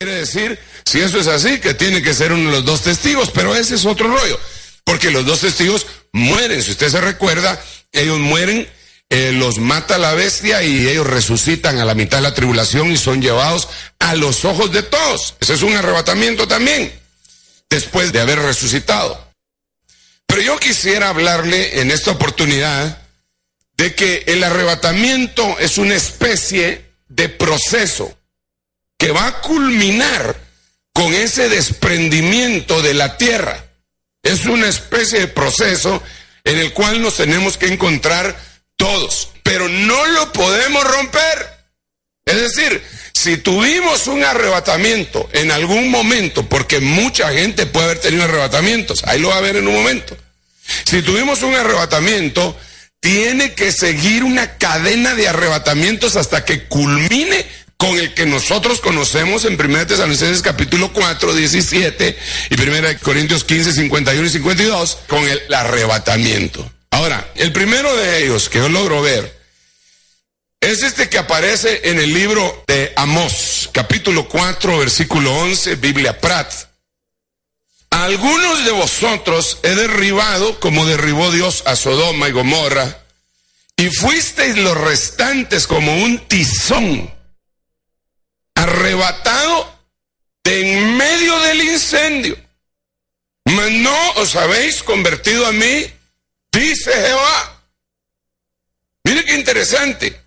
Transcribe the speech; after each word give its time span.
Quiere 0.00 0.20
decir, 0.20 0.56
si 0.84 1.00
eso 1.00 1.18
es 1.18 1.26
así, 1.26 1.58
que 1.58 1.74
tiene 1.74 2.00
que 2.00 2.14
ser 2.14 2.32
uno 2.32 2.50
de 2.50 2.56
los 2.58 2.64
dos 2.64 2.82
testigos, 2.82 3.32
pero 3.32 3.56
ese 3.56 3.74
es 3.74 3.84
otro 3.84 4.06
rollo, 4.06 4.38
porque 4.84 5.10
los 5.10 5.26
dos 5.26 5.40
testigos 5.40 5.88
mueren, 6.12 6.62
si 6.62 6.70
usted 6.70 6.88
se 6.88 7.00
recuerda, 7.00 7.60
ellos 7.90 8.20
mueren, 8.20 8.68
eh, 9.10 9.32
los 9.32 9.58
mata 9.58 9.98
la 9.98 10.14
bestia 10.14 10.62
y 10.62 10.86
ellos 10.86 11.04
resucitan 11.04 11.78
a 11.78 11.84
la 11.84 11.96
mitad 11.96 12.18
de 12.18 12.22
la 12.22 12.34
tribulación 12.34 12.92
y 12.92 12.96
son 12.96 13.20
llevados 13.20 13.68
a 13.98 14.14
los 14.14 14.44
ojos 14.44 14.70
de 14.70 14.84
todos. 14.84 15.34
Ese 15.40 15.54
es 15.54 15.62
un 15.62 15.74
arrebatamiento 15.74 16.46
también, 16.46 16.92
después 17.68 18.12
de 18.12 18.20
haber 18.20 18.38
resucitado. 18.38 19.32
Pero 20.28 20.42
yo 20.42 20.60
quisiera 20.60 21.08
hablarle 21.08 21.80
en 21.80 21.90
esta 21.90 22.12
oportunidad 22.12 23.02
de 23.76 23.96
que 23.96 24.22
el 24.28 24.44
arrebatamiento 24.44 25.58
es 25.58 25.76
una 25.76 25.96
especie 25.96 26.84
de 27.08 27.28
proceso 27.28 28.17
que 28.98 29.12
va 29.12 29.26
a 29.26 29.40
culminar 29.40 30.36
con 30.92 31.14
ese 31.14 31.48
desprendimiento 31.48 32.82
de 32.82 32.94
la 32.94 33.16
tierra. 33.16 33.64
Es 34.22 34.46
una 34.46 34.68
especie 34.68 35.20
de 35.20 35.28
proceso 35.28 36.02
en 36.44 36.58
el 36.58 36.72
cual 36.72 37.00
nos 37.00 37.16
tenemos 37.16 37.56
que 37.56 37.66
encontrar 37.68 38.36
todos, 38.76 39.30
pero 39.42 39.68
no 39.68 40.06
lo 40.06 40.32
podemos 40.32 40.84
romper. 40.84 41.58
Es 42.24 42.36
decir, 42.36 42.82
si 43.14 43.36
tuvimos 43.38 44.06
un 44.06 44.24
arrebatamiento 44.24 45.28
en 45.32 45.50
algún 45.50 45.90
momento, 45.90 46.48
porque 46.48 46.80
mucha 46.80 47.32
gente 47.32 47.66
puede 47.66 47.86
haber 47.86 48.00
tenido 48.00 48.24
arrebatamientos, 48.24 49.04
ahí 49.04 49.20
lo 49.20 49.28
va 49.28 49.38
a 49.38 49.42
ver 49.42 49.56
en 49.56 49.68
un 49.68 49.74
momento. 49.74 50.16
Si 50.84 51.00
tuvimos 51.02 51.42
un 51.42 51.54
arrebatamiento, 51.54 52.58
tiene 53.00 53.54
que 53.54 53.72
seguir 53.72 54.24
una 54.24 54.58
cadena 54.58 55.14
de 55.14 55.28
arrebatamientos 55.28 56.16
hasta 56.16 56.44
que 56.44 56.64
culmine 56.64 57.46
con 57.78 57.96
el 57.96 58.12
que 58.12 58.26
nosotros 58.26 58.80
conocemos 58.80 59.44
en 59.44 59.58
1 59.58 59.86
Tesalonicenses 59.86 60.42
capítulo 60.42 60.92
4, 60.92 61.32
17 61.32 62.18
y 62.50 62.60
1 62.60 62.88
Corintios 63.00 63.44
15, 63.44 63.72
51 63.72 64.26
y 64.26 64.30
52, 64.30 64.98
con 65.06 65.22
el 65.22 65.54
arrebatamiento. 65.54 66.68
Ahora, 66.90 67.30
el 67.36 67.52
primero 67.52 67.94
de 67.96 68.24
ellos 68.24 68.48
que 68.48 68.58
yo 68.58 68.68
logro 68.68 69.00
ver 69.00 69.38
es 70.60 70.82
este 70.82 71.08
que 71.08 71.18
aparece 71.18 71.82
en 71.84 72.00
el 72.00 72.12
libro 72.12 72.64
de 72.66 72.92
Amós, 72.96 73.70
capítulo 73.72 74.28
4, 74.28 74.78
versículo 74.78 75.32
11, 75.36 75.76
Biblia 75.76 76.20
Prat. 76.20 76.52
algunos 77.90 78.64
de 78.64 78.72
vosotros 78.72 79.58
he 79.62 79.76
derribado 79.76 80.58
como 80.58 80.84
derribó 80.84 81.30
Dios 81.30 81.62
a 81.64 81.76
Sodoma 81.76 82.28
y 82.28 82.32
Gomorra, 82.32 83.04
y 83.76 83.88
fuisteis 83.90 84.56
los 84.56 84.76
restantes 84.76 85.68
como 85.68 85.94
un 86.02 86.18
tizón 86.26 87.17
arrebatado 88.68 89.78
de 90.44 90.60
en 90.60 90.96
medio 90.96 91.38
del 91.40 91.62
incendio. 91.62 92.36
Mas 93.44 93.70
no 93.72 94.10
os 94.12 94.36
habéis 94.36 94.82
convertido 94.82 95.46
a 95.46 95.52
mí, 95.52 95.86
dice 96.52 96.92
Jehová. 96.92 97.62
Mire 99.04 99.24
qué 99.24 99.34
interesante, 99.34 100.20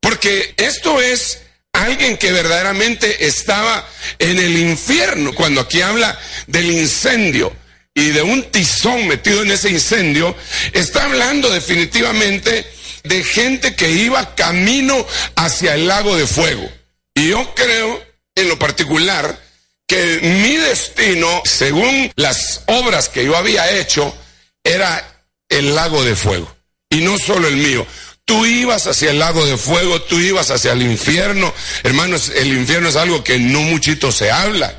porque 0.00 0.54
esto 0.56 1.00
es 1.00 1.42
alguien 1.72 2.16
que 2.16 2.32
verdaderamente 2.32 3.26
estaba 3.26 3.88
en 4.18 4.38
el 4.38 4.56
infierno, 4.58 5.34
cuando 5.34 5.60
aquí 5.60 5.80
habla 5.80 6.18
del 6.46 6.70
incendio 6.70 7.54
y 7.94 8.10
de 8.10 8.22
un 8.22 8.50
tizón 8.50 9.06
metido 9.06 9.42
en 9.42 9.52
ese 9.52 9.70
incendio, 9.70 10.34
está 10.72 11.04
hablando 11.04 11.50
definitivamente 11.50 12.66
de 13.04 13.22
gente 13.22 13.76
que 13.76 13.90
iba 13.90 14.34
camino 14.34 15.06
hacia 15.36 15.74
el 15.74 15.86
lago 15.86 16.16
de 16.16 16.26
fuego. 16.26 16.68
Y 17.16 17.28
yo 17.28 17.54
creo, 17.54 18.04
en 18.34 18.48
lo 18.50 18.58
particular, 18.58 19.40
que 19.86 20.20
mi 20.20 20.56
destino, 20.56 21.42
según 21.46 22.12
las 22.14 22.62
obras 22.66 23.08
que 23.08 23.24
yo 23.24 23.34
había 23.34 23.70
hecho, 23.70 24.14
era 24.62 25.24
el 25.48 25.74
lago 25.74 26.04
de 26.04 26.14
fuego. 26.14 26.54
Y 26.90 27.00
no 27.00 27.18
solo 27.18 27.48
el 27.48 27.56
mío. 27.56 27.86
Tú 28.26 28.44
ibas 28.44 28.86
hacia 28.86 29.12
el 29.12 29.18
lago 29.18 29.46
de 29.46 29.56
fuego, 29.56 30.02
tú 30.02 30.18
ibas 30.18 30.50
hacia 30.50 30.72
el 30.72 30.82
infierno. 30.82 31.54
Hermanos, 31.84 32.30
el 32.36 32.48
infierno 32.48 32.90
es 32.90 32.96
algo 32.96 33.24
que 33.24 33.38
no 33.38 33.62
muchito 33.62 34.12
se 34.12 34.30
habla. 34.30 34.74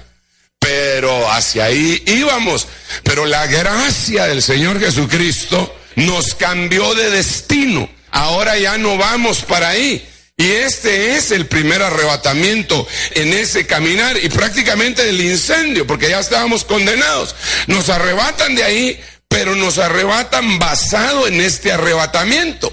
Pero 0.59 1.31
hacia 1.31 1.65
ahí 1.65 2.03
íbamos. 2.05 2.67
Pero 3.01 3.25
la 3.25 3.47
gracia 3.47 4.27
del 4.27 4.43
Señor 4.43 4.79
Jesucristo 4.79 5.75
nos 5.95 6.35
cambió 6.35 6.93
de 6.93 7.09
destino. 7.09 7.89
Ahora 8.11 8.59
ya 8.59 8.77
no 8.77 8.95
vamos 8.95 9.41
para 9.41 9.69
ahí 9.69 10.07
y 10.39 10.51
este 10.51 11.15
es 11.15 11.31
el 11.31 11.47
primer 11.47 11.81
arrebatamiento 11.81 12.87
en 13.11 13.33
ese 13.33 13.65
caminar 13.65 14.15
y 14.23 14.29
prácticamente 14.29 15.03
del 15.03 15.19
incendio, 15.19 15.87
porque 15.87 16.11
ya 16.11 16.19
estábamos 16.19 16.63
condenados. 16.63 17.35
Nos 17.65 17.89
arrebatan 17.89 18.53
de 18.53 18.63
ahí, 18.63 19.01
pero 19.27 19.55
nos 19.55 19.79
arrebatan 19.79 20.59
basado 20.59 21.27
en 21.27 21.41
este 21.41 21.71
arrebatamiento. 21.71 22.71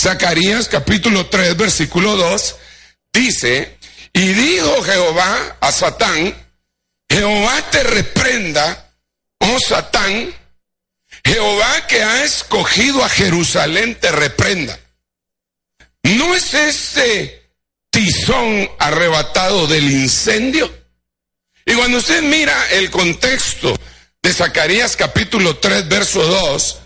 Zacarías 0.00 0.68
capítulo 0.68 1.26
3, 1.26 1.54
versículo 1.54 2.16
2 2.16 2.56
dice, 3.12 3.76
y 4.14 4.28
dijo 4.28 4.82
Jehová 4.82 5.58
a 5.60 5.70
Satán, 5.70 6.34
Jehová 7.10 7.62
te 7.70 7.82
reprenda, 7.82 8.90
oh 9.38 9.58
Satán, 9.60 10.34
Jehová 11.22 11.86
que 11.86 12.02
ha 12.02 12.24
escogido 12.24 13.04
a 13.04 13.08
Jerusalén 13.10 13.96
te 13.96 14.10
reprenda. 14.10 14.78
¿No 16.02 16.34
es 16.34 16.52
ese 16.54 17.50
tizón 17.90 18.68
arrebatado 18.78 19.66
del 19.66 19.90
incendio? 19.90 20.72
Y 21.64 21.74
cuando 21.74 21.98
usted 21.98 22.22
mira 22.22 22.54
el 22.70 22.90
contexto 22.90 23.78
de 24.20 24.32
Zacarías 24.32 24.96
capítulo 24.96 25.56
3, 25.58 25.88
verso 25.88 26.26
2, 26.26 26.78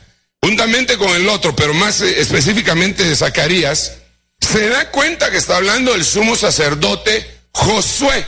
juntamente 0.43 0.99
con 0.99 1.11
el 1.11 1.29
otro, 1.29 1.57
pero 1.57 1.73
más 1.73 2.01
específicamente 2.03 3.05
de 3.05 3.17
Zacarías, 3.17 3.99
se 4.41 4.69
da 4.69 4.91
cuenta 4.91 5.31
que 5.31 5.39
está 5.39 5.57
hablando 5.57 5.93
del 5.93 6.05
sumo 6.05 6.37
sacerdote 6.37 7.27
Josué. 7.53 8.27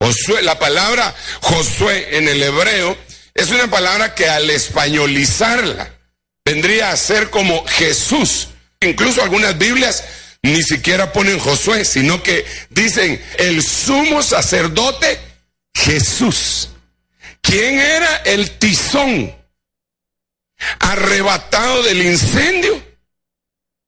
Josué, 0.00 0.42
la 0.42 0.58
palabra 0.58 1.14
Josué 1.42 2.16
en 2.16 2.28
el 2.28 2.42
hebreo 2.42 2.96
es 3.34 3.50
una 3.50 3.68
palabra 3.68 4.14
que 4.14 4.28
al 4.28 4.48
españolizarla 4.48 5.94
vendría 6.44 6.90
a 6.90 6.96
ser 6.96 7.30
como 7.30 7.64
Jesús. 7.66 8.48
Incluso 8.82 9.22
algunas 9.22 9.56
Biblias 9.56 10.04
ni 10.42 10.62
siquiera 10.62 11.12
ponen 11.12 11.38
Josué, 11.38 11.84
sino 11.84 12.22
que 12.22 12.44
dicen 12.70 13.22
el 13.38 13.62
sumo 13.62 14.22
sacerdote 14.22 15.20
Jesús. 15.74 16.68
¿Quién 17.40 17.78
era 17.78 18.16
el 18.24 18.58
tizón 18.58 19.34
arrebatado 20.80 21.82
del 21.84 22.02
incendio? 22.02 22.82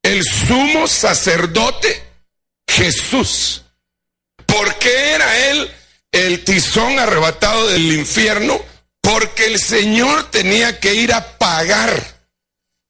El 0.01 0.23
sumo 0.23 0.87
sacerdote 0.87 2.03
Jesús. 2.67 3.63
¿Por 4.45 4.75
qué 4.75 5.11
era 5.11 5.49
él 5.49 5.71
el 6.11 6.43
tizón 6.43 6.99
arrebatado 6.99 7.67
del 7.67 7.91
infierno? 7.91 8.61
Porque 9.01 9.45
el 9.45 9.59
Señor 9.59 10.31
tenía 10.31 10.79
que 10.79 10.95
ir 10.95 11.13
a 11.13 11.37
pagar 11.37 12.14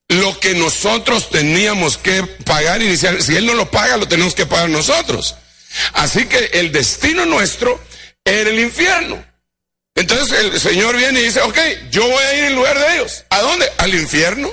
lo 0.10 0.40
que 0.40 0.54
nosotros 0.54 1.30
teníamos 1.30 1.98
que 1.98 2.24
pagar 2.24 2.82
inicial. 2.82 3.22
Si 3.22 3.36
Él 3.36 3.46
no 3.46 3.54
lo 3.54 3.70
paga, 3.72 3.98
lo 3.98 4.08
tenemos 4.08 4.36
que 4.36 4.46
pagar 4.46 4.70
nosotros. 4.70 5.36
Así 5.94 6.26
que 6.26 6.52
el 6.54 6.72
destino 6.72 7.26
nuestro 7.26 7.80
era 8.24 8.50
el 8.50 8.60
infierno. 8.60 9.24
Entonces 9.96 10.38
el 10.40 10.60
Señor 10.60 10.98
viene 10.98 11.22
y 11.22 11.26
dice, 11.26 11.42
ok, 11.42 11.58
yo 11.90 12.08
voy 12.08 12.24
a 12.24 12.38
ir 12.38 12.44
en 12.46 12.56
lugar 12.56 12.78
de 12.78 12.96
ellos. 12.96 13.24
¿A 13.30 13.42
dónde? 13.42 13.66
Al 13.78 13.94
infierno. 13.96 14.52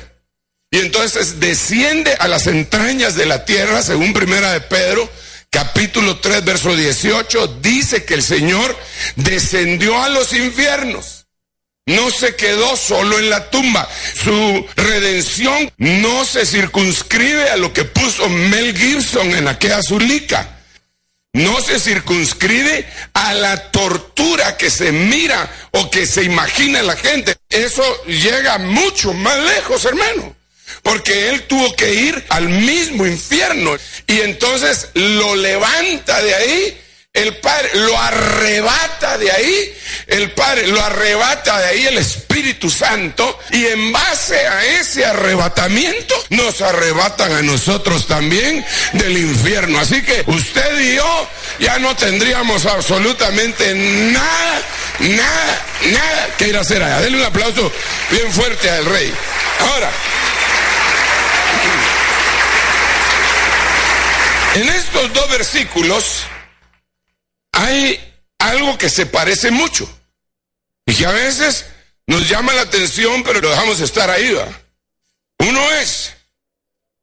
Y 0.70 0.78
entonces 0.78 1.40
desciende 1.40 2.14
a 2.18 2.28
las 2.28 2.46
entrañas 2.46 3.14
de 3.14 3.26
la 3.26 3.44
tierra, 3.44 3.82
según 3.82 4.14
Primera 4.14 4.52
de 4.52 4.60
Pedro, 4.60 5.10
capítulo 5.50 6.18
3, 6.18 6.44
verso 6.44 6.74
18, 6.74 7.58
dice 7.60 8.04
que 8.04 8.14
el 8.14 8.22
Señor 8.22 8.74
descendió 9.16 10.02
a 10.02 10.08
los 10.08 10.32
infiernos. 10.32 11.21
No 11.86 12.10
se 12.12 12.36
quedó 12.36 12.76
solo 12.76 13.18
en 13.18 13.28
la 13.28 13.50
tumba. 13.50 13.88
Su 14.22 14.66
redención 14.76 15.72
no 15.78 16.24
se 16.24 16.46
circunscribe 16.46 17.50
a 17.50 17.56
lo 17.56 17.72
que 17.72 17.84
puso 17.84 18.28
Mel 18.28 18.76
Gibson 18.76 19.34
en 19.34 19.48
aquella 19.48 19.82
zulica. 19.82 20.58
No 21.32 21.60
se 21.60 21.80
circunscribe 21.80 22.86
a 23.14 23.34
la 23.34 23.70
tortura 23.72 24.56
que 24.56 24.70
se 24.70 24.92
mira 24.92 25.50
o 25.72 25.90
que 25.90 26.06
se 26.06 26.22
imagina 26.22 26.82
la 26.82 26.94
gente. 26.94 27.36
Eso 27.48 27.82
llega 28.04 28.58
mucho 28.58 29.12
más 29.12 29.38
lejos, 29.38 29.84
hermano. 29.84 30.36
Porque 30.82 31.30
él 31.30 31.44
tuvo 31.48 31.74
que 31.74 31.94
ir 31.94 32.24
al 32.28 32.48
mismo 32.48 33.06
infierno. 33.06 33.76
Y 34.06 34.20
entonces 34.20 34.90
lo 34.94 35.34
levanta 35.34 36.22
de 36.22 36.34
ahí 36.34 36.81
el 37.14 37.36
Padre 37.36 37.68
lo 37.74 37.98
arrebata 37.98 39.18
de 39.18 39.30
ahí, 39.30 39.74
el 40.06 40.30
Padre 40.30 40.66
lo 40.68 40.82
arrebata 40.82 41.58
de 41.58 41.66
ahí 41.66 41.86
el 41.86 41.98
Espíritu 41.98 42.70
Santo 42.70 43.38
y 43.50 43.66
en 43.66 43.92
base 43.92 44.46
a 44.46 44.64
ese 44.64 45.04
arrebatamiento 45.04 46.14
nos 46.30 46.62
arrebatan 46.62 47.32
a 47.32 47.42
nosotros 47.42 48.06
también 48.06 48.64
del 48.94 49.18
infierno. 49.18 49.78
Así 49.78 50.02
que 50.02 50.24
usted 50.26 50.80
y 50.80 50.94
yo 50.96 51.28
ya 51.58 51.78
no 51.80 51.94
tendríamos 51.96 52.64
absolutamente 52.64 53.74
nada, 53.74 54.62
nada, 55.00 55.66
nada 55.90 56.36
que 56.38 56.48
ir 56.48 56.56
a 56.56 56.60
hacer 56.60 56.82
allá. 56.82 57.02
Denle 57.02 57.18
un 57.18 57.24
aplauso 57.24 57.70
bien 58.10 58.32
fuerte 58.32 58.70
al 58.70 58.86
rey. 58.86 59.12
Ahora, 59.60 59.90
en 64.54 64.68
estos 64.70 65.12
dos 65.12 65.28
versículos, 65.28 66.24
hay 67.62 68.14
algo 68.38 68.76
que 68.76 68.88
se 68.88 69.06
parece 69.06 69.50
mucho 69.50 69.88
y 70.84 70.94
que 70.94 71.06
a 71.06 71.12
veces 71.12 71.66
nos 72.06 72.28
llama 72.28 72.52
la 72.52 72.62
atención, 72.62 73.22
pero 73.22 73.40
lo 73.40 73.50
dejamos 73.50 73.80
estar 73.80 74.10
ahí. 74.10 74.36
Uno 75.38 75.70
es 75.72 76.12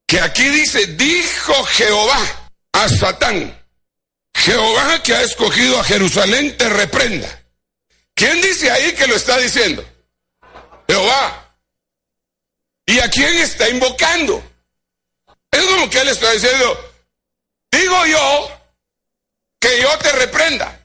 que 0.06 0.20
aquí 0.20 0.48
dice, 0.50 0.86
dijo 0.88 1.64
Jehová 1.64 2.52
a 2.74 2.90
Satán, 2.90 3.58
Jehová 4.34 5.02
que 5.02 5.16
ha 5.16 5.22
escogido 5.22 5.80
a 5.80 5.84
Jerusalén 5.84 6.58
te 6.58 6.68
reprenda. 6.68 7.44
¿Quién 8.14 8.42
dice 8.42 8.70
ahí 8.70 8.94
que 8.94 9.08
lo 9.08 9.16
está 9.16 9.38
diciendo? 9.38 9.86
Jehová. 10.90 11.56
¿Y 12.86 13.00
a 13.00 13.10
quién 13.10 13.38
está 13.38 13.70
invocando? 13.70 14.44
Es 15.52 15.64
como 15.64 15.90
que 15.90 16.02
él 16.02 16.10
está 16.10 16.32
diciendo, 16.34 16.94
digo 17.72 18.06
yo 18.08 18.59
que 19.60 19.82
yo 19.82 19.98
te 20.00 20.12
reprenda. 20.14 20.80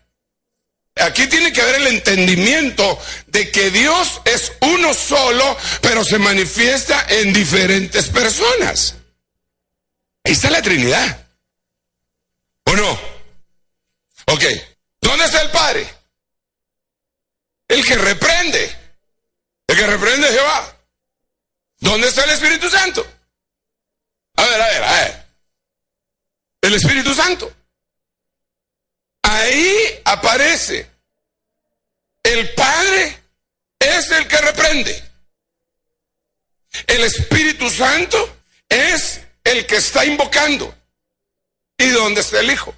Aquí 0.96 1.26
tiene 1.26 1.52
que 1.52 1.60
haber 1.60 1.76
el 1.76 1.86
entendimiento 1.88 2.98
de 3.26 3.50
que 3.50 3.70
Dios 3.70 4.20
es 4.24 4.52
uno 4.60 4.94
solo, 4.94 5.56
pero 5.80 6.04
se 6.04 6.18
manifiesta 6.18 7.06
en 7.08 7.32
diferentes 7.32 8.08
personas. 8.08 8.94
Ahí 10.24 10.32
está 10.32 10.50
la 10.50 10.62
Trinidad. 10.62 11.26
¿O 12.66 12.76
no? 12.76 12.92
Ok. 14.26 14.44
¿Dónde 15.00 15.24
está 15.24 15.42
el 15.42 15.50
Padre? 15.50 15.94
El 17.68 17.84
que 17.84 17.96
reprende. 17.96 18.76
El 19.66 19.76
que 19.76 19.86
reprende 19.86 20.28
Jehová. 20.28 20.76
¿Dónde 21.80 22.08
está 22.08 22.24
el 22.24 22.30
Espíritu 22.30 22.70
Santo? 22.70 23.06
A 24.36 24.44
ver, 24.46 24.60
a 24.62 24.66
ver, 24.66 24.84
a 24.84 24.92
ver. 24.92 25.26
El 26.62 26.74
Espíritu 26.74 27.14
Santo. 27.14 27.52
Ahí 29.24 30.00
aparece. 30.04 30.86
El 32.22 32.54
Padre 32.54 33.18
es 33.78 34.10
el 34.10 34.28
que 34.28 34.36
reprende. 34.38 35.04
El 36.86 37.04
Espíritu 37.04 37.70
Santo 37.70 38.36
es 38.68 39.20
el 39.42 39.66
que 39.66 39.76
está 39.76 40.04
invocando. 40.04 40.74
¿Y 41.78 41.88
dónde 41.88 42.20
está 42.20 42.40
el 42.40 42.50
Hijo? 42.50 42.74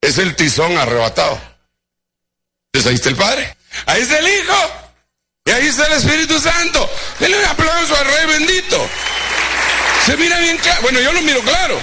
Es 0.00 0.16
el 0.18 0.34
tizón 0.34 0.76
arrebatado. 0.78 1.40
Entonces 2.66 2.90
ahí 2.90 2.94
está 2.94 3.08
el 3.10 3.16
Padre. 3.16 3.56
Ahí 3.86 4.02
está 4.02 4.18
el 4.18 4.28
Hijo. 4.28 4.72
Y 5.44 5.50
ahí 5.50 5.66
está 5.66 5.86
el 5.86 5.92
Espíritu 5.92 6.38
Santo. 6.38 6.90
Denle 7.20 7.38
un 7.38 7.44
aplauso 7.44 7.96
al 7.96 8.06
Rey 8.06 8.26
bendito. 8.38 8.88
Se 10.06 10.16
mira 10.16 10.38
bien 10.38 10.56
claro. 10.56 10.82
Bueno, 10.82 11.00
yo 11.00 11.12
lo 11.12 11.20
miro 11.20 11.42
claro. 11.42 11.78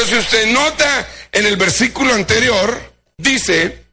Pero 0.00 0.12
si 0.12 0.18
usted 0.18 0.46
nota 0.46 1.06
en 1.30 1.44
el 1.44 1.58
versículo 1.58 2.14
anterior, 2.14 2.94
dice, 3.18 3.84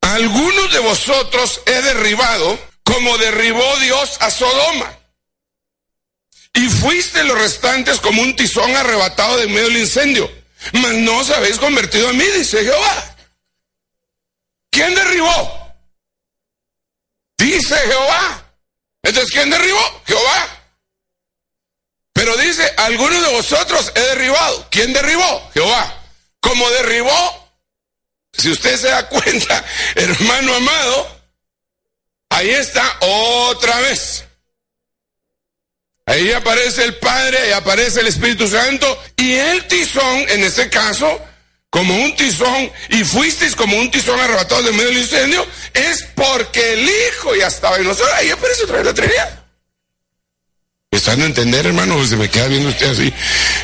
algunos 0.00 0.72
de 0.72 0.78
vosotros 0.78 1.60
he 1.66 1.82
derribado 1.82 2.56
como 2.84 3.18
derribó 3.18 3.64
Dios 3.78 4.16
a 4.20 4.30
Sodoma. 4.30 4.96
Y 6.52 6.68
fuiste 6.68 7.24
los 7.24 7.36
restantes 7.36 7.98
como 7.98 8.22
un 8.22 8.36
tizón 8.36 8.76
arrebatado 8.76 9.38
de 9.38 9.48
medio 9.48 9.64
del 9.64 9.78
incendio. 9.78 10.30
Mas 10.74 10.94
no 10.94 11.16
os 11.18 11.30
habéis 11.30 11.58
convertido 11.58 12.10
en 12.10 12.18
mí, 12.18 12.24
dice 12.24 12.62
Jehová. 12.62 13.16
¿Quién 14.70 14.94
derribó? 14.94 15.74
Dice 17.38 17.76
Jehová. 17.76 18.52
Entonces, 19.02 19.32
¿quién 19.32 19.50
derribó? 19.50 20.02
Jehová. 20.06 20.55
Pero 22.16 22.34
dice, 22.38 22.72
algunos 22.78 23.20
de 23.20 23.30
vosotros 23.30 23.92
he 23.94 24.00
derribado. 24.00 24.66
¿Quién 24.70 24.90
derribó? 24.94 25.50
Jehová. 25.52 26.02
Como 26.40 26.66
derribó, 26.70 27.52
si 28.32 28.50
usted 28.50 28.74
se 28.80 28.88
da 28.88 29.06
cuenta, 29.06 29.62
hermano 29.94 30.54
amado, 30.54 31.20
ahí 32.30 32.48
está 32.48 32.90
otra 33.00 33.78
vez. 33.80 34.24
Ahí 36.06 36.32
aparece 36.32 36.84
el 36.84 36.94
Padre, 36.94 37.38
ahí 37.38 37.52
aparece 37.52 38.00
el 38.00 38.06
Espíritu 38.06 38.48
Santo 38.48 38.98
y 39.18 39.34
el 39.34 39.66
tizón, 39.66 40.26
en 40.30 40.42
este 40.42 40.70
caso, 40.70 41.20
como 41.68 41.94
un 41.94 42.16
tizón, 42.16 42.72
y 42.88 43.04
fuisteis 43.04 43.54
como 43.54 43.76
un 43.76 43.90
tizón 43.90 44.18
arrebatado 44.18 44.62
de 44.62 44.72
medio 44.72 44.88
del 44.88 44.98
incendio, 44.98 45.46
es 45.74 46.02
porque 46.14 46.72
el 46.72 46.88
Hijo 46.88 47.34
ya 47.34 47.48
estaba 47.48 47.76
en 47.76 47.84
nosotros. 47.84 48.14
Ahí 48.14 48.30
aparece 48.30 48.64
otra 48.64 48.76
vez 48.76 48.86
la 48.86 48.94
Trinidad. 48.94 49.45
¿Están 50.90 51.20
a 51.22 51.26
entender, 51.26 51.66
hermano? 51.66 52.04
Se 52.06 52.16
me 52.16 52.30
queda 52.30 52.48
viendo 52.48 52.68
usted 52.68 52.90
así, 52.90 53.12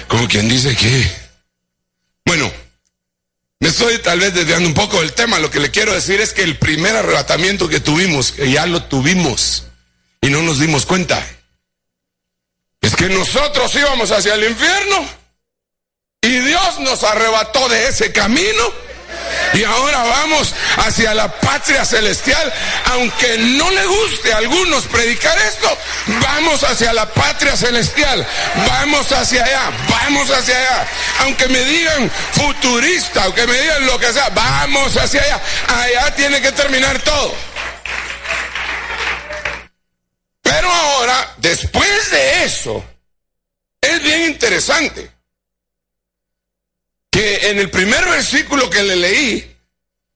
como 0.08 0.28
quien 0.28 0.48
dice 0.48 0.74
que... 0.76 1.10
Bueno, 2.24 2.50
me 3.60 3.68
estoy 3.68 3.98
tal 3.98 4.20
vez 4.20 4.34
desviando 4.34 4.68
un 4.68 4.74
poco 4.74 5.00
del 5.00 5.12
tema. 5.12 5.38
Lo 5.38 5.50
que 5.50 5.60
le 5.60 5.70
quiero 5.70 5.92
decir 5.92 6.20
es 6.20 6.32
que 6.32 6.42
el 6.42 6.58
primer 6.58 6.96
arrebatamiento 6.96 7.68
que 7.68 7.80
tuvimos, 7.80 8.32
que 8.32 8.50
ya 8.50 8.66
lo 8.66 8.82
tuvimos 8.84 9.64
y 10.20 10.28
no 10.28 10.42
nos 10.42 10.58
dimos 10.58 10.84
cuenta, 10.84 11.24
es 12.80 12.96
que 12.96 13.08
nosotros 13.08 13.74
íbamos 13.74 14.10
hacia 14.10 14.34
el 14.34 14.44
infierno 14.50 15.08
y 16.22 16.38
Dios 16.40 16.80
nos 16.80 17.02
arrebató 17.04 17.68
de 17.68 17.88
ese 17.88 18.12
camino 18.12 18.72
y 19.54 19.64
ahora 19.64 20.02
vamos 20.02 20.54
hacia 20.78 21.14
la 21.14 21.28
patria 21.40 21.84
celestial. 21.84 22.52
Aunque 22.92 23.38
no 23.38 23.70
le 23.70 23.84
guste 23.86 24.32
a 24.32 24.38
algunos 24.38 24.86
predicar 24.86 25.36
esto, 25.38 25.76
vamos 26.20 26.62
hacia 26.64 26.92
la 26.92 27.06
patria 27.06 27.56
celestial. 27.56 28.26
Vamos 28.66 29.12
hacia 29.12 29.44
allá, 29.44 29.70
vamos 29.88 30.30
hacia 30.30 30.56
allá. 30.56 30.86
Aunque 31.20 31.48
me 31.48 31.64
digan 31.64 32.10
futurista, 32.32 33.24
aunque 33.24 33.46
me 33.46 33.60
digan 33.60 33.86
lo 33.86 33.98
que 33.98 34.12
sea, 34.12 34.28
vamos 34.30 34.96
hacia 34.96 35.22
allá. 35.22 35.40
Allá 35.68 36.14
tiene 36.14 36.40
que 36.40 36.52
terminar 36.52 36.98
todo. 37.00 37.34
Pero 40.42 40.70
ahora, 40.70 41.34
después 41.38 42.10
de 42.10 42.44
eso, 42.44 42.84
es 43.80 44.02
bien 44.02 44.22
interesante 44.22 45.11
que 47.12 47.50
en 47.50 47.58
el 47.58 47.70
primer 47.70 48.02
versículo 48.06 48.70
que 48.70 48.82
le 48.82 48.96
leí, 48.96 49.56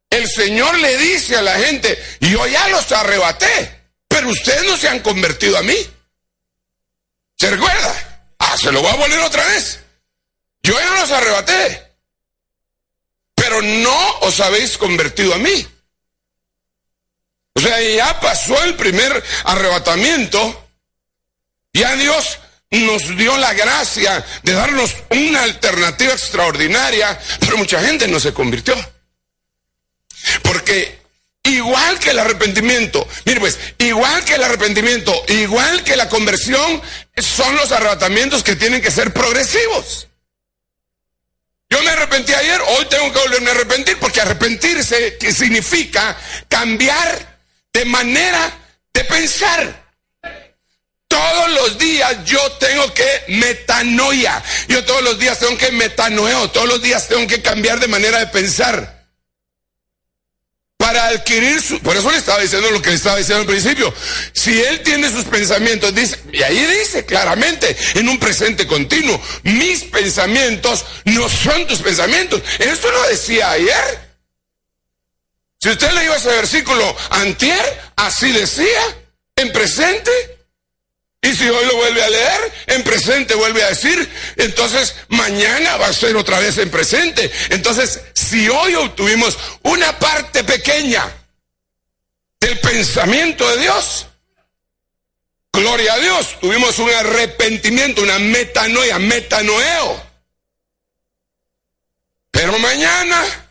el 0.08 0.26
Señor 0.30 0.78
le 0.78 0.96
dice 0.96 1.36
a 1.36 1.42
la 1.42 1.54
gente, 1.58 2.02
yo 2.20 2.46
ya 2.46 2.68
los 2.68 2.90
arrebaté, 2.90 3.82
pero 4.08 4.30
ustedes 4.30 4.64
no 4.64 4.78
se 4.78 4.88
han 4.88 5.00
convertido 5.00 5.58
a 5.58 5.62
mí. 5.62 5.76
¿Se 7.36 7.50
recuerda? 7.50 8.32
Ah, 8.38 8.56
se 8.56 8.72
lo 8.72 8.80
voy 8.80 8.90
a 8.90 8.96
volver 8.96 9.20
otra 9.20 9.44
vez. 9.44 9.78
Yo 10.62 10.72
ya 10.72 11.00
los 11.02 11.10
arrebaté, 11.10 11.92
pero 13.34 13.60
no 13.60 14.18
os 14.20 14.40
habéis 14.40 14.78
convertido 14.78 15.34
a 15.34 15.38
mí. 15.38 15.68
O 17.52 17.60
sea, 17.60 17.78
ya 17.82 18.18
pasó 18.20 18.62
el 18.64 18.74
primer 18.74 19.22
arrebatamiento, 19.44 20.66
ya 21.74 21.94
Dios 21.96 22.38
nos 22.70 23.16
dio 23.16 23.36
la 23.38 23.54
gracia 23.54 24.24
de 24.42 24.52
darnos 24.52 24.94
una 25.10 25.42
alternativa 25.42 26.12
extraordinaria, 26.12 27.18
pero 27.40 27.56
mucha 27.56 27.80
gente 27.80 28.08
no 28.08 28.18
se 28.18 28.32
convirtió. 28.32 28.74
Porque 30.42 30.98
igual 31.44 31.98
que 31.98 32.10
el 32.10 32.18
arrepentimiento, 32.18 33.06
mire 33.24 33.40
pues, 33.40 33.58
igual 33.78 34.24
que 34.24 34.34
el 34.34 34.42
arrepentimiento, 34.42 35.14
igual 35.28 35.84
que 35.84 35.96
la 35.96 36.08
conversión, 36.08 36.82
son 37.16 37.54
los 37.54 37.70
arrebatamientos 37.72 38.42
que 38.42 38.56
tienen 38.56 38.82
que 38.82 38.90
ser 38.90 39.12
progresivos. 39.12 40.08
Yo 41.68 41.82
me 41.82 41.90
arrepentí 41.90 42.32
ayer, 42.32 42.60
hoy 42.60 42.86
tengo 42.86 43.12
que 43.12 43.18
volverme 43.18 43.50
a 43.50 43.54
arrepentir, 43.54 43.98
porque 43.98 44.20
arrepentirse 44.20 45.18
significa 45.32 46.16
cambiar 46.48 47.40
de 47.72 47.84
manera 47.84 48.52
de 48.92 49.04
pensar. 49.04 49.85
Todos 51.16 51.50
los 51.52 51.78
días 51.78 52.14
yo 52.26 52.52
tengo 52.52 52.92
que 52.92 53.24
metanoia. 53.28 54.42
Yo 54.68 54.84
todos 54.84 55.02
los 55.02 55.18
días 55.18 55.38
tengo 55.38 55.56
que 55.56 55.72
metanoeo. 55.72 56.50
Todos 56.50 56.68
los 56.68 56.82
días 56.82 57.08
tengo 57.08 57.26
que 57.26 57.40
cambiar 57.40 57.80
de 57.80 57.88
manera 57.88 58.18
de 58.18 58.26
pensar. 58.26 58.94
para 60.76 61.08
adquirir 61.08 61.60
su... 61.62 61.80
Por 61.80 61.96
eso 61.96 62.10
le 62.10 62.18
estaba 62.18 62.40
diciendo 62.40 62.70
lo 62.70 62.82
que 62.82 62.90
le 62.90 62.96
estaba 62.96 63.16
diciendo 63.16 63.40
al 63.40 63.46
principio. 63.46 63.92
Si 64.34 64.60
él 64.60 64.82
tiene 64.82 65.10
sus 65.10 65.24
pensamientos, 65.24 65.94
dice, 65.94 66.18
y 66.32 66.42
ahí 66.42 66.64
dice 66.66 67.06
claramente, 67.06 67.74
en 67.94 68.08
un 68.08 68.18
presente 68.18 68.66
continuo, 68.66 69.20
mis 69.42 69.84
pensamientos 69.84 70.84
no 71.06 71.28
son 71.30 71.66
tus 71.66 71.80
pensamientos. 71.80 72.42
Esto 72.58 72.90
lo 72.90 73.02
decía 73.08 73.52
ayer. 73.52 74.06
Si 75.58 75.70
usted 75.70 75.90
le 75.92 76.14
ese 76.14 76.28
versículo 76.28 76.94
antier, 77.10 77.80
así 77.96 78.30
decía, 78.32 78.82
en 79.34 79.50
presente. 79.52 80.35
Y 81.26 81.34
si 81.34 81.48
hoy 81.48 81.66
lo 81.66 81.74
vuelve 81.74 82.04
a 82.04 82.08
leer, 82.08 82.52
en 82.68 82.84
presente 82.84 83.34
vuelve 83.34 83.60
a 83.64 83.70
decir, 83.70 84.08
entonces 84.36 84.94
mañana 85.08 85.76
va 85.76 85.88
a 85.88 85.92
ser 85.92 86.14
otra 86.14 86.38
vez 86.38 86.56
en 86.58 86.70
presente. 86.70 87.28
Entonces, 87.50 88.00
si 88.14 88.48
hoy 88.48 88.76
obtuvimos 88.76 89.36
una 89.62 89.98
parte 89.98 90.44
pequeña 90.44 91.04
del 92.38 92.60
pensamiento 92.60 93.48
de 93.50 93.60
Dios, 93.60 94.06
gloria 95.52 95.94
a 95.94 95.98
Dios, 95.98 96.38
tuvimos 96.40 96.78
un 96.78 96.90
arrepentimiento, 96.90 98.02
una 98.02 98.20
metanoia, 98.20 99.00
metanoeo. 99.00 100.06
Pero 102.30 102.56
mañana 102.60 103.45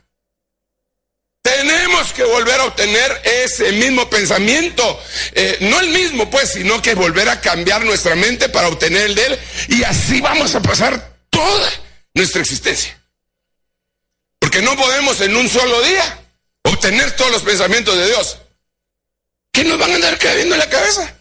tenemos 1.45 2.11
que 2.11 2.23
volver 2.23 2.59
a 2.59 2.65
obtener 2.65 3.21
ese 3.23 3.71
mismo 3.73 4.09
pensamiento. 4.09 4.99
Eh, 5.31 5.59
no 5.61 5.79
el 5.79 5.89
mismo, 5.89 6.27
pues, 6.27 6.53
sino 6.53 6.81
que 6.81 6.95
volver 6.95 7.29
a 7.29 7.39
cambiar 7.39 7.85
nuestra 7.85 8.15
mente 8.15 8.49
para 8.49 8.67
obtener 8.67 9.03
el 9.03 9.13
de 9.13 9.25
Él. 9.27 9.39
Y 9.67 9.83
así 9.83 10.21
vamos 10.21 10.55
a 10.55 10.61
pasar 10.63 11.19
toda 11.29 11.71
nuestra 12.15 12.41
existencia. 12.41 12.99
Porque 14.39 14.63
no 14.63 14.75
podemos 14.75 15.21
en 15.21 15.35
un 15.35 15.47
solo 15.47 15.83
día 15.83 16.19
obtener 16.63 17.15
todos 17.15 17.31
los 17.33 17.43
pensamientos 17.43 17.95
de 17.95 18.07
Dios. 18.07 18.37
¿Qué 19.51 19.63
nos 19.65 19.77
van 19.77 19.91
a 19.91 19.95
andar 19.95 20.17
cayendo 20.17 20.55
en 20.55 20.59
la 20.59 20.69
cabeza? 20.69 21.15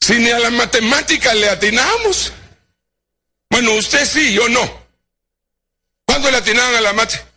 Si 0.00 0.20
ni 0.20 0.30
a 0.30 0.38
la 0.38 0.50
matemática 0.50 1.34
le 1.34 1.48
atinamos. 1.48 2.32
Bueno, 3.50 3.72
usted 3.72 4.06
sí, 4.06 4.32
yo 4.34 4.48
no. 4.48 4.86
¿Cuándo 6.04 6.30
le 6.30 6.36
atinaban 6.36 6.76
a 6.76 6.80
la 6.80 6.92
mate? 6.92 7.27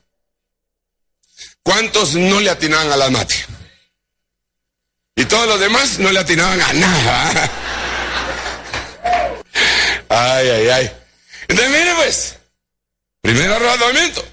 ¿Cuántos 1.64 2.16
no 2.16 2.40
le 2.40 2.50
atinaban 2.50 2.92
a 2.92 2.98
la 2.98 3.10
mate? 3.10 3.36
Y 5.16 5.26
todos 5.26 5.48
los 5.48 5.60
demás 5.60 6.00
no 6.00 6.12
le 6.12 6.20
atinaban 6.20 6.62
a 6.62 6.74
nada. 6.74 7.52
Ay, 10.10 10.50
ay, 10.50 10.70
ay. 10.70 10.92
Entonces, 11.48 11.70
mire 11.72 11.96
pues, 11.96 12.36
primer 13.22 13.52
arrebatamiento. 13.52 14.26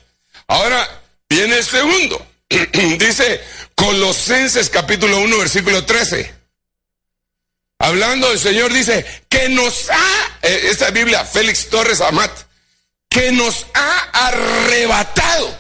Ahora 0.49 1.03
viene 1.29 1.59
el 1.59 1.65
segundo. 1.65 2.27
Dice 2.49 3.41
Colosenses 3.75 4.71
capítulo 4.71 5.21
1, 5.21 5.39
versículo 5.39 5.85
13. 5.85 6.35
Hablando 7.79 8.29
del 8.31 8.41
Señor 8.41 8.73
dice 8.73 9.07
que 9.29 9.49
nos 9.51 9.89
ha, 9.89 10.39
eh, 10.43 10.63
esta 10.65 10.91
Biblia, 10.91 11.25
Félix 11.25 11.69
Torres 11.69 12.01
Amat, 12.01 12.33
que 13.09 13.31
nos 13.31 13.67
ha 13.73 14.27
arrebatado 14.27 15.57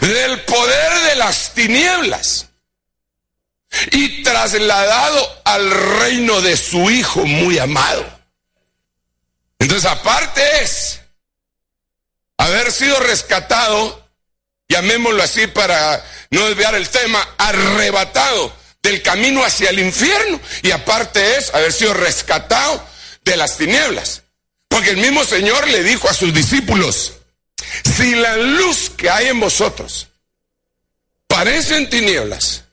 del 0.00 0.40
poder 0.44 1.10
de 1.10 1.16
las 1.16 1.54
tinieblas 1.54 2.46
y 3.92 4.22
trasladado 4.22 5.42
al 5.44 5.70
reino 6.00 6.40
de 6.40 6.56
su 6.56 6.90
Hijo 6.90 7.24
muy 7.24 7.58
amado. 7.58 8.06
Entonces, 9.58 9.90
aparte 9.90 10.42
es 10.62 11.00
haber 12.36 12.72
sido 12.72 12.98
rescatado, 13.00 14.08
llamémoslo 14.68 15.22
así 15.22 15.46
para 15.48 16.04
no 16.30 16.46
desviar 16.46 16.74
el 16.74 16.88
tema, 16.88 17.26
arrebatado 17.36 18.54
del 18.82 19.02
camino 19.02 19.44
hacia 19.44 19.70
el 19.70 19.80
infierno. 19.80 20.40
Y 20.62 20.70
aparte 20.70 21.36
es 21.36 21.52
haber 21.54 21.72
sido 21.72 21.94
rescatado 21.94 22.84
de 23.24 23.36
las 23.36 23.56
tinieblas. 23.56 24.22
Porque 24.68 24.90
el 24.90 24.98
mismo 24.98 25.24
Señor 25.24 25.66
le 25.68 25.82
dijo 25.82 26.08
a 26.08 26.14
sus 26.14 26.32
discípulos, 26.32 27.14
si 27.96 28.14
la 28.14 28.36
luz 28.36 28.90
que 28.90 29.10
hay 29.10 29.28
en 29.28 29.40
vosotros 29.40 30.08
parecen 31.26 31.88
tinieblas, 31.90 32.64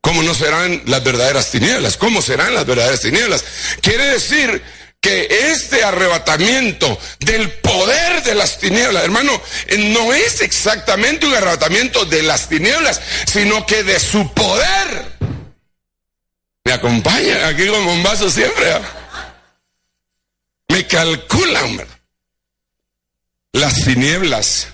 ¿cómo 0.00 0.22
no 0.22 0.34
serán 0.34 0.82
las 0.86 1.02
verdaderas 1.02 1.50
tinieblas? 1.50 1.96
¿Cómo 1.96 2.22
serán 2.22 2.54
las 2.54 2.66
verdaderas 2.66 3.00
tinieblas? 3.00 3.44
Quiere 3.80 4.06
decir 4.06 4.62
que 5.00 5.28
este 5.52 5.84
arrebatamiento 5.84 6.98
del 7.20 7.50
poder 7.60 8.22
de 8.24 8.34
las 8.34 8.58
tinieblas, 8.58 9.04
hermano, 9.04 9.40
no 9.78 10.12
es 10.12 10.40
exactamente 10.40 11.26
un 11.26 11.34
arrebatamiento 11.34 12.04
de 12.06 12.22
las 12.22 12.48
tinieblas, 12.48 13.00
sino 13.26 13.64
que 13.66 13.82
de 13.84 14.00
su 14.00 14.32
poder. 14.32 15.16
Me 16.64 16.72
acompaña 16.72 17.46
aquí 17.46 17.68
con 17.68 17.84
bombazo 17.84 18.28
siempre. 18.28 18.72
¿ah? 18.72 18.80
Me 20.68 20.84
calculan, 20.86 21.76
¿verdad? 21.76 21.95
Las 23.56 23.84
tinieblas 23.84 24.68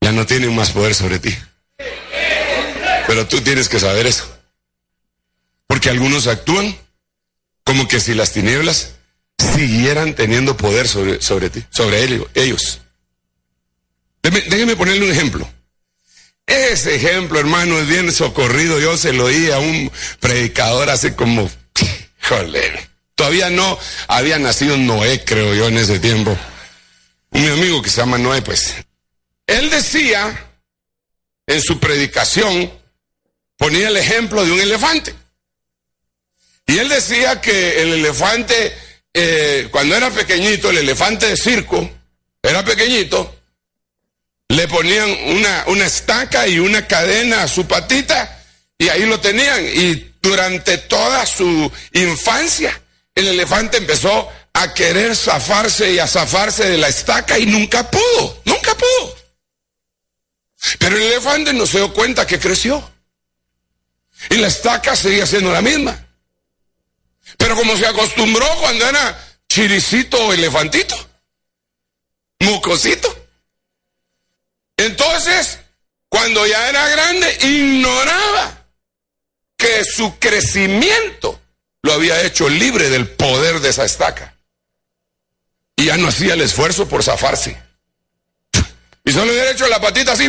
ya 0.00 0.12
no 0.12 0.24
tienen 0.24 0.54
más 0.54 0.70
poder 0.70 0.94
sobre 0.94 1.18
ti. 1.18 1.36
Pero 3.06 3.26
tú 3.26 3.40
tienes 3.40 3.68
que 3.68 3.80
saber 3.80 4.06
eso. 4.06 4.24
Porque 5.66 5.90
algunos 5.90 6.26
actúan 6.26 6.76
como 7.64 7.88
que 7.88 8.00
si 8.00 8.14
las 8.14 8.32
tinieblas 8.32 8.92
siguieran 9.54 10.14
teniendo 10.14 10.56
poder 10.56 10.86
sobre, 10.88 11.20
sobre 11.20 11.50
ti, 11.50 11.64
sobre 11.70 12.04
ellos. 12.34 12.80
Déjeme, 14.22 14.76
ponerle 14.76 15.06
un 15.06 15.12
ejemplo. 15.12 15.48
Ese 16.46 16.94
ejemplo, 16.94 17.38
hermano, 17.38 17.78
es 17.78 17.88
bien 17.88 18.12
socorrido. 18.12 18.78
Yo 18.78 18.96
se 18.96 19.12
lo 19.12 19.24
oí 19.24 19.50
a 19.50 19.58
un 19.58 19.90
predicador 20.20 20.88
hace 20.88 21.14
como, 21.14 21.50
joder, 22.22 22.88
todavía 23.14 23.50
no 23.50 23.78
había 24.06 24.38
nacido 24.38 24.76
Noé, 24.76 25.24
creo 25.24 25.54
yo, 25.54 25.68
en 25.68 25.78
ese 25.78 25.98
tiempo 25.98 26.38
un 27.30 27.48
amigo 27.48 27.82
que 27.82 27.90
se 27.90 27.98
llama 27.98 28.18
Noé, 28.18 28.42
pues, 28.42 28.74
él 29.46 29.70
decía 29.70 30.46
en 31.46 31.62
su 31.62 31.78
predicación, 31.80 32.70
ponía 33.56 33.88
el 33.88 33.96
ejemplo 33.96 34.44
de 34.44 34.52
un 34.52 34.60
elefante. 34.60 35.14
Y 36.66 36.78
él 36.78 36.88
decía 36.88 37.40
que 37.40 37.82
el 37.82 37.94
elefante, 37.94 38.76
eh, 39.14 39.68
cuando 39.70 39.96
era 39.96 40.10
pequeñito, 40.10 40.68
el 40.70 40.78
elefante 40.78 41.26
de 41.26 41.36
circo, 41.36 41.90
era 42.42 42.62
pequeñito, 42.64 43.34
le 44.48 44.68
ponían 44.68 45.10
una, 45.10 45.64
una 45.68 45.86
estaca 45.86 46.46
y 46.46 46.58
una 46.58 46.86
cadena 46.86 47.42
a 47.42 47.48
su 47.48 47.66
patita 47.66 48.44
y 48.78 48.88
ahí 48.88 49.04
lo 49.06 49.20
tenían. 49.20 49.64
Y 49.64 50.14
durante 50.22 50.78
toda 50.78 51.26
su 51.26 51.70
infancia, 51.92 52.80
el 53.14 53.28
elefante 53.28 53.78
empezó 53.78 54.30
a 54.52 54.74
querer 54.74 55.14
zafarse 55.14 55.92
y 55.92 55.98
a 55.98 56.06
zafarse 56.06 56.68
de 56.68 56.78
la 56.78 56.88
estaca 56.88 57.38
y 57.38 57.46
nunca 57.46 57.88
pudo, 57.90 58.42
nunca 58.44 58.74
pudo. 58.74 59.16
Pero 60.78 60.96
el 60.96 61.02
elefante 61.02 61.52
no 61.52 61.66
se 61.66 61.78
dio 61.78 61.92
cuenta 61.92 62.26
que 62.26 62.38
creció. 62.38 62.82
Y 64.30 64.36
la 64.36 64.48
estaca 64.48 64.96
seguía 64.96 65.26
siendo 65.26 65.52
la 65.52 65.62
misma. 65.62 66.06
Pero 67.36 67.54
como 67.54 67.76
se 67.76 67.86
acostumbró 67.86 68.46
cuando 68.60 68.86
era 68.88 69.38
chiricito 69.48 70.18
o 70.26 70.32
elefantito, 70.32 70.96
mucosito. 72.40 73.14
Entonces, 74.76 75.60
cuando 76.08 76.46
ya 76.46 76.68
era 76.68 76.88
grande, 76.88 77.38
ignoraba 77.42 78.66
que 79.56 79.84
su 79.84 80.18
crecimiento 80.18 81.40
lo 81.82 81.92
había 81.92 82.22
hecho 82.22 82.48
libre 82.48 82.88
del 82.90 83.08
poder 83.08 83.60
de 83.60 83.70
esa 83.70 83.84
estaca. 83.84 84.37
Y 85.78 85.84
ya 85.84 85.96
no 85.96 86.08
hacía 86.08 86.34
el 86.34 86.40
esfuerzo 86.40 86.88
por 86.88 87.04
zafarse. 87.04 87.56
Y 89.04 89.12
solo 89.12 89.30
hubiera 89.30 89.52
hecho 89.52 89.68
la 89.68 89.80
patita 89.80 90.12
así. 90.12 90.28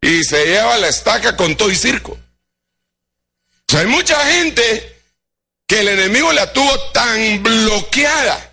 Y 0.00 0.24
se 0.24 0.46
lleva 0.46 0.76
la 0.78 0.88
estaca 0.88 1.36
con 1.36 1.56
todo 1.56 1.70
y 1.70 1.76
circo. 1.76 2.10
O 2.10 3.70
sea, 3.70 3.80
hay 3.80 3.86
mucha 3.86 4.18
gente 4.26 5.00
que 5.64 5.78
el 5.78 5.88
enemigo 5.88 6.32
la 6.32 6.52
tuvo 6.52 6.90
tan 6.90 7.40
bloqueada, 7.40 8.52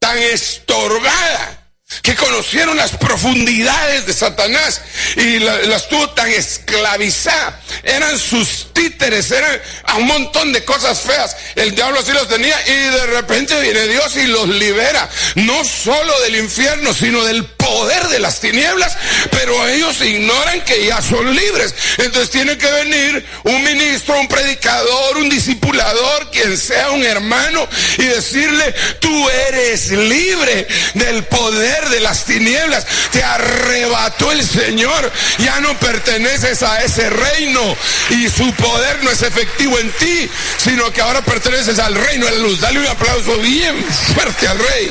tan 0.00 0.18
estorbada, 0.18 1.59
que 2.02 2.14
conocieron 2.14 2.76
las 2.76 2.92
profundidades 2.92 4.06
de 4.06 4.12
Satanás 4.12 4.80
y 5.16 5.38
las 5.40 5.88
tuvo 5.88 6.10
tan 6.10 6.30
esclavizadas. 6.30 7.54
Eran 7.82 8.18
sus 8.18 8.72
títeres, 8.72 9.30
eran 9.30 9.60
un 9.96 10.06
montón 10.06 10.52
de 10.52 10.64
cosas 10.64 11.00
feas. 11.00 11.36
El 11.56 11.74
diablo 11.74 12.00
así 12.00 12.12
los 12.12 12.28
tenía 12.28 12.56
y 12.66 12.72
de 12.72 13.06
repente 13.06 13.60
viene 13.60 13.86
Dios 13.88 14.16
y 14.16 14.26
los 14.28 14.48
libera, 14.48 15.08
no 15.34 15.64
solo 15.64 16.18
del 16.20 16.36
infierno, 16.36 16.94
sino 16.94 17.24
del 17.24 17.44
poder 17.44 18.08
de 18.08 18.20
las 18.20 18.40
tinieblas, 18.40 18.96
pero 19.30 19.68
ellos 19.68 20.00
ignoran 20.00 20.62
que 20.64 20.86
ya 20.86 21.02
son 21.02 21.34
libres. 21.34 21.74
Entonces 21.98 22.30
tiene 22.30 22.56
que 22.56 22.70
venir 22.70 23.26
un 23.44 23.62
ministro, 23.64 24.18
un 24.18 24.28
predicador, 24.28 25.18
un 25.18 25.28
discipulador, 25.28 26.30
quien 26.30 26.56
sea 26.56 26.90
un 26.90 27.04
hermano, 27.04 27.68
y 27.98 28.04
decirle, 28.04 28.74
tú 29.00 29.28
eres 29.48 29.90
libre 29.90 30.66
del 30.94 31.24
poder 31.24 31.79
de 31.88 32.00
las 32.00 32.24
tinieblas. 32.24 32.86
Te 33.10 33.22
arrebató 33.22 34.32
el 34.32 34.46
Señor, 34.46 35.10
ya 35.38 35.60
no 35.60 35.78
perteneces 35.78 36.62
a 36.62 36.82
ese 36.82 37.08
reino 37.10 37.76
y 38.10 38.28
su 38.28 38.52
poder 38.54 39.02
no 39.02 39.10
es 39.10 39.22
efectivo 39.22 39.78
en 39.78 39.90
ti, 39.92 40.30
sino 40.58 40.92
que 40.92 41.00
ahora 41.00 41.22
perteneces 41.22 41.78
al 41.78 41.94
reino 41.94 42.26
de 42.26 42.32
la 42.32 42.38
luz. 42.38 42.60
Dale 42.60 42.80
un 42.80 42.86
aplauso 42.86 43.36
bien 43.38 43.84
fuerte 44.14 44.48
al 44.48 44.58
rey. 44.58 44.90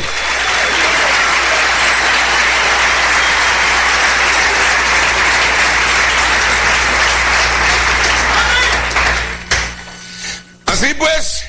Así 10.66 10.94
pues, 10.94 11.44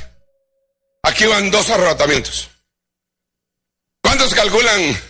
aquí 1.03 1.27
van 1.27 1.51
dos 1.51 1.71
arrebatamientos. 1.71 2.49
¿Cuántos 4.03 4.35
calculan 4.35 5.01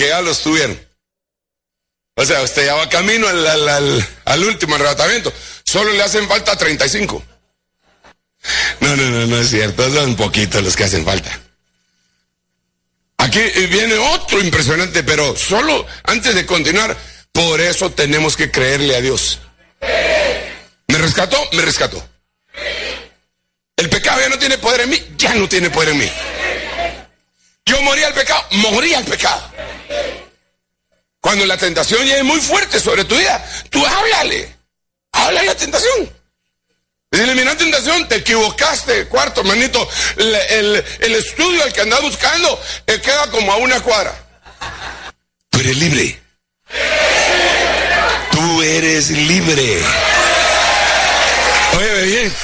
que 0.00 0.08
ya 0.08 0.22
los 0.22 0.40
tuvieron? 0.40 0.80
O 2.14 2.24
sea, 2.24 2.40
usted 2.40 2.64
ya 2.64 2.74
va 2.74 2.88
camino 2.88 3.28
al, 3.28 4.44
último 4.44 4.74
arrebatamiento. 4.74 5.30
Solo 5.62 5.92
le 5.92 6.02
hacen 6.02 6.26
falta 6.26 6.56
35. 6.56 7.22
No, 8.80 8.96
no, 8.96 9.10
no, 9.10 9.26
no 9.26 9.38
es 9.38 9.50
cierto. 9.50 9.92
Son 9.92 10.16
poquitos 10.16 10.64
los 10.64 10.74
que 10.74 10.84
hacen 10.84 11.04
falta. 11.04 11.30
Aquí 13.18 13.40
viene 13.66 13.94
otro 13.94 14.40
impresionante, 14.40 15.02
pero 15.02 15.36
solo 15.36 15.86
antes 16.04 16.34
de 16.34 16.46
continuar, 16.46 16.96
por 17.30 17.60
eso 17.60 17.90
tenemos 17.90 18.36
que 18.36 18.50
creerle 18.50 18.96
a 18.96 19.02
Dios. 19.02 19.38
¿Me 20.88 20.96
rescató? 20.96 21.36
Me 21.52 21.62
rescató. 21.62 22.02
El 23.76 23.90
pecado 23.90 24.20
ya 24.20 24.30
no 24.30 24.38
tiene 24.38 24.56
poder 24.56 24.80
en 24.80 24.90
mí, 24.90 25.02
ya 25.18 25.34
no 25.34 25.46
tiene 25.46 25.68
poder 25.68 25.90
en 25.90 25.98
mí. 25.98 26.10
Yo 27.70 27.80
moría 27.82 28.08
al 28.08 28.14
pecado, 28.14 28.44
moría 28.50 28.98
al 28.98 29.04
pecado. 29.04 29.40
Cuando 31.20 31.46
la 31.46 31.56
tentación 31.56 32.04
llegue 32.04 32.24
muy 32.24 32.40
fuerte 32.40 32.80
sobre 32.80 33.04
tu 33.04 33.16
vida, 33.16 33.44
tú 33.70 33.86
háblale. 33.86 34.56
Habla 35.12 35.44
la 35.44 35.54
tentación. 35.54 36.10
Dile, 37.12 37.32
mira 37.36 37.56
tentación, 37.56 38.08
te 38.08 38.16
equivocaste, 38.16 39.06
cuarto, 39.06 39.42
hermanito. 39.42 39.88
El, 40.16 41.14
estudio 41.14 41.62
al 41.62 41.72
que 41.72 41.82
andas 41.82 42.00
buscando 42.02 42.60
te 42.86 43.00
queda 43.00 43.30
como 43.30 43.52
a 43.52 43.56
una 43.58 43.80
cuadra. 43.80 44.14
Tú 45.48 45.60
eres 45.60 45.76
libre. 45.76 46.20
Tú 48.32 48.62
eres 48.62 49.10
libre. 49.10 49.80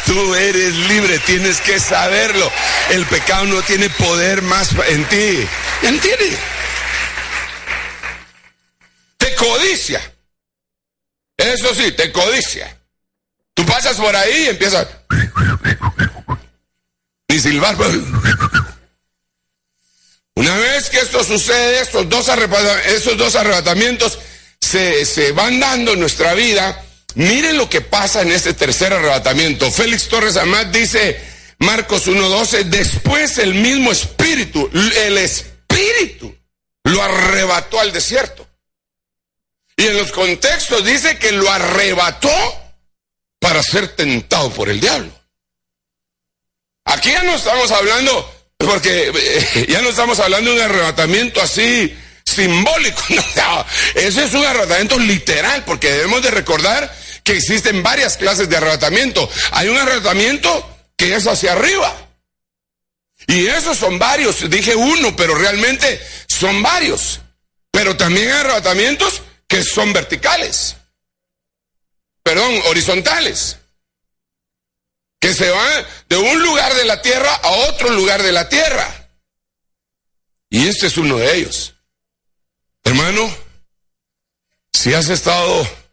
Tú 0.04 0.34
eres 0.34 0.74
libre, 0.74 1.18
tienes 1.20 1.60
que 1.60 1.80
saberlo. 1.80 2.50
El 2.90 3.04
pecado 3.06 3.44
no 3.46 3.62
tiene 3.62 3.90
poder 3.90 4.42
más 4.42 4.70
en 4.88 5.04
ti. 5.06 5.46
¿Entiendes? 5.82 6.38
Te 9.16 9.34
codicia. 9.34 10.00
Eso 11.36 11.74
sí, 11.74 11.92
te 11.92 12.12
codicia. 12.12 12.76
Tú 13.54 13.66
pasas 13.66 13.96
por 13.96 14.14
ahí 14.14 14.44
y 14.44 14.48
empiezas. 14.48 14.86
Ni 17.28 17.40
silbar. 17.40 17.76
Una 20.34 20.56
vez 20.58 20.90
que 20.90 21.00
esto 21.00 21.24
sucede, 21.24 21.80
estos 21.80 22.08
dos, 22.08 22.28
arrebatamientos 23.36 24.18
se 24.60 25.32
van 25.32 25.58
dando 25.58 25.94
en 25.94 26.00
nuestra 26.00 26.34
vida 26.34 26.85
Miren 27.16 27.56
lo 27.56 27.70
que 27.70 27.80
pasa 27.80 28.20
en 28.20 28.30
este 28.30 28.52
tercer 28.52 28.92
arrebatamiento. 28.92 29.70
Félix 29.70 30.06
Torres 30.08 30.36
Amat 30.36 30.68
dice, 30.68 31.18
Marcos 31.58 32.08
1.12, 32.08 32.64
después 32.64 33.38
el 33.38 33.54
mismo 33.54 33.90
espíritu, 33.90 34.68
el 34.74 35.16
espíritu, 35.16 36.36
lo 36.84 37.02
arrebató 37.02 37.80
al 37.80 37.90
desierto. 37.90 38.46
Y 39.78 39.86
en 39.86 39.96
los 39.96 40.12
contextos 40.12 40.84
dice 40.84 41.18
que 41.18 41.32
lo 41.32 41.50
arrebató 41.50 42.30
para 43.38 43.62
ser 43.62 43.96
tentado 43.96 44.50
por 44.50 44.68
el 44.68 44.78
diablo. 44.78 45.10
Aquí 46.84 47.12
ya 47.12 47.22
no 47.22 47.34
estamos 47.34 47.70
hablando, 47.70 48.48
porque 48.58 49.10
eh, 49.14 49.66
ya 49.70 49.80
no 49.80 49.88
estamos 49.88 50.20
hablando 50.20 50.50
de 50.50 50.58
un 50.58 50.64
arrebatamiento 50.64 51.40
así 51.40 51.96
simbólico, 52.24 53.02
no, 53.36 53.66
ese 53.94 54.24
es 54.24 54.34
un 54.34 54.44
arrebatamiento 54.44 54.98
literal, 54.98 55.64
porque 55.64 55.90
debemos 55.90 56.22
de 56.22 56.30
recordar 56.30 57.05
que 57.26 57.32
existen 57.32 57.82
varias 57.82 58.16
clases 58.16 58.48
de 58.48 58.56
arrebatamiento. 58.56 59.28
Hay 59.50 59.68
un 59.68 59.76
arrebatamiento 59.76 60.78
que 60.96 61.16
es 61.16 61.26
hacia 61.26 61.54
arriba. 61.54 61.92
Y 63.26 63.48
esos 63.48 63.76
son 63.76 63.98
varios, 63.98 64.48
dije 64.48 64.76
uno, 64.76 65.16
pero 65.16 65.34
realmente 65.34 66.00
son 66.28 66.62
varios. 66.62 67.20
Pero 67.72 67.96
también 67.96 68.28
hay 68.28 68.38
arrebatamientos 68.38 69.22
que 69.48 69.64
son 69.64 69.92
verticales. 69.92 70.76
Perdón, 72.22 72.62
horizontales. 72.66 73.56
Que 75.18 75.34
se 75.34 75.50
van 75.50 75.84
de 76.08 76.16
un 76.18 76.40
lugar 76.40 76.72
de 76.74 76.84
la 76.84 77.02
tierra 77.02 77.34
a 77.42 77.48
otro 77.68 77.90
lugar 77.90 78.22
de 78.22 78.30
la 78.30 78.48
tierra. 78.48 79.08
Y 80.48 80.68
este 80.68 80.86
es 80.86 80.96
uno 80.96 81.16
de 81.16 81.38
ellos. 81.38 81.74
Hermano, 82.84 83.36
si 84.72 84.94
has 84.94 85.08
estado 85.08 85.85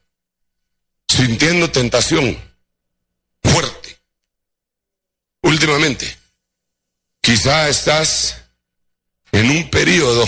sintiendo 1.14 1.70
tentación 1.70 2.38
fuerte 3.44 3.98
últimamente. 5.42 6.18
Quizá 7.22 7.70
estás 7.70 8.38
en 9.32 9.50
un 9.50 9.70
periodo 9.70 10.28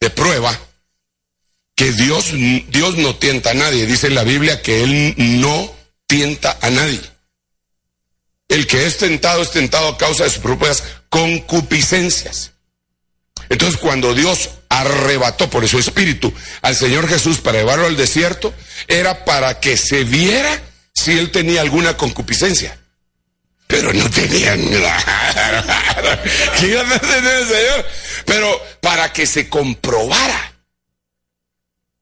de 0.00 0.10
prueba 0.10 0.58
que 1.76 1.92
Dios, 1.92 2.32
Dios 2.68 2.96
no 2.96 3.16
tienta 3.16 3.50
a 3.50 3.54
nadie. 3.54 3.86
Dice 3.86 4.08
en 4.08 4.14
la 4.14 4.24
Biblia 4.24 4.62
que 4.62 4.82
Él 4.82 5.14
no 5.40 5.72
tienta 6.06 6.58
a 6.60 6.70
nadie. 6.70 7.00
El 8.48 8.66
que 8.66 8.86
es 8.86 8.98
tentado 8.98 9.42
es 9.42 9.50
tentado 9.50 9.88
a 9.88 9.98
causa 9.98 10.24
de 10.24 10.30
sus 10.30 10.42
propias 10.42 10.82
concupiscencias. 11.08 12.52
Entonces 13.48 13.78
cuando 13.78 14.14
Dios 14.14 14.50
arrebató 14.68 15.50
por 15.50 15.68
su 15.68 15.78
espíritu 15.78 16.32
al 16.62 16.74
Señor 16.74 17.08
Jesús 17.08 17.38
para 17.38 17.58
llevarlo 17.58 17.86
al 17.86 17.96
desierto, 17.96 18.54
era 18.88 19.24
para 19.24 19.60
que 19.60 19.76
se 19.76 20.04
viera 20.04 20.60
si 20.94 21.18
él 21.18 21.30
tenía 21.30 21.60
alguna 21.60 21.96
concupiscencia. 21.96 22.78
Pero 23.66 23.92
no 23.92 24.08
tenía 24.10 24.56
nada. 24.56 26.20
¿Qué 26.60 26.66
iba 26.68 26.82
a 26.82 26.98
tener 26.98 27.34
el 27.34 27.48
Señor? 27.48 27.86
Pero 28.26 28.62
para 28.80 29.12
que 29.12 29.26
se 29.26 29.48
comprobara. 29.48 30.52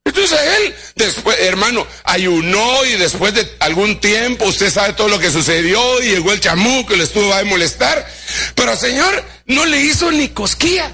Entonces 0.05 0.39
él, 0.59 0.75
después, 0.97 1.39
hermano, 1.41 1.87
ayunó 2.05 2.85
y 2.85 2.97
después 2.97 3.33
de 3.35 3.49
algún 3.61 4.01
tiempo, 4.01 4.47
usted 4.47 4.71
sabe 4.71 4.95
todo 4.95 5.09
lo 5.09 5.19
que 5.19 5.31
sucedió 5.31 6.03
y 6.03 6.11
llegó 6.11 6.33
el 6.33 6.41
chamuco 6.41 6.93
y 6.93 6.99
le 6.99 7.05
estuvo 7.05 7.33
a 7.33 7.45
molestar. 7.45 8.07
Pero 8.55 8.77
Señor 8.77 9.25
no 9.47 9.65
le 9.65 9.81
hizo 9.81 10.11
ni 10.11 10.29
cosquillas. 10.29 10.93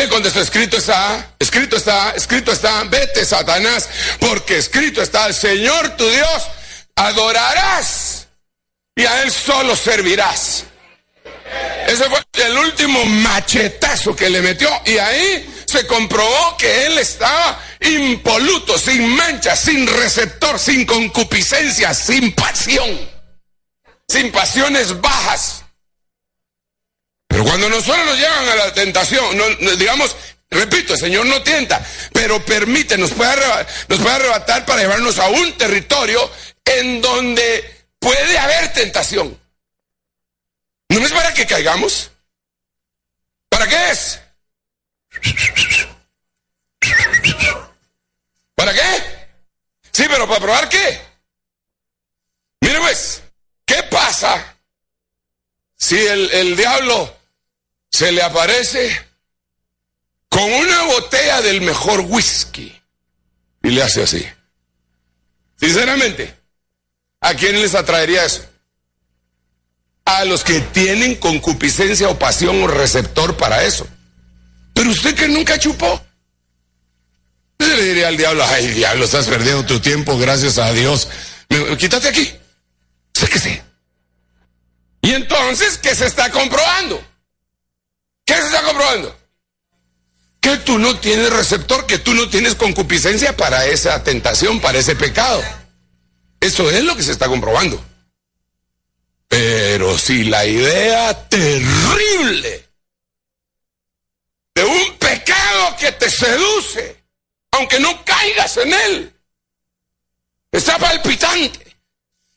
Le 0.00 0.08
contestó, 0.08 0.40
escrito 0.40 0.78
está, 0.78 1.34
escrito 1.38 1.76
está, 1.76 2.12
escrito 2.16 2.52
está, 2.52 2.84
vete 2.84 3.22
Satanás, 3.22 3.86
porque 4.18 4.56
escrito 4.56 5.02
está, 5.02 5.26
el 5.26 5.34
Señor 5.34 5.90
tu 5.90 6.08
Dios 6.08 6.48
adorarás 6.96 8.26
y 8.96 9.04
a 9.04 9.20
Él 9.20 9.30
solo 9.30 9.76
servirás. 9.76 10.64
Ese 11.86 12.04
fue 12.08 12.18
el 12.32 12.56
último 12.56 13.04
machetazo 13.04 14.16
que 14.16 14.30
le 14.30 14.40
metió 14.40 14.70
y 14.86 14.96
ahí 14.96 15.62
se 15.66 15.86
comprobó 15.86 16.56
que 16.56 16.86
él 16.86 16.96
estaba 16.96 17.60
impoluto, 17.80 18.78
sin 18.78 19.06
mancha, 19.06 19.54
sin 19.54 19.86
receptor, 19.86 20.58
sin 20.58 20.86
concupiscencia, 20.86 21.92
sin 21.92 22.32
pasión, 22.32 22.88
sin 24.08 24.32
pasiones 24.32 24.98
bajas. 24.98 25.59
Pero 27.30 27.44
cuando 27.44 27.68
nosotros 27.68 28.04
nos 28.06 28.18
llevan 28.18 28.48
a 28.48 28.56
la 28.56 28.74
tentación, 28.74 29.24
digamos, 29.78 30.16
repito, 30.50 30.94
el 30.94 30.98
Señor 30.98 31.26
no 31.26 31.40
tienta, 31.44 31.80
pero 32.12 32.44
permite, 32.44 32.98
nos 32.98 33.12
puede, 33.12 33.30
arrebatar, 33.30 33.68
nos 33.86 34.00
puede 34.00 34.14
arrebatar 34.16 34.66
para 34.66 34.82
llevarnos 34.82 35.16
a 35.20 35.28
un 35.28 35.56
territorio 35.56 36.28
en 36.64 37.00
donde 37.00 37.86
puede 38.00 38.36
haber 38.36 38.72
tentación. 38.72 39.40
¿No 40.88 40.98
es 40.98 41.12
para 41.12 41.32
que 41.32 41.46
caigamos? 41.46 42.10
¿Para 43.48 43.68
qué 43.68 43.90
es? 43.92 44.18
¿Para 48.56 48.74
qué? 48.74 49.28
Sí, 49.92 50.04
pero 50.08 50.26
para 50.26 50.40
probar 50.40 50.68
qué. 50.68 51.00
Mire 52.60 52.80
pues, 52.80 53.22
¿qué 53.64 53.84
pasa 53.84 54.56
si 55.76 55.96
el, 55.96 56.28
el 56.32 56.56
diablo 56.56 57.19
se 58.00 58.12
le 58.12 58.22
aparece 58.22 58.98
con 60.30 60.50
una 60.50 60.84
botella 60.84 61.42
del 61.42 61.60
mejor 61.60 62.00
whisky 62.08 62.74
y 63.62 63.68
le 63.68 63.82
hace 63.82 64.04
así. 64.04 64.26
Sinceramente, 65.56 66.34
¿a 67.20 67.34
quién 67.34 67.60
les 67.60 67.74
atraería 67.74 68.24
eso? 68.24 68.46
A 70.06 70.24
los 70.24 70.42
que 70.44 70.60
tienen 70.60 71.16
concupiscencia 71.16 72.08
o 72.08 72.18
pasión 72.18 72.62
o 72.62 72.68
receptor 72.68 73.36
para 73.36 73.64
eso. 73.64 73.86
Pero 74.72 74.88
usted 74.88 75.14
que 75.14 75.28
nunca 75.28 75.58
chupó. 75.58 76.02
Usted 77.58 77.76
le 77.76 77.84
diría 77.84 78.08
al 78.08 78.16
diablo, 78.16 78.42
ay 78.46 78.68
diablo, 78.68 79.04
estás 79.04 79.26
perdiendo 79.26 79.66
tu 79.66 79.78
tiempo, 79.78 80.16
gracias 80.16 80.56
a 80.56 80.72
Dios. 80.72 81.06
quítate 81.78 82.08
aquí. 82.08 82.32
Sé 83.12 83.28
que 83.28 83.38
sí. 83.38 83.60
Y 85.02 85.10
entonces, 85.10 85.76
¿qué 85.76 85.94
se 85.94 86.06
está 86.06 86.30
comprobando? 86.30 87.09
¿Qué 88.30 88.36
se 88.36 88.46
está 88.46 88.62
comprobando? 88.62 89.18
Que 90.40 90.56
tú 90.58 90.78
no 90.78 90.96
tienes 91.00 91.30
receptor, 91.30 91.84
que 91.84 91.98
tú 91.98 92.14
no 92.14 92.30
tienes 92.30 92.54
concupiscencia 92.54 93.36
para 93.36 93.66
esa 93.66 94.04
tentación, 94.04 94.60
para 94.60 94.78
ese 94.78 94.94
pecado. 94.94 95.42
Eso 96.38 96.70
es 96.70 96.84
lo 96.84 96.94
que 96.94 97.02
se 97.02 97.10
está 97.10 97.26
comprobando. 97.26 97.84
Pero 99.26 99.98
si 99.98 100.22
la 100.22 100.46
idea 100.46 101.28
terrible 101.28 102.68
de 104.54 104.64
un 104.64 104.96
pecado 104.98 105.76
que 105.76 105.90
te 105.90 106.08
seduce, 106.08 107.02
aunque 107.50 107.80
no 107.80 108.04
caigas 108.04 108.56
en 108.58 108.72
él, 108.72 109.12
está 110.52 110.78
palpitante 110.78 111.76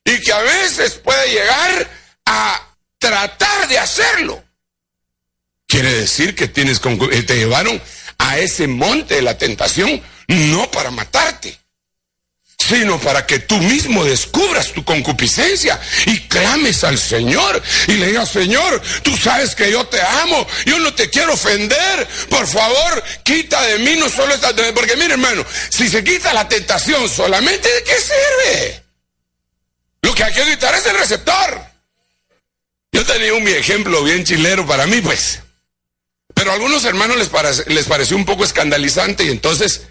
y 0.05 0.19
que 0.21 0.33
a 0.33 0.39
veces 0.39 0.95
puede 0.95 1.29
llegar 1.29 1.87
a 2.25 2.75
tratar 2.97 3.67
de 3.67 3.77
hacerlo. 3.77 4.42
Quiere 5.73 5.91
decir 5.91 6.35
que 6.35 6.47
tienes 6.47 6.79
eh, 6.85 7.23
te 7.23 7.35
llevaron 7.35 7.81
a 8.19 8.37
ese 8.37 8.67
monte 8.67 9.15
de 9.15 9.23
la 9.23 9.39
tentación 9.39 10.03
no 10.27 10.69
para 10.69 10.91
matarte, 10.91 11.57
sino 12.59 12.99
para 12.99 13.25
que 13.25 13.39
tú 13.39 13.57
mismo 13.57 14.05
descubras 14.05 14.71
tu 14.71 14.85
concupiscencia 14.85 15.81
y 16.05 16.27
clames 16.27 16.83
al 16.83 16.99
Señor 16.99 17.59
y 17.87 17.93
le 17.93 18.05
digas, 18.05 18.29
Señor, 18.29 18.83
tú 19.01 19.17
sabes 19.17 19.55
que 19.55 19.71
yo 19.71 19.83
te 19.87 19.99
amo, 19.99 20.45
yo 20.67 20.77
no 20.77 20.93
te 20.93 21.09
quiero 21.09 21.33
ofender, 21.33 22.07
por 22.29 22.45
favor, 22.45 23.03
quita 23.23 23.59
de 23.63 23.79
mí 23.79 23.95
no 23.95 24.09
solo 24.09 24.35
esta, 24.35 24.53
porque 24.75 24.95
mire 24.95 25.13
hermano, 25.13 25.43
si 25.69 25.89
se 25.89 26.03
quita 26.03 26.35
la 26.35 26.47
tentación 26.47 27.09
solamente, 27.09 27.67
¿de 27.67 27.83
qué 27.83 27.95
sirve? 27.95 28.83
Lo 30.03 30.13
que 30.13 30.23
hay 30.23 30.33
que 30.35 30.41
evitar 30.43 30.75
es 30.75 30.85
el 30.85 30.99
receptor. 30.99 31.65
Yo 32.91 33.03
tenía 33.03 33.33
un 33.33 33.47
ejemplo 33.47 34.03
bien 34.03 34.23
chilero 34.23 34.67
para 34.67 34.85
mí, 34.85 35.01
pues. 35.01 35.39
Pero 36.43 36.51
a 36.51 36.55
algunos 36.55 36.83
hermanos 36.83 37.15
les, 37.15 37.67
les 37.67 37.85
pareció 37.85 38.17
un 38.17 38.25
poco 38.25 38.43
escandalizante 38.43 39.23
y 39.23 39.29
entonces 39.29 39.83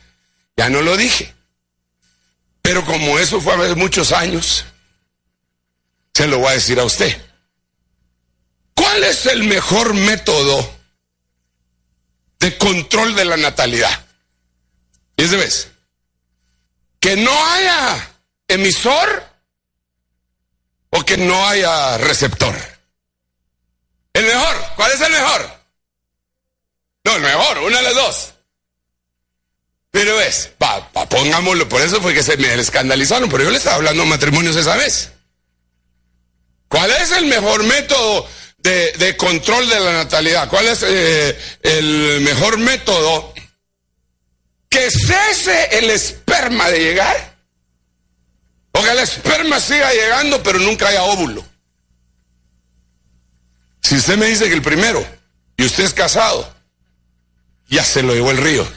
ya 0.54 0.68
no 0.68 0.82
lo 0.82 0.98
dije. 0.98 1.34
Pero 2.60 2.84
como 2.84 3.18
eso 3.18 3.40
fue 3.40 3.54
hace 3.54 3.74
muchos 3.74 4.12
años, 4.12 4.66
se 6.12 6.26
lo 6.26 6.40
voy 6.40 6.48
a 6.48 6.52
decir 6.52 6.78
a 6.78 6.84
usted. 6.84 7.18
¿Cuál 8.74 9.02
es 9.02 9.24
el 9.24 9.44
mejor 9.44 9.94
método 9.94 10.78
de 12.38 12.58
control 12.58 13.14
de 13.14 13.24
la 13.24 13.38
natalidad? 13.38 14.04
¿Y 15.16 15.22
es 15.22 15.30
de 15.30 15.38
vez? 15.38 15.68
Que 17.00 17.16
no 17.16 17.32
haya 17.46 18.10
emisor 18.46 19.26
o 20.90 21.02
que 21.02 21.16
no 21.16 21.48
haya 21.48 21.96
receptor. 21.96 22.54
El 24.12 24.26
mejor, 24.26 24.54
¿cuál 24.76 24.92
es 24.92 25.00
el 25.00 25.12
mejor? 25.12 25.61
No, 27.04 27.16
el 27.16 27.22
mejor, 27.22 27.58
una 27.58 27.78
de 27.78 27.82
las 27.82 27.94
dos. 27.94 28.34
Pero 29.90 30.18
es, 30.20 30.50
pa, 30.56 30.90
pongámoslo, 31.08 31.68
por 31.68 31.82
eso 31.82 32.00
fue 32.00 32.14
que 32.14 32.22
se 32.22 32.36
me 32.38 32.54
escandalizaron, 32.54 33.28
pero 33.28 33.44
yo 33.44 33.50
le 33.50 33.58
estaba 33.58 33.76
hablando 33.76 34.02
de 34.02 34.08
matrimonios 34.08 34.56
esa 34.56 34.76
vez. 34.76 35.10
¿Cuál 36.68 36.90
es 36.92 37.12
el 37.12 37.26
mejor 37.26 37.62
método 37.64 38.26
de, 38.56 39.16
control 39.18 39.68
de 39.68 39.80
la 39.80 39.92
natalidad? 39.92 40.48
¿Cuál 40.48 40.68
es 40.68 40.82
eh, 40.82 41.38
el 41.62 42.20
mejor 42.22 42.56
método 42.56 43.34
que 44.70 44.90
cese 44.90 45.68
el 45.72 45.90
esperma 45.90 46.70
de 46.70 46.78
llegar? 46.78 47.36
O 48.72 48.82
que 48.82 48.90
el 48.90 49.00
esperma 49.00 49.60
siga 49.60 49.92
llegando, 49.92 50.42
pero 50.42 50.58
nunca 50.58 50.88
haya 50.88 51.02
óvulo. 51.02 51.44
Si 53.82 53.96
usted 53.96 54.16
me 54.16 54.26
dice 54.26 54.48
que 54.48 54.54
el 54.54 54.62
primero, 54.62 55.06
y 55.58 55.66
usted 55.66 55.84
es 55.84 55.92
casado, 55.92 56.51
ya 57.72 57.82
se 57.82 58.02
lo 58.02 58.12
llevó 58.12 58.30
el 58.30 58.36
río. 58.36 58.68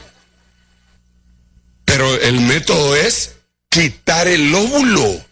Pero 1.84 2.14
el 2.14 2.40
método 2.40 2.96
es 2.96 3.36
quitar 3.68 4.26
el 4.26 4.52
óvulo. 4.54 5.22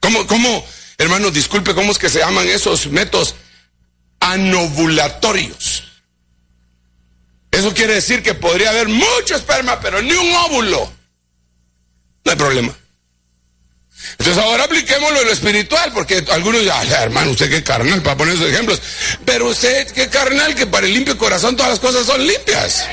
¿Cómo, 0.00 0.26
cómo, 0.26 0.66
hermanos, 0.98 1.32
disculpe, 1.32 1.72
cómo 1.72 1.92
es 1.92 1.98
que 1.98 2.10
se 2.10 2.18
llaman 2.18 2.48
esos 2.48 2.88
métodos 2.88 3.36
anovulatorios? 4.18 5.84
Eso 7.52 7.72
quiere 7.72 7.94
decir 7.94 8.24
que 8.24 8.34
podría 8.34 8.70
haber 8.70 8.88
mucho 8.88 9.36
esperma, 9.36 9.80
pero 9.80 10.02
ni 10.02 10.12
un 10.12 10.34
óvulo. 10.34 10.92
No 12.24 12.32
hay 12.32 12.36
problema. 12.36 12.76
Entonces 14.12 14.42
ahora 14.42 14.64
apliquémoslo 14.64 15.20
en 15.20 15.26
lo 15.26 15.32
espiritual, 15.32 15.92
porque 15.92 16.24
algunos 16.30 16.62
dicen, 16.62 16.92
hermano, 17.00 17.30
usted 17.30 17.50
qué 17.50 17.62
carnal, 17.62 18.02
para 18.02 18.16
poner 18.16 18.34
esos 18.34 18.50
ejemplos. 18.50 18.80
Pero 19.24 19.48
usted 19.48 19.86
qué 19.92 20.08
carnal, 20.08 20.54
que 20.54 20.66
para 20.66 20.86
el 20.86 20.94
limpio 20.94 21.16
corazón 21.18 21.56
todas 21.56 21.72
las 21.72 21.80
cosas 21.80 22.06
son 22.06 22.26
limpias. 22.26 22.86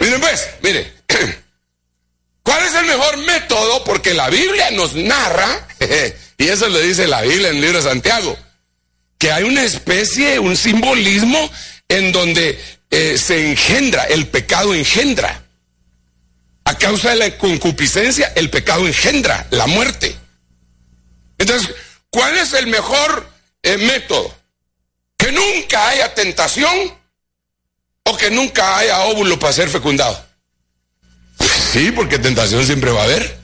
Miren 0.00 0.20
pues, 0.20 0.48
mire, 0.62 0.92
¿cuál 2.42 2.64
es 2.64 2.74
el 2.74 2.86
mejor 2.86 3.16
método? 3.18 3.84
Porque 3.84 4.14
la 4.14 4.28
Biblia 4.28 4.70
nos 4.72 4.94
narra, 4.94 5.68
y 6.38 6.48
eso 6.48 6.68
le 6.68 6.82
dice 6.82 7.06
la 7.06 7.22
Biblia 7.22 7.48
en 7.48 7.56
el 7.56 7.60
libro 7.62 7.78
de 7.78 7.88
Santiago, 7.88 8.36
que 9.18 9.32
hay 9.32 9.44
una 9.44 9.62
especie, 9.64 10.38
un 10.38 10.56
simbolismo 10.56 11.50
en 11.88 12.12
donde 12.12 12.58
eh, 12.90 13.18
se 13.18 13.50
engendra, 13.50 14.04
el 14.04 14.26
pecado 14.28 14.74
engendra. 14.74 15.44
A 16.70 16.78
causa 16.78 17.10
de 17.10 17.16
la 17.16 17.36
concupiscencia, 17.36 18.32
el 18.36 18.48
pecado 18.48 18.86
engendra 18.86 19.44
la 19.50 19.66
muerte. 19.66 20.16
Entonces, 21.36 21.74
¿cuál 22.10 22.38
es 22.38 22.52
el 22.52 22.68
mejor 22.68 23.28
eh, 23.64 23.76
método? 23.76 24.32
Que 25.16 25.32
nunca 25.32 25.88
haya 25.88 26.14
tentación 26.14 26.96
o 28.04 28.16
que 28.16 28.30
nunca 28.30 28.78
haya 28.78 29.00
óvulo 29.00 29.36
para 29.36 29.52
ser 29.52 29.68
fecundado. 29.68 30.24
Sí, 31.72 31.90
porque 31.90 32.20
tentación 32.20 32.64
siempre 32.64 32.92
va 32.92 33.00
a 33.00 33.04
haber. 33.04 33.40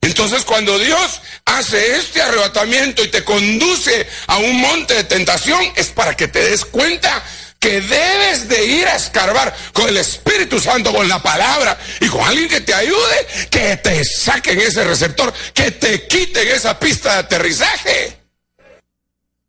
Entonces 0.00 0.44
cuando 0.44 0.76
Dios 0.76 1.20
hace 1.44 1.98
este 1.98 2.20
arrebatamiento 2.20 3.04
y 3.04 3.08
te 3.08 3.22
conduce 3.22 4.08
a 4.26 4.38
un 4.38 4.60
monte 4.60 4.94
de 4.94 5.04
tentación 5.04 5.60
es 5.76 5.90
para 5.90 6.16
que 6.16 6.26
te 6.26 6.50
des 6.50 6.64
cuenta 6.64 7.22
que 7.60 7.82
debes 7.82 8.48
de 8.48 8.64
ir 8.64 8.88
a 8.88 8.96
escarbar 8.96 9.54
con 9.74 9.86
el 9.86 9.98
Espíritu 9.98 10.58
Santo, 10.58 10.92
con 10.92 11.06
la 11.06 11.22
palabra 11.22 11.78
y 12.00 12.08
con 12.08 12.22
alguien 12.22 12.48
que 12.48 12.62
te 12.62 12.72
ayude, 12.72 13.26
que 13.50 13.76
te 13.76 14.02
saquen 14.02 14.58
ese 14.58 14.82
receptor, 14.82 15.32
que 15.52 15.70
te 15.70 16.06
quiten 16.08 16.48
esa 16.48 16.80
pista 16.80 17.12
de 17.12 17.18
aterrizaje. 17.18 18.16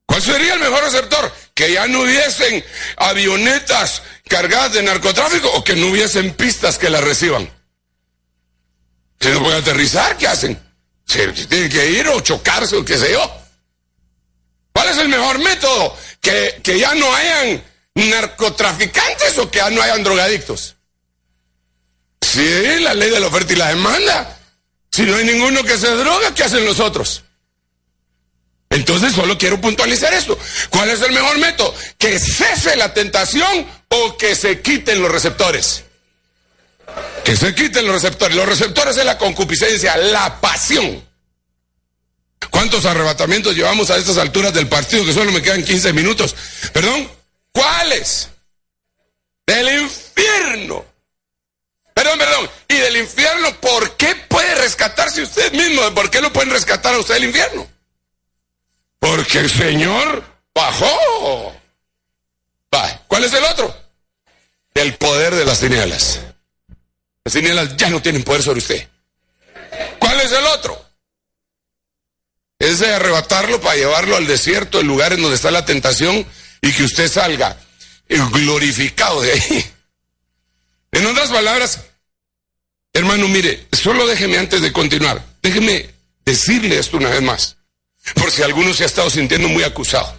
¿Cuál 0.06 0.22
sería 0.22 0.56
el 0.56 0.60
mejor 0.60 0.84
receptor? 0.84 1.34
Que 1.54 1.72
ya 1.72 1.88
no 1.88 2.02
hubiesen 2.02 2.62
avionetas 2.98 4.04
cargadas 4.28 4.74
de 4.74 4.84
narcotráfico 4.84 5.50
o 5.54 5.64
que 5.64 5.78
no 5.78 5.88
hubiesen 5.88 6.34
pistas 6.34 6.78
que 6.78 6.90
la 6.90 7.00
reciban. 7.00 7.50
Si 9.22 9.30
no 9.30 9.42
pueden 9.42 9.62
aterrizar, 9.62 10.18
¿qué 10.18 10.28
hacen? 10.28 10.62
Se 11.06 11.28
tienen 11.28 11.70
que 11.70 11.92
ir 11.92 12.10
o 12.10 12.20
chocarse 12.20 12.76
o 12.76 12.84
qué 12.84 12.98
sé 12.98 13.14
yo. 13.14 13.38
¿Cuál 14.74 14.90
es 14.90 14.98
el 14.98 15.08
mejor 15.08 15.40
método? 15.40 15.98
Que, 16.20 16.60
que 16.62 16.78
ya 16.78 16.94
no 16.94 17.14
hayan 17.16 17.71
narcotraficantes 17.96 19.38
o 19.38 19.50
que 19.50 19.60
ya 19.60 19.70
no 19.70 19.82
hayan 19.82 20.04
drogadictos. 20.04 20.76
Sí, 22.22 22.80
la 22.80 22.94
ley 22.94 23.10
de 23.10 23.20
la 23.20 23.28
oferta 23.28 23.54
y 23.54 23.56
la 23.58 23.70
demanda. 23.70 24.38
Si 24.92 25.04
no 25.04 25.16
hay 25.16 25.26
ninguno 25.26 25.64
que 25.64 25.78
se 25.78 25.90
droga, 25.90 26.34
¿qué 26.34 26.44
hacen 26.44 26.66
los 26.66 26.80
otros? 26.80 27.24
Entonces 28.70 29.14
solo 29.14 29.38
quiero 29.38 29.60
puntualizar 29.60 30.14
esto. 30.14 30.38
¿Cuál 30.70 30.90
es 30.90 31.02
el 31.02 31.12
mejor 31.12 31.38
método? 31.40 31.76
¿Que 31.98 32.18
cese 32.18 32.78
la 32.78 32.94
tentación 32.94 33.68
o 33.90 34.18
que 34.18 34.34
se 34.34 34.62
quiten 34.62 35.02
los 35.02 35.12
receptores? 35.12 35.84
Que 37.26 37.36
se 37.36 37.54
quiten 37.54 37.86
los 37.86 37.96
receptores. 37.96 38.36
Los 38.36 38.48
receptores 38.48 38.96
es 38.96 39.06
la 39.06 39.18
concupiscencia, 39.18 39.98
la 39.98 40.40
pasión. 40.40 41.04
¿Cuántos 42.50 42.86
arrebatamientos 42.86 43.56
llevamos 43.56 43.90
a 43.90 43.98
estas 43.98 44.18
alturas 44.18 44.54
del 44.54 44.68
partido 44.68 45.06
que 45.06 45.14
solo 45.14 45.32
me 45.32 45.42
quedan 45.42 45.64
15 45.64 45.94
minutos? 45.94 46.34
¿Perdón? 46.72 47.10
¿Cuáles? 47.52 48.30
Del 49.46 49.82
infierno. 49.82 50.86
Perdón, 51.94 52.20
perdón. 52.20 52.50
Y 52.68 52.76
del 52.76 52.98
infierno, 52.98 53.56
¿por 53.60 53.96
qué 53.98 54.16
puede 54.28 54.56
rescatarse 54.56 55.24
usted 55.24 55.52
mismo? 55.54 55.94
¿Por 55.94 56.10
qué 56.10 56.22
lo 56.22 56.32
pueden 56.32 56.52
rescatar 56.52 56.96
a 56.96 57.00
usted 57.00 57.16
del 57.16 57.26
infierno? 57.26 57.68
Porque 59.00 59.40
el 59.40 59.50
Señor 59.50 60.24
bajó. 60.54 61.62
¿Cuál 63.08 63.26
es 63.26 63.34
el 63.34 63.44
otro? 63.44 63.76
El 64.74 64.96
poder 64.96 65.36
de 65.36 65.46
las 65.46 65.60
tinieblas. 65.60 66.22
Las 67.26 67.34
tinieblas 67.34 67.76
ya 67.76 67.90
no 67.90 68.02
tienen 68.02 68.24
poder 68.24 68.42
sobre 68.42 68.60
usted. 68.60 68.88
¿Cuál 70.00 70.22
es 70.22 70.32
el 70.32 70.46
otro? 70.46 70.86
Es 72.58 72.80
de 72.80 72.94
arrebatarlo 72.94 73.60
para 73.60 73.76
llevarlo 73.76 74.16
al 74.16 74.28
desierto, 74.28 74.80
el 74.80 74.88
lugar 74.88 75.12
en 75.14 75.22
donde 75.22 75.36
está 75.36 75.52
la 75.52 75.66
tentación, 75.66 76.26
y 76.62 76.72
que 76.72 76.84
usted 76.84 77.10
salga 77.10 77.58
glorificado 78.32 79.22
de 79.22 79.32
ahí. 79.32 79.66
En 80.92 81.06
otras 81.06 81.30
palabras, 81.30 81.82
hermano, 82.94 83.28
mire, 83.28 83.68
solo 83.72 84.06
déjeme 84.06 84.38
antes 84.38 84.62
de 84.62 84.74
continuar, 84.74 85.26
déjeme 85.42 85.90
decirle 86.26 86.78
esto 86.78 86.98
una 86.98 87.10
vez 87.10 87.22
más, 87.22 87.58
por 88.16 88.30
si 88.32 88.44
alguno 88.44 88.74
se 88.74 88.84
ha 88.84 88.88
estado 88.88 89.10
sintiendo 89.10 89.48
muy 89.48 89.64
acusado. 89.64 90.14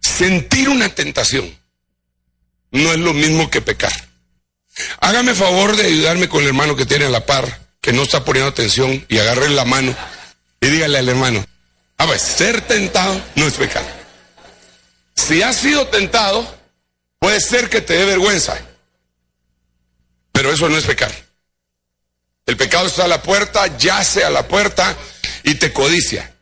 Sentir 0.00 0.68
una 0.68 0.88
tentación 0.88 1.54
no 2.70 2.92
es 2.92 2.98
lo 2.98 3.12
mismo 3.12 3.50
que 3.50 3.60
pecar. 3.60 3.92
Hágame 5.00 5.34
favor 5.34 5.76
de 5.76 5.86
ayudarme 5.86 6.28
con 6.28 6.42
el 6.42 6.48
hermano 6.48 6.76
que 6.76 6.86
tiene 6.86 7.06
a 7.06 7.10
la 7.10 7.26
par, 7.26 7.66
que 7.80 7.92
no 7.92 8.02
está 8.02 8.24
poniendo 8.24 8.50
atención, 8.50 9.04
y 9.08 9.18
agarre 9.18 9.48
la 9.50 9.64
mano 9.64 9.94
y 10.60 10.68
dígale 10.68 10.98
al 10.98 11.08
hermano, 11.08 11.44
a 11.98 12.06
ver, 12.06 12.18
ser 12.18 12.60
tentado 12.62 13.20
no 13.36 13.46
es 13.46 13.54
pecado. 13.54 13.86
Si 15.16 15.42
has 15.42 15.56
sido 15.56 15.88
tentado, 15.88 16.46
puede 17.18 17.40
ser 17.40 17.68
que 17.68 17.80
te 17.80 17.94
dé 17.94 18.04
vergüenza, 18.04 18.56
pero 20.30 20.52
eso 20.52 20.68
no 20.68 20.76
es 20.76 20.84
pecar. 20.84 21.10
El 22.44 22.56
pecado 22.56 22.86
está 22.86 23.04
a 23.04 23.08
la 23.08 23.22
puerta, 23.22 23.76
yace 23.76 24.22
a 24.22 24.30
la 24.30 24.46
puerta 24.46 24.96
y 25.42 25.54
te 25.54 25.72
codicia. 25.72 26.32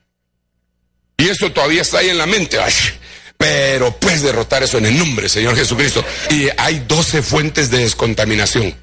Y 1.16 1.28
eso 1.28 1.50
todavía 1.52 1.82
está 1.82 1.98
ahí 1.98 2.10
en 2.10 2.18
la 2.18 2.26
mente. 2.26 2.58
pero 3.38 3.96
puedes 3.98 4.22
derrotar 4.22 4.62
eso 4.62 4.78
en 4.78 4.87
el 4.87 4.98
nombre, 4.98 5.28
Señor 5.28 5.56
Jesucristo. 5.56 6.04
Y 6.30 6.48
hay 6.58 6.80
doce 6.80 7.22
fuentes 7.22 7.70
de 7.70 7.78
descontaminación. 7.78 8.74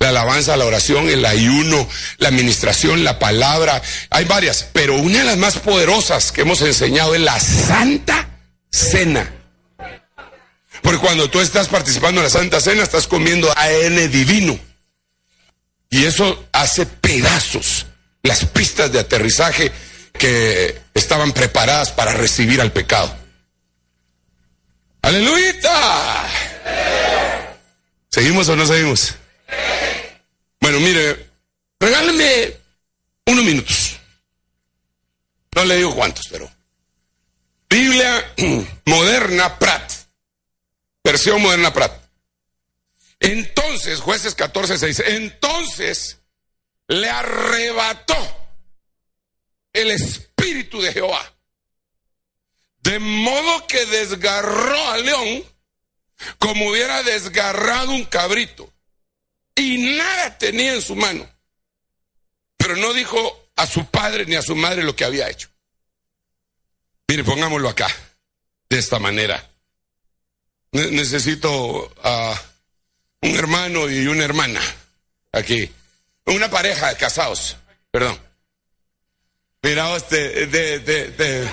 La 0.00 0.08
alabanza, 0.08 0.56
la 0.56 0.64
oración, 0.64 1.08
el 1.08 1.24
ayuno, 1.24 1.88
la 2.18 2.28
administración, 2.28 3.04
la 3.04 3.18
palabra. 3.18 3.80
Hay 4.10 4.24
varias, 4.24 4.66
pero 4.72 4.96
una 4.96 5.18
de 5.18 5.24
las 5.24 5.36
más 5.36 5.58
poderosas 5.58 6.32
que 6.32 6.40
hemos 6.40 6.60
enseñado 6.62 7.14
es 7.14 7.20
la 7.20 7.38
Santa 7.38 8.27
Cena. 8.78 9.32
Porque 10.82 11.00
cuando 11.00 11.28
tú 11.28 11.40
estás 11.40 11.68
participando 11.68 12.20
en 12.20 12.24
la 12.24 12.30
Santa 12.30 12.60
Cena, 12.60 12.82
estás 12.82 13.06
comiendo 13.06 13.52
AN 13.56 14.10
divino. 14.10 14.58
Y 15.90 16.04
eso 16.04 16.46
hace 16.52 16.86
pedazos 16.86 17.86
las 18.22 18.44
pistas 18.46 18.92
de 18.92 19.00
aterrizaje 19.00 19.72
que 20.12 20.80
estaban 20.94 21.32
preparadas 21.32 21.90
para 21.90 22.12
recibir 22.12 22.60
al 22.60 22.72
pecado. 22.72 23.14
Aleluya. 25.02 25.54
¿Seguimos 28.08 28.48
o 28.48 28.56
no 28.56 28.66
seguimos? 28.66 29.14
Bueno, 30.60 30.80
mire, 30.80 31.30
regáleme 31.80 32.56
unos 33.26 33.44
minutos. 33.44 33.98
No 35.54 35.64
le 35.64 35.76
digo 35.76 35.94
cuántos, 35.94 36.28
pero. 36.28 36.50
Biblia 37.68 38.34
moderna 38.86 39.58
Prat. 39.58 39.92
Versión 41.04 41.42
moderna 41.42 41.72
Prat. 41.72 41.92
Entonces, 43.20 44.00
jueces 44.00 44.34
14, 44.34 44.78
6. 44.78 45.02
Entonces 45.06 46.18
le 46.86 47.08
arrebató 47.08 48.16
el 49.72 49.90
espíritu 49.90 50.80
de 50.80 50.92
Jehová. 50.92 51.34
De 52.80 52.98
modo 52.98 53.66
que 53.66 53.84
desgarró 53.86 54.88
al 54.88 55.04
león 55.04 55.44
como 56.38 56.70
hubiera 56.70 57.02
desgarrado 57.02 57.92
un 57.92 58.04
cabrito 58.04 58.72
y 59.54 59.96
nada 59.96 60.38
tenía 60.38 60.74
en 60.74 60.82
su 60.82 60.96
mano. 60.96 61.28
Pero 62.56 62.76
no 62.76 62.92
dijo 62.92 63.50
a 63.56 63.66
su 63.66 63.86
padre 63.86 64.24
ni 64.26 64.36
a 64.36 64.42
su 64.42 64.56
madre 64.56 64.82
lo 64.82 64.96
que 64.96 65.04
había 65.04 65.28
hecho. 65.28 65.48
Mire, 67.08 67.24
pongámoslo 67.24 67.70
acá, 67.70 67.88
de 68.68 68.78
esta 68.78 68.98
manera. 68.98 69.42
necesito 70.72 71.90
a 72.02 72.38
un 73.22 73.34
hermano 73.34 73.88
y 73.88 74.06
una 74.06 74.24
hermana 74.24 74.60
aquí. 75.32 75.72
Una 76.26 76.50
pareja 76.50 76.90
de 76.90 76.96
casados, 76.96 77.56
perdón. 77.90 78.20
Mira, 79.62 79.96
este, 79.96 80.46
de, 80.46 80.78
de, 80.80 81.08
de, 81.08 81.48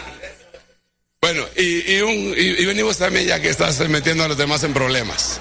bueno, 1.21 1.45
y, 1.55 1.95
y, 1.95 2.01
un, 2.01 2.33
y 2.37 2.65
venimos 2.65 2.97
también 2.97 3.25
ya 3.25 3.39
que 3.39 3.49
estás 3.49 3.79
metiendo 3.87 4.25
a 4.25 4.27
los 4.27 4.37
demás 4.37 4.63
en 4.63 4.73
problemas. 4.73 5.39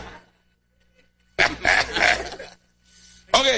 Ok, 3.37 3.48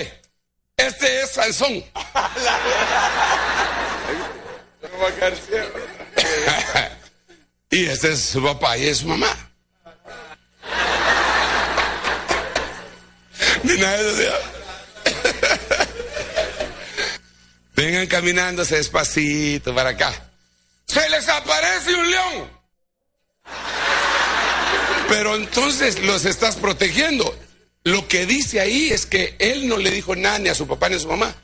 este 0.78 1.20
es 1.20 1.32
Sansón. 1.32 1.84
y 7.70 7.86
este 7.86 8.12
es 8.12 8.20
su 8.20 8.42
papá 8.42 8.78
y 8.78 8.86
es 8.86 8.98
su 8.98 9.08
mamá. 9.08 9.34
Vengan 17.76 18.06
caminándose 18.06 18.76
despacito 18.76 19.74
para 19.74 19.90
acá. 19.90 20.30
Se 20.86 21.08
les 21.10 21.28
aparece 21.28 21.94
un 21.94 22.10
león. 22.10 22.50
Pero 25.08 25.36
entonces 25.36 26.00
los 26.00 26.24
estás 26.24 26.56
protegiendo. 26.56 27.38
Lo 27.84 28.08
que 28.08 28.26
dice 28.26 28.60
ahí 28.60 28.90
es 28.90 29.06
que 29.06 29.36
él 29.38 29.68
no 29.68 29.76
le 29.76 29.90
dijo 29.90 30.16
nada 30.16 30.38
ni 30.38 30.48
a 30.48 30.54
su 30.54 30.66
papá 30.66 30.88
ni 30.88 30.96
a 30.96 30.98
su 30.98 31.08
mamá. 31.08 31.34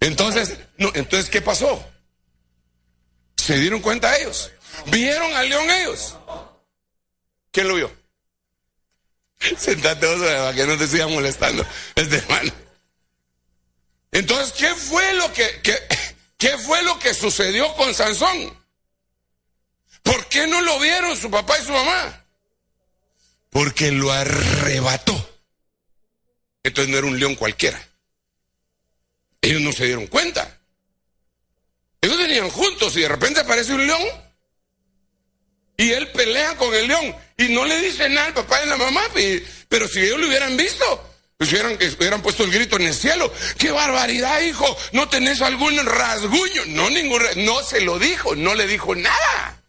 Entonces, 0.00 0.58
no, 0.76 0.92
entonces 0.94 1.30
¿qué 1.30 1.42
pasó? 1.42 1.84
¿Se 3.48 3.56
dieron 3.56 3.80
cuenta 3.80 4.14
ellos? 4.18 4.52
¿Vieron 4.88 5.34
al 5.34 5.48
león 5.48 5.70
ellos? 5.70 6.14
¿Quién 7.50 7.66
lo 7.66 7.76
vio? 7.76 7.90
Sentate 9.58 10.06
vos 10.06 10.20
para 10.20 10.52
que 10.52 10.66
no 10.66 10.76
te 10.76 10.86
siga 10.86 11.08
molestando 11.08 11.64
este 11.94 12.16
hermano. 12.16 12.52
Entonces, 14.12 14.52
¿qué 14.52 14.74
fue 14.74 15.14
lo 15.14 15.32
que, 15.32 15.62
qué 16.36 16.58
fue 16.58 16.82
lo 16.82 16.98
que 16.98 17.14
sucedió 17.14 17.74
con 17.74 17.94
Sansón? 17.94 18.54
¿Por 20.02 20.26
qué 20.26 20.46
no 20.46 20.60
lo 20.60 20.78
vieron 20.78 21.16
su 21.16 21.30
papá 21.30 21.58
y 21.58 21.64
su 21.64 21.72
mamá? 21.72 22.26
porque 23.48 23.90
lo 23.92 24.12
arrebató. 24.12 25.40
Entonces 26.62 26.92
no 26.92 26.98
era 26.98 27.06
un 27.06 27.18
león 27.18 27.34
cualquiera. 27.34 27.82
Ellos 29.40 29.62
no 29.62 29.72
se 29.72 29.86
dieron 29.86 30.06
cuenta. 30.06 30.57
Ellos 32.00 32.18
venían 32.18 32.48
juntos 32.50 32.96
y 32.96 33.00
de 33.00 33.08
repente 33.08 33.40
aparece 33.40 33.74
un 33.74 33.86
león. 33.86 34.02
Y 35.76 35.92
él 35.92 36.10
pelea 36.10 36.56
con 36.56 36.74
el 36.74 36.88
león 36.88 37.14
y 37.36 37.48
no 37.48 37.64
le 37.64 37.80
dice 37.80 38.08
nada 38.08 38.26
al 38.28 38.34
papá 38.34 38.58
y 38.60 38.62
a 38.64 38.66
la 38.66 38.76
mamá. 38.76 39.02
Pero 39.68 39.86
si 39.86 40.00
ellos 40.00 40.18
lo 40.18 40.26
hubieran 40.26 40.56
visto, 40.56 41.08
pues 41.36 41.52
hubieran, 41.52 41.74
hubieran 41.74 42.20
puesto 42.20 42.42
el 42.42 42.50
grito 42.50 42.76
en 42.76 42.82
el 42.82 42.94
cielo. 42.94 43.32
¡Qué 43.58 43.70
barbaridad, 43.70 44.40
hijo! 44.42 44.76
¿No 44.92 45.08
tenés 45.08 45.40
algún 45.40 45.76
rasguño? 45.86 46.66
No, 46.66 46.90
ningún, 46.90 47.22
no 47.36 47.62
se 47.62 47.80
lo 47.80 47.98
dijo, 47.98 48.34
no 48.34 48.56
le 48.56 48.66
dijo 48.66 48.94
nada. 48.96 49.62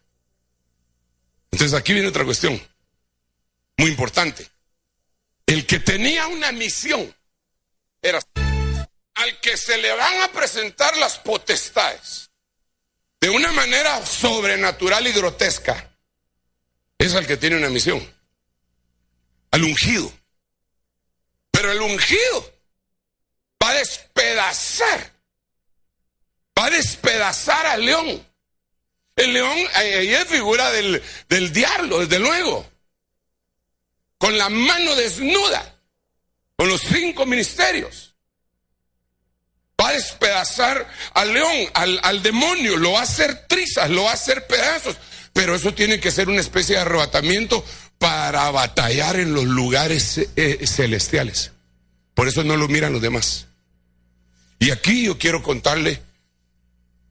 Entonces 1.52 1.78
aquí 1.78 1.94
viene 1.94 2.08
otra 2.08 2.26
cuestión 2.26 2.60
muy 3.78 3.90
importante. 3.92 4.48
El 5.46 5.66
que 5.66 5.80
tenía 5.80 6.28
una 6.28 6.52
misión 6.52 7.16
era 8.02 8.20
al 9.20 9.40
que 9.40 9.58
se 9.58 9.78
le 9.78 9.92
van 9.94 10.22
a 10.22 10.32
presentar 10.32 10.96
las 10.98 11.18
potestades 11.20 12.30
de 13.22 13.30
una 13.30 13.52
manera 13.52 14.06
sobrenatural 14.06 15.08
y 15.08 15.12
grotesca. 15.12 15.92
Es 16.98 17.16
al 17.16 17.26
que 17.26 17.38
tiene 17.38 17.58
una 17.58 17.70
misión. 17.70 18.02
Al 19.52 19.64
ungido. 19.64 20.12
Pero 21.52 21.72
el 21.72 21.82
ungido 21.82 22.54
va 23.62 23.70
a 23.70 23.76
despedazar. 23.76 25.14
Va 26.58 26.66
a 26.66 26.70
despedazar 26.72 27.66
al 27.68 27.86
león. 27.86 28.26
El 29.16 29.34
león 29.34 29.58
ahí 29.74 30.14
es 30.14 30.26
figura 30.26 30.72
del, 30.72 31.02
del 31.28 31.52
diablo, 31.52 32.00
desde 32.00 32.20
luego 32.20 32.70
con 34.20 34.38
la 34.38 34.50
mano 34.50 34.96
desnuda, 34.96 35.82
con 36.58 36.68
los 36.68 36.82
cinco 36.82 37.26
ministerios. 37.26 38.09
Va 39.80 39.90
a 39.90 39.94
despedazar 39.94 40.88
al 41.14 41.34
león, 41.34 41.56
al, 41.74 42.22
demonio, 42.22 42.76
lo 42.76 42.94
va 42.94 43.00
a 43.00 43.04
hacer 43.04 43.48
trizas, 43.48 43.90
lo 43.90 44.04
va 44.04 44.12
a 44.12 44.16
hacer 44.16 44.46
pedazos. 44.48 44.98
Pero 45.32 45.56
eso 45.56 45.74
tiene 45.74 46.00
que 46.00 46.12
ser 46.12 46.28
una 46.28 46.42
especie 46.42 46.76
de 46.76 46.82
arrebatamiento 46.82 47.64
para 47.98 48.50
batallar 48.52 49.20
en 49.20 49.34
los 49.34 49.46
lugares 49.46 50.20
eh, 50.36 50.66
celestiales. 50.68 51.52
Por 52.14 52.28
eso 52.28 52.44
no 52.44 52.58
lo 52.58 52.68
miran 52.68 52.94
los 52.94 53.02
demás. 53.02 53.48
Y 54.60 54.72
aquí 54.72 55.06
yo 55.06 55.18
quiero 55.18 55.42
contarle 55.42 56.02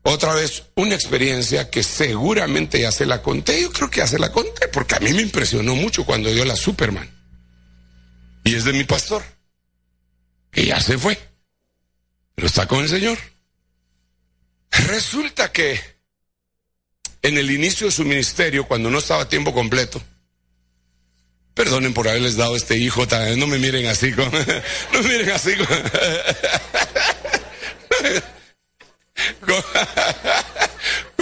otra 0.02 0.35
vez 0.35 0.64
una 0.74 0.94
experiencia 0.94 1.70
que 1.70 1.83
seguramente 1.83 2.81
ya 2.81 2.92
se 2.92 3.07
la 3.07 3.22
conté. 3.22 3.62
Yo 3.62 3.72
creo 3.72 3.90
que 3.90 4.00
ya 4.00 4.07
se 4.07 4.18
la 4.18 4.31
conté 4.31 4.68
porque 4.68 4.96
a 4.96 5.00
mí 5.00 5.12
me 5.12 5.22
impresionó 5.22 5.74
mucho 5.74 6.04
cuando 6.04 6.31
dio 6.31 6.44
la 6.44 6.57
Superman. 6.57 7.11
Y 8.44 8.54
es 8.54 8.64
de 8.64 8.72
mi 8.72 8.85
pastor, 8.85 9.22
que 10.50 10.66
ya 10.66 10.81
se 10.81 10.96
fue, 10.96 11.18
pero 12.38 12.46
está 12.46 12.68
con 12.68 12.79
el 12.79 12.88
Señor. 12.88 13.18
Resulta 14.70 15.51
que 15.51 15.81
en 17.20 17.37
el 17.37 17.51
inicio 17.51 17.88
de 17.88 17.92
su 17.92 18.05
ministerio, 18.05 18.64
cuando 18.68 18.90
no 18.90 19.01
estaba 19.01 19.22
a 19.22 19.29
tiempo 19.29 19.53
completo, 19.53 20.01
perdonen 21.53 21.92
por 21.92 22.07
haberles 22.07 22.37
dado 22.37 22.55
este 22.55 22.77
hijo, 22.77 23.05
no 23.37 23.48
me 23.48 23.59
miren 23.59 23.88
así, 23.88 24.12
no 24.16 24.31
me 24.31 25.09
miren 25.09 25.31
así. 25.31 25.51
Con, 29.44 29.64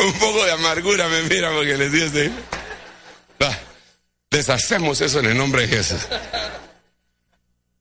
un 0.05 0.13
poco 0.19 0.45
de 0.45 0.53
amargura 0.53 1.09
me 1.09 1.23
miran 1.23 1.55
porque 1.55 1.79
les 1.79 1.93
dice, 1.93 2.31
deshacemos 4.31 5.01
eso 5.01 5.21
en 5.21 5.25
el 5.25 5.39
nombre 5.39 5.67
de 5.67 5.77
Jesús. 5.79 6.07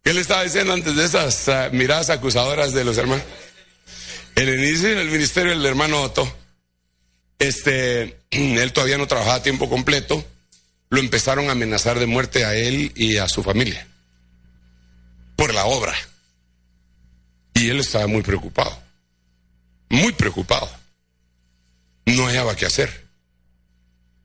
¿Qué 0.05 0.13
le 0.13 0.21
estaba 0.21 0.43
diciendo 0.43 0.71
antes 0.71 0.95
de 0.95 1.03
esas 1.03 1.49
ah, 1.49 1.69
miradas 1.73 2.11
acusadoras 2.11 2.73
de 2.73 2.85
los 2.85 2.95
hermanos? 2.95 3.25
El 4.35 4.49
inicio 4.49 4.95
del 4.95 5.09
ministerio 5.09 5.51
del 5.53 5.65
hermano 5.65 5.99
Otto, 5.99 6.31
este, 7.39 8.19
él 8.29 8.71
todavía 8.71 8.99
no 8.99 9.07
trabajaba 9.07 9.37
a 9.37 9.41
tiempo 9.41 9.67
completo, 9.67 10.23
lo 10.89 10.99
empezaron 10.99 11.49
a 11.49 11.53
amenazar 11.53 11.97
de 11.97 12.05
muerte 12.05 12.45
a 12.45 12.53
él 12.53 12.91
y 12.95 13.17
a 13.17 13.27
su 13.27 13.41
familia 13.41 13.87
por 15.35 15.55
la 15.55 15.65
obra. 15.65 15.95
Y 17.55 17.71
él 17.71 17.79
estaba 17.79 18.05
muy 18.05 18.21
preocupado, 18.21 18.79
muy 19.89 20.11
preocupado. 20.11 20.69
No 22.05 22.27
hallaba 22.27 22.55
qué 22.55 22.67
hacer. 22.67 23.07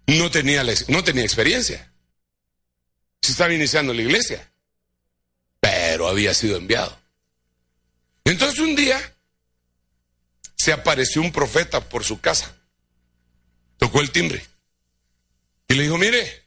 No 0.07 0.31
tenía, 0.31 0.63
no 0.89 1.03
tenía 1.03 1.25
experiencia. 1.25 1.91
Se 3.23 3.33
estaba 3.33 3.55
iniciando 3.55 3.95
la 3.95 4.03
iglesia, 4.03 4.50
pero 5.61 6.09
había 6.09 6.35
sido 6.35 6.57
enviado. 6.57 6.99
Entonces 8.25 8.59
un 8.59 8.75
día 8.75 8.99
se 10.57 10.73
apareció 10.73 11.23
un 11.23 11.33
profeta 11.33 11.89
por 11.89 12.05
su 12.05 12.21
casa 12.21 12.55
tocó 13.81 14.01
el 14.01 14.13
timbre 14.13 14.47
y 15.67 15.75
le 15.75 15.85
dijo, 15.85 15.97
mire, 15.97 16.45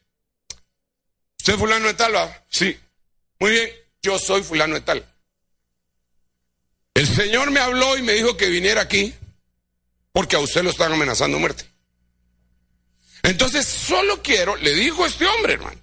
¿usted 1.40 1.54
es 1.54 1.60
fulano 1.60 1.88
de 1.88 1.94
tal? 1.96 2.14
Sí, 2.48 2.78
muy 3.40 3.52
bien, 3.52 3.70
yo 4.02 4.20
soy 4.20 4.44
fulano 4.44 4.76
de 4.76 4.82
tal. 4.82 5.10
El 6.94 7.08
Señor 7.08 7.50
me 7.50 7.60
habló 7.60 7.98
y 7.98 8.04
me 8.04 8.14
dijo 8.14 8.38
que 8.38 8.50
viniera 8.50 8.82
aquí 8.82 9.14
porque 10.12 10.36
a 10.36 10.40
usted 10.40 10.62
lo 10.62 10.70
están 10.70 10.94
amenazando 10.94 11.40
muerte. 11.40 11.66
Entonces, 13.24 13.66
solo 13.66 14.22
quiero, 14.22 14.56
le 14.58 14.74
dijo 14.74 15.06
este 15.06 15.26
hombre, 15.26 15.54
hermano, 15.54 15.82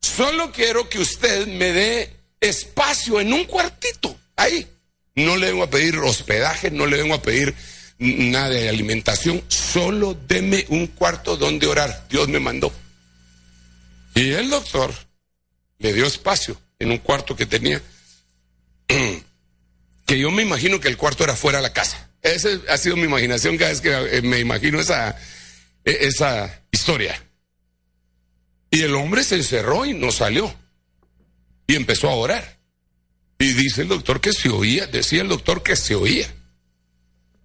solo 0.00 0.52
quiero 0.52 0.88
que 0.88 1.00
usted 1.00 1.46
me 1.48 1.72
dé 1.72 2.15
espacio 2.48 3.20
en 3.20 3.32
un 3.32 3.44
cuartito, 3.44 4.16
ahí. 4.36 4.66
No 5.14 5.36
le 5.36 5.46
vengo 5.46 5.64
a 5.64 5.70
pedir 5.70 5.96
hospedaje, 5.98 6.70
no 6.70 6.86
le 6.86 6.98
vengo 6.98 7.14
a 7.14 7.22
pedir 7.22 7.54
nada 7.98 8.50
de 8.50 8.68
alimentación, 8.68 9.42
solo 9.48 10.16
deme 10.28 10.66
un 10.68 10.86
cuarto 10.88 11.36
donde 11.36 11.66
orar. 11.66 12.06
Dios 12.10 12.28
me 12.28 12.40
mandó. 12.40 12.72
Y 14.14 14.32
el 14.32 14.50
doctor 14.50 14.94
le 15.78 15.92
dio 15.92 16.06
espacio 16.06 16.60
en 16.78 16.90
un 16.90 16.98
cuarto 16.98 17.36
que 17.36 17.46
tenía, 17.46 17.80
que 20.06 20.18
yo 20.18 20.30
me 20.30 20.42
imagino 20.42 20.80
que 20.80 20.88
el 20.88 20.96
cuarto 20.96 21.24
era 21.24 21.34
fuera 21.34 21.58
de 21.58 21.62
la 21.62 21.72
casa. 21.72 22.10
Esa 22.22 22.48
ha 22.68 22.76
sido 22.76 22.96
mi 22.96 23.04
imaginación 23.04 23.56
cada 23.56 23.70
vez 23.70 23.80
que 23.80 23.90
eh, 23.92 24.22
me 24.22 24.40
imagino 24.40 24.80
esa, 24.80 25.16
e, 25.84 25.98
esa 26.00 26.62
historia. 26.70 27.22
Y 28.70 28.82
el 28.82 28.94
hombre 28.94 29.22
se 29.22 29.36
encerró 29.36 29.86
y 29.86 29.94
no 29.94 30.10
salió. 30.10 30.52
Y 31.66 31.74
empezó 31.74 32.08
a 32.08 32.14
orar. 32.14 32.56
Y 33.38 33.52
dice 33.52 33.82
el 33.82 33.88
doctor 33.88 34.20
que 34.20 34.32
se 34.32 34.48
oía, 34.48 34.86
decía 34.86 35.22
el 35.22 35.28
doctor 35.28 35.62
que 35.62 35.76
se 35.76 35.94
oía 35.94 36.32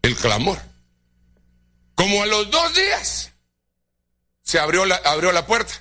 el 0.02 0.16
clamor. 0.16 0.60
Como 1.96 2.24
a 2.24 2.26
los 2.26 2.50
dos 2.50 2.74
días 2.74 3.32
se 4.44 4.60
abrió 4.60 4.86
la, 4.86 4.96
abrió 4.96 5.32
la 5.32 5.46
puerta 5.46 5.74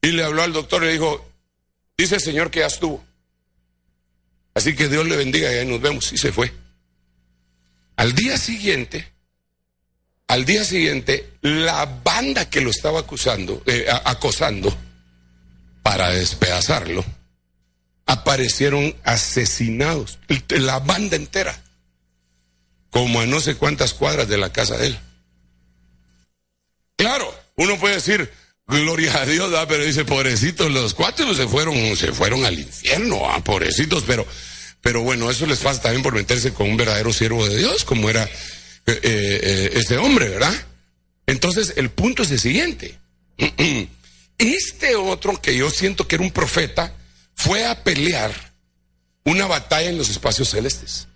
y 0.00 0.12
le 0.12 0.22
habló 0.22 0.42
al 0.42 0.52
doctor 0.52 0.82
y 0.82 0.86
le 0.86 0.92
dijo, 0.92 1.28
dice 1.96 2.16
el 2.16 2.20
Señor 2.20 2.50
que 2.50 2.60
ya 2.60 2.66
estuvo. 2.66 3.04
Así 4.54 4.74
que 4.74 4.88
Dios 4.88 5.06
le 5.06 5.16
bendiga 5.16 5.52
y 5.52 5.56
ahí 5.56 5.66
nos 5.66 5.80
vemos. 5.80 6.12
Y 6.12 6.18
se 6.18 6.32
fue. 6.32 6.52
Al 7.96 8.14
día 8.14 8.38
siguiente, 8.38 9.12
al 10.28 10.44
día 10.44 10.64
siguiente, 10.64 11.32
la 11.42 11.84
banda 11.84 12.48
que 12.48 12.60
lo 12.60 12.70
estaba 12.70 13.00
acusando, 13.00 13.62
eh, 13.66 13.86
acosando 14.04 14.74
para 15.86 16.10
despedazarlo, 16.10 17.04
aparecieron 18.06 18.96
asesinados, 19.04 20.18
la 20.48 20.80
banda 20.80 21.14
entera 21.14 21.56
como 22.90 23.20
a 23.20 23.26
no 23.26 23.38
sé 23.38 23.54
cuántas 23.54 23.94
cuadras 23.94 24.26
de 24.26 24.36
la 24.36 24.52
casa 24.52 24.76
de 24.76 24.88
él. 24.88 24.98
Claro, 26.96 27.32
uno 27.54 27.78
puede 27.78 27.94
decir, 27.94 28.28
gloria 28.66 29.16
a 29.16 29.26
Dios, 29.26 29.54
pero 29.68 29.84
dice, 29.84 30.04
pobrecitos, 30.04 30.72
los 30.72 30.92
cuatro 30.92 31.32
se 31.34 31.46
fueron, 31.46 31.96
se 31.96 32.12
fueron 32.12 32.44
al 32.44 32.58
infierno, 32.58 33.20
ah, 33.30 33.44
pobrecitos, 33.44 34.02
pero, 34.04 34.26
pero 34.80 35.02
bueno, 35.02 35.30
eso 35.30 35.46
les 35.46 35.60
pasa 35.60 35.82
también 35.82 36.02
por 36.02 36.14
meterse 36.14 36.52
con 36.52 36.68
un 36.68 36.76
verdadero 36.76 37.12
siervo 37.12 37.46
de 37.46 37.58
Dios, 37.58 37.84
como 37.84 38.10
era 38.10 38.24
eh, 38.24 39.00
eh, 39.04 39.70
este 39.74 39.98
hombre, 39.98 40.30
¿verdad? 40.30 40.66
Entonces, 41.28 41.74
el 41.76 41.90
punto 41.90 42.24
es 42.24 42.32
el 42.32 42.40
siguiente. 42.40 42.98
Este 44.38 44.96
otro, 44.96 45.40
que 45.40 45.56
yo 45.56 45.70
siento 45.70 46.06
que 46.06 46.16
era 46.16 46.24
un 46.24 46.30
profeta, 46.30 46.92
fue 47.34 47.66
a 47.66 47.82
pelear 47.82 48.32
una 49.24 49.46
batalla 49.46 49.88
en 49.88 49.98
los 49.98 50.08
espacios 50.08 50.50
celestes. 50.50 51.08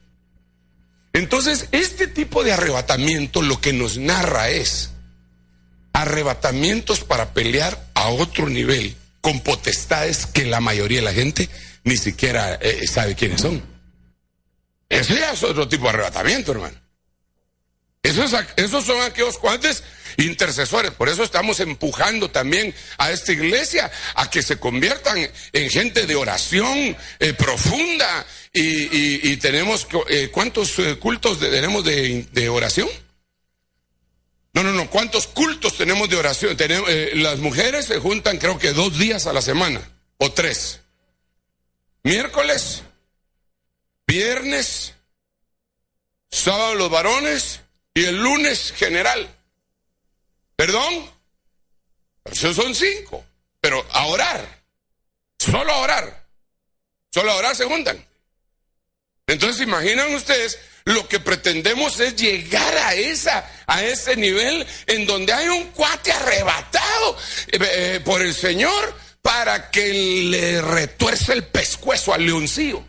Entonces, 1.13 1.69
este 1.73 2.07
tipo 2.07 2.45
de 2.45 2.53
arrebatamiento 2.53 3.43
lo 3.43 3.61
que 3.61 3.73
nos 3.73 3.99
narra 3.99 4.51
es 4.51 4.91
arrebatamientos 5.93 7.01
para 7.01 7.35
pelear 7.35 7.91
a 7.95 8.09
otro 8.09 8.49
nivel 8.49 8.97
con 9.21 9.41
potestades 9.41 10.27
que 10.27 10.47
la 10.47 10.61
mayoría 10.61 10.99
de 10.99 11.05
la 11.05 11.13
gente 11.13 11.49
ni 11.85 11.97
siquiera 11.97 12.55
eh, 12.55 12.87
sabe 12.87 13.15
quiénes 13.15 13.41
son. 13.41 13.63
Ese 14.89 15.15
es 15.15 15.43
otro 15.43 15.69
tipo 15.69 15.85
de 15.85 15.91
arrebatamiento, 15.91 16.53
hermano. 16.53 16.77
Esos, 18.03 18.87
son 18.87 19.03
aquellos 19.03 19.39
cuantos 19.39 19.83
intercesores. 20.17 20.91
Por 20.93 21.11
eso 21.11 21.23
estamos 21.23 21.61
empujando 21.61 22.31
también 22.31 22.75
a 22.97 23.11
esta 23.11 23.33
iglesia 23.33 23.91
a 24.15 24.31
que 24.31 24.43
se 24.43 24.59
conviertan 24.59 25.31
en 25.53 25.71
gente 25.71 26.07
de 26.07 26.17
oración 26.17 26.97
eh, 27.19 27.33
profunda. 27.35 28.27
Y, 28.53 29.37
tenemos, 29.37 29.87
eh, 30.09 30.31
¿cuántos 30.33 30.79
eh, 30.79 30.97
cultos 30.99 31.39
tenemos 31.39 31.85
de, 31.85 32.49
oración? 32.49 32.89
No, 34.55 34.63
no, 34.63 34.73
no. 34.73 34.89
¿Cuántos 34.89 35.27
cultos 35.27 35.77
tenemos 35.77 36.09
de 36.09 36.17
oración? 36.17 36.57
Las 37.15 37.39
mujeres 37.39 37.85
se 37.85 37.99
juntan 37.99 38.39
creo 38.39 38.59
que 38.59 38.73
dos 38.73 38.99
días 38.99 39.27
a 39.27 39.33
la 39.35 39.43
semana 39.43 39.81
o 40.17 40.33
tres. 40.33 40.81
Miércoles, 42.03 42.83
viernes, 44.07 44.95
sábado 46.31 46.75
los 46.75 46.91
varones 46.91 47.60
y 47.95 48.05
el 48.05 48.17
lunes 48.17 48.73
general. 48.73 49.29
¿Perdón? 50.57 51.11
Esos 52.25 52.57
son 52.57 52.75
cinco. 52.75 53.25
Pero 53.61 53.85
a 53.93 54.07
orar. 54.07 54.63
Solo 55.39 55.73
a 55.73 55.79
orar. 55.79 56.27
Solo 57.11 57.33
a 57.33 57.37
orar 57.37 57.57
se 57.57 57.65
juntan. 57.65 58.07
Entonces, 59.27 59.63
imaginan 59.63 60.13
ustedes, 60.15 60.59
lo 60.85 61.07
que 61.09 61.21
pretendemos 61.21 62.01
es 62.01 62.17
llegar 62.17 62.77
a 62.79 62.95
esa, 62.95 63.49
a 63.67 63.85
ese 63.85 64.17
nivel 64.17 64.67
en 64.87 65.07
donde 65.07 65.33
hay 65.33 65.49
un 65.49 65.67
cuate 65.69 66.13
arrebatado 66.13 67.17
eh, 67.49 67.59
eh, 67.61 68.01
por 68.05 68.23
el 68.23 68.35
Señor 68.35 68.97
para 69.23 69.71
que 69.71 69.93
le 69.93 70.61
retuerce 70.63 71.33
el 71.33 71.45
pescuezo 71.45 72.13
al 72.13 72.25
leoncillo. 72.25 72.85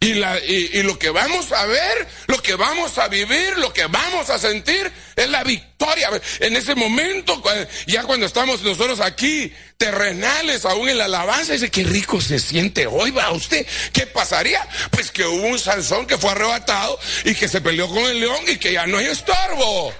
Y, 0.00 0.14
la, 0.14 0.38
y, 0.38 0.82
lo 0.84 0.96
que 0.96 1.10
vamos 1.10 1.50
a 1.50 1.66
ver, 1.66 2.06
lo 2.28 2.40
que 2.40 2.54
vamos 2.54 2.98
a 2.98 3.08
vivir, 3.08 3.58
lo 3.58 3.72
que 3.72 3.84
vamos 3.86 4.30
a 4.30 4.38
sentir 4.38 4.90
es 5.16 5.28
la 5.28 5.42
victoria. 5.42 6.08
En 6.38 6.54
ese 6.54 6.76
momento, 6.76 7.42
ya 7.86 8.04
cuando 8.04 8.24
estamos 8.24 8.62
nosotros 8.62 9.00
aquí, 9.00 9.52
terrenales, 9.76 10.64
aún 10.64 10.88
en 10.88 10.98
la 10.98 11.06
alabanza, 11.06 11.54
dice, 11.54 11.68
qué 11.70 11.82
rico 11.82 12.20
se 12.20 12.38
siente 12.38 12.86
hoy, 12.86 13.10
va 13.10 13.32
usted. 13.32 13.66
¿Qué 13.92 14.06
pasaría? 14.06 14.64
Pues 14.92 15.10
que 15.10 15.24
hubo 15.24 15.48
un 15.48 15.58
Sansón 15.58 16.06
que 16.06 16.16
fue 16.16 16.30
arrebatado 16.30 16.96
y 17.24 17.34
que 17.34 17.48
se 17.48 17.60
peleó 17.60 17.88
con 17.88 18.04
el 18.04 18.20
león 18.20 18.44
y 18.46 18.56
que 18.56 18.72
ya 18.72 18.86
no 18.86 18.98
hay 18.98 19.06
estorbo. 19.06 19.92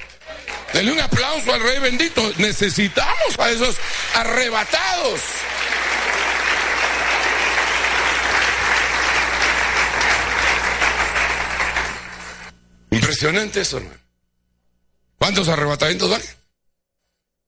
Denle 0.73 0.93
un 0.93 1.01
aplauso 1.01 1.53
al 1.53 1.61
Rey 1.61 1.81
bendito. 1.81 2.33
Necesitamos 2.37 3.39
a 3.39 3.51
esos 3.51 3.75
arrebatados. 4.15 5.21
Impresionante 12.91 13.61
eso, 13.61 13.79
hermano. 13.79 13.99
¿Cuántos 15.19 15.49
arrebatamientos 15.49 16.11
van? 16.11 16.23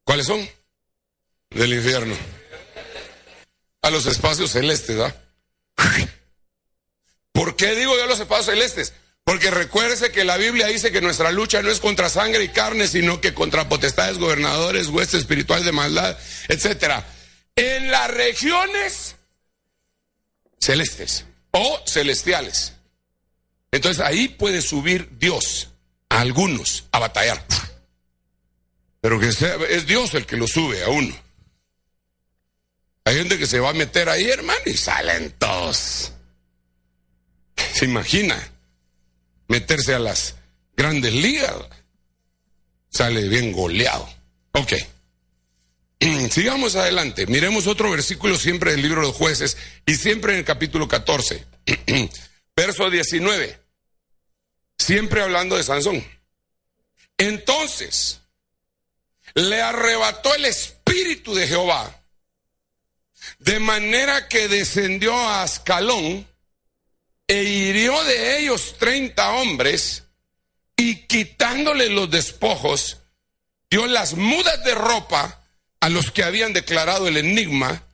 ¿Cuáles 0.05 0.27
son? 0.27 0.49
Del 1.51 1.75
infierno. 1.75 2.15
a 3.83 3.91
los 3.91 4.07
espacios 4.07 4.51
celestes, 4.51 4.99
¿ah? 4.99 5.15
¿Por 7.33 7.57
qué 7.57 7.75
digo 7.75 7.97
yo 7.97 8.07
los 8.07 8.21
espacios 8.21 8.47
celestes? 8.47 8.93
Porque 9.25 9.51
recuérdese 9.51 10.11
que 10.11 10.25
la 10.25 10.37
Biblia 10.37 10.67
dice 10.67 10.91
que 10.91 11.01
nuestra 11.01 11.31
lucha 11.31 11.63
no 11.63 11.71
es 11.71 11.81
contra 11.81 12.09
sangre 12.09 12.45
y 12.45 12.49
carne, 12.49 12.89
sino 12.89 13.21
que 13.21 13.33
contra 13.33 13.69
potestades, 13.69 14.19
gobernadores, 14.19 14.89
huestes 14.89 15.21
espirituales 15.21 15.65
de 15.65 15.73
maldad, 15.73 16.19
etcétera. 16.49 17.07
En 17.55 17.91
las 17.91 18.11
regiones 18.11 19.17
celestes 20.59 21.25
o 21.53 21.81
celestiales. 21.87 22.73
Entonces 23.73 24.05
ahí 24.05 24.29
puede 24.29 24.63
subir 24.63 25.09
Dios 25.19 25.69
a 26.09 26.21
algunos 26.21 26.85
a 26.93 26.99
batallar. 26.99 27.45
Pero 29.01 29.19
que 29.19 29.29
es 29.29 29.87
Dios 29.87 30.15
el 30.15 30.27
que 30.27 30.37
lo 30.37 30.47
sube 30.47 30.83
a 30.85 30.89
uno. 30.89 31.15
Hay 33.05 33.17
gente 33.17 33.39
que 33.39 33.47
se 33.47 33.61
va 33.61 33.71
a 33.71 33.75
meter 33.75 34.09
ahí, 34.09 34.29
hermano, 34.29 34.61
y 34.67 34.77
salen 34.77 35.35
todos. 35.39 36.13
¿Se 37.75 37.85
imagina? 37.85 38.37
Meterse 39.49 39.95
a 39.95 39.99
las 39.99 40.37
grandes 40.77 41.15
ligas. 41.15 41.55
Sale 42.91 43.29
bien 43.29 43.53
goleado. 43.53 44.09
Ok. 44.53 44.75
Sigamos 46.31 46.77
adelante. 46.77 47.27
Miremos 47.27 47.67
otro 47.67 47.91
versículo 47.91 48.37
siempre 48.37 48.73
del 48.73 48.83
libro 48.83 49.01
de 49.01 49.09
los 49.09 49.17
jueces 49.17 49.57
y 49.87 49.95
siempre 49.95 50.33
en 50.33 50.41
el 50.41 50.45
capítulo 50.45 50.89
14. 50.89 51.45
Verso 52.57 52.91
19. 52.91 53.59
Siempre 54.79 55.23
hablando 55.23 55.57
de 55.57 55.63
Sansón. 55.63 56.05
Entonces, 57.19 58.21
le 59.35 59.61
arrebató 59.61 60.35
el 60.35 60.47
espíritu 60.47 61.35
de 61.35 61.47
Jehová, 61.47 62.03
de 63.39 63.61
manera 63.61 64.29
que 64.29 64.49
descendió 64.49 65.15
a 65.15 65.43
Ascalón 65.43 66.27
e 67.29 67.43
hirió 67.43 68.03
de 68.05 68.39
ellos 68.39 68.77
treinta 68.79 69.33
hombres 69.33 70.05
y 70.77 71.07
quitándole 71.07 71.91
los 71.91 72.11
despojos, 72.11 72.99
dio 73.71 73.87
las 73.87 74.15
mudas 74.15 74.65
de 74.65 74.75
ropa 74.75 75.45
a 75.81 75.89
los 75.89 76.11
que 76.11 76.25
habían 76.25 76.53
declarado 76.53 77.07
el 77.07 77.19
enigma 77.19 77.85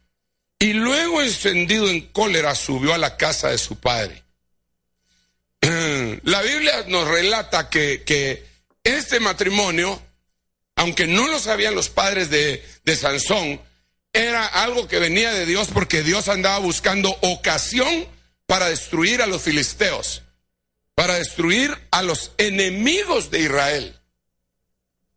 y 0.58 0.72
luego 0.72 1.20
encendido 1.20 1.88
en 1.88 2.00
cólera 2.12 2.54
subió 2.54 2.94
a 2.94 2.98
la 2.98 3.16
casa 3.16 3.48
de 3.48 3.58
su 3.58 3.78
padre. 3.78 4.22
La 6.24 6.42
Biblia 6.42 6.84
nos 6.88 7.08
relata 7.08 7.68
que, 7.70 8.44
este 8.84 9.20
matrimonio 9.20 10.00
aunque 10.78 11.06
no 11.06 11.26
lo 11.26 11.38
sabían 11.38 11.74
los 11.74 11.88
padres 11.88 12.28
de, 12.28 12.62
Sansón, 12.94 13.60
era 14.12 14.44
algo 14.44 14.86
que 14.86 14.98
venía 14.98 15.32
de 15.32 15.46
Dios 15.46 15.68
porque 15.72 16.02
Dios 16.02 16.28
andaba 16.28 16.58
buscando 16.58 17.16
ocasión 17.22 18.06
para 18.44 18.68
destruir 18.68 19.22
a 19.22 19.26
los 19.26 19.40
filisteos, 19.40 20.22
para 20.94 21.14
destruir 21.14 21.74
a 21.90 22.02
los 22.02 22.32
enemigos 22.36 23.30
de 23.30 23.40
Israel. 23.40 23.98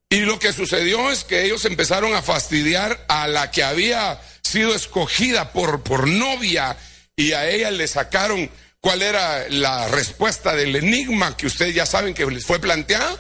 Y 0.10 0.22
lo 0.22 0.40
que 0.40 0.54
sucedió 0.54 1.12
es 1.12 1.26
que 1.26 1.44
ellos 1.44 1.66
empezaron 1.66 2.16
a 2.16 2.22
fastidiar 2.22 3.06
a 3.10 3.28
la 3.28 3.52
que 3.52 3.64
había 3.64 4.22
sido 4.42 4.74
escogida 4.74 5.52
por 5.52 6.08
novia 6.08 6.78
y 7.18 7.34
a 7.34 7.50
ella 7.50 7.70
le 7.70 7.86
sacaron 7.86 8.50
cuál 8.82 9.02
era 9.02 9.48
la 9.50 9.88
respuesta 9.88 10.56
del 10.56 10.76
enigma 10.76 11.36
que 11.36 11.48
ustedes 11.48 11.76
ya 11.76 11.86
saben 11.86 12.14
que 12.14 12.26
les 12.26 12.46
fue 12.46 12.60
planteada 12.60 13.18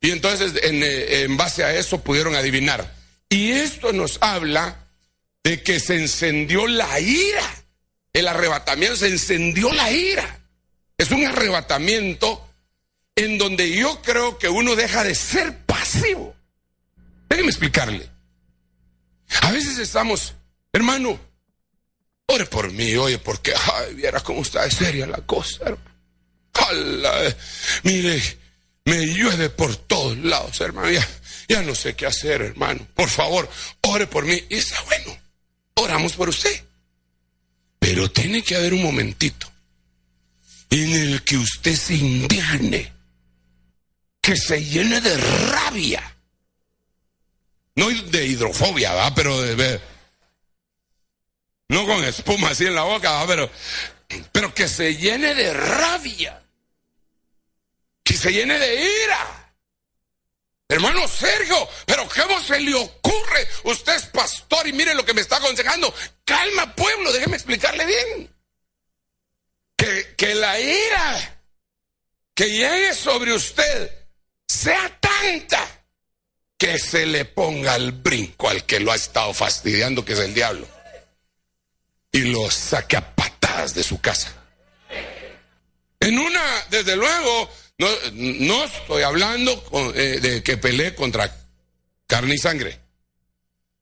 y 0.00 0.10
entonces 0.10 0.52
eh, 0.62 1.22
en, 1.24 1.36
base 1.36 1.64
a 1.64 1.74
eso 1.74 2.00
pudieron 2.00 2.34
adivinar. 2.34 2.94
Y 3.28 3.52
esto 3.52 3.92
nos 3.92 4.18
habla 4.20 4.86
de 5.42 5.62
que 5.62 5.80
se 5.80 5.96
encendió 5.96 6.66
la 6.66 7.00
ira. 7.00 7.64
El 8.12 8.28
arrebatamiento 8.28 8.96
se 8.96 9.08
encendió 9.08 9.72
la 9.72 9.90
ira. 9.90 10.40
Es 10.98 11.10
un 11.10 11.24
arrebatamiento 11.26 12.48
en 13.14 13.38
donde 13.38 13.70
yo 13.70 14.00
creo 14.02 14.38
que 14.38 14.48
uno 14.48 14.76
deja 14.76 15.02
de 15.02 15.14
ser 15.14 15.64
pasivo. 15.66 16.34
Déjenme 17.28 17.50
explicarle. 17.50 18.08
A 19.42 19.50
veces 19.50 19.78
estamos, 19.78 20.34
hermano, 20.72 21.18
ore 22.26 22.46
por 22.46 22.70
mí, 22.72 22.94
oye, 22.96 23.18
porque, 23.18 23.54
ay, 23.54 23.94
viera 23.94 24.20
cómo 24.20 24.42
está 24.42 24.68
seria 24.70 25.06
la 25.06 25.18
cosa. 25.18 25.76
mire, 27.82 28.22
me 28.84 29.06
llueve 29.06 29.50
por 29.50 29.76
todos 29.76 30.16
lados, 30.18 30.60
hermano. 30.60 30.90
Ya, 31.48 31.62
no 31.62 31.74
sé 31.74 31.94
qué 31.94 32.06
hacer, 32.06 32.42
hermano. 32.42 32.86
Por 32.94 33.08
favor, 33.08 33.48
ore 33.82 34.06
por 34.06 34.24
mí. 34.24 34.42
Y 34.48 34.56
está 34.56 34.80
bueno. 34.82 35.16
Oramos 35.74 36.14
por 36.14 36.28
usted. 36.28 36.64
Pero 37.78 38.10
tiene 38.10 38.42
que 38.42 38.56
haber 38.56 38.74
un 38.74 38.82
momentito 38.82 39.50
en 40.70 40.92
el 40.92 41.22
que 41.22 41.36
usted 41.36 41.76
se 41.76 41.94
indigne, 41.94 42.92
que 44.20 44.36
se 44.36 44.64
llene 44.64 45.00
de 45.00 45.16
rabia. 45.16 46.16
No 47.76 47.88
de 47.90 48.26
hidrofobia, 48.26 48.92
¿va? 48.94 49.14
Pero 49.14 49.40
de, 49.40 49.80
no 51.68 51.86
con 51.86 52.04
espuma 52.04 52.50
así 52.50 52.66
en 52.66 52.74
la 52.74 52.82
boca. 52.82 53.24
Pero, 53.26 53.50
pero 54.32 54.54
que 54.54 54.68
se 54.68 54.96
llene 54.96 55.34
de 55.34 55.52
rabia 55.52 56.42
que 58.06 58.16
se 58.16 58.32
llene 58.32 58.56
de 58.56 58.84
ira. 59.02 59.52
Hermano 60.68 61.06
Sergio, 61.08 61.68
pero 61.84 62.08
¿cómo 62.08 62.40
se 62.40 62.60
le 62.60 62.72
ocurre? 62.72 63.48
Usted 63.64 63.96
es 63.96 64.06
pastor 64.06 64.66
y 64.66 64.72
mire 64.72 64.94
lo 64.94 65.04
que 65.04 65.12
me 65.12 65.20
está 65.20 65.36
aconsejando. 65.36 65.92
Calma, 66.24 66.74
pueblo, 66.74 67.12
déjeme 67.12 67.36
explicarle 67.36 67.84
bien. 67.84 68.32
Que, 69.76 70.14
que 70.16 70.34
la 70.36 70.58
ira 70.58 71.42
que 72.32 72.48
llegue 72.48 72.94
sobre 72.94 73.32
usted 73.32 73.90
sea 74.46 74.98
tanta 75.00 75.66
que 76.56 76.78
se 76.78 77.06
le 77.06 77.24
ponga 77.24 77.74
al 77.74 77.90
brinco 77.90 78.48
al 78.48 78.64
que 78.64 78.78
lo 78.78 78.92
ha 78.92 78.96
estado 78.96 79.34
fastidiando, 79.34 80.04
que 80.04 80.12
es 80.12 80.20
el 80.20 80.32
diablo, 80.32 80.66
y 82.12 82.20
lo 82.20 82.50
saque 82.50 82.96
a 82.96 83.14
patadas 83.14 83.74
de 83.74 83.82
su 83.82 84.00
casa. 84.00 84.32
En 86.00 86.18
una, 86.18 86.42
desde 86.70 86.96
luego, 86.96 87.50
no, 87.78 88.64
estoy 88.64 89.02
hablando 89.02 89.92
eh, 89.94 90.18
de 90.20 90.42
que 90.42 90.56
pelee 90.56 90.94
contra 90.94 91.34
carne 92.06 92.34
y 92.34 92.38
sangre, 92.38 92.80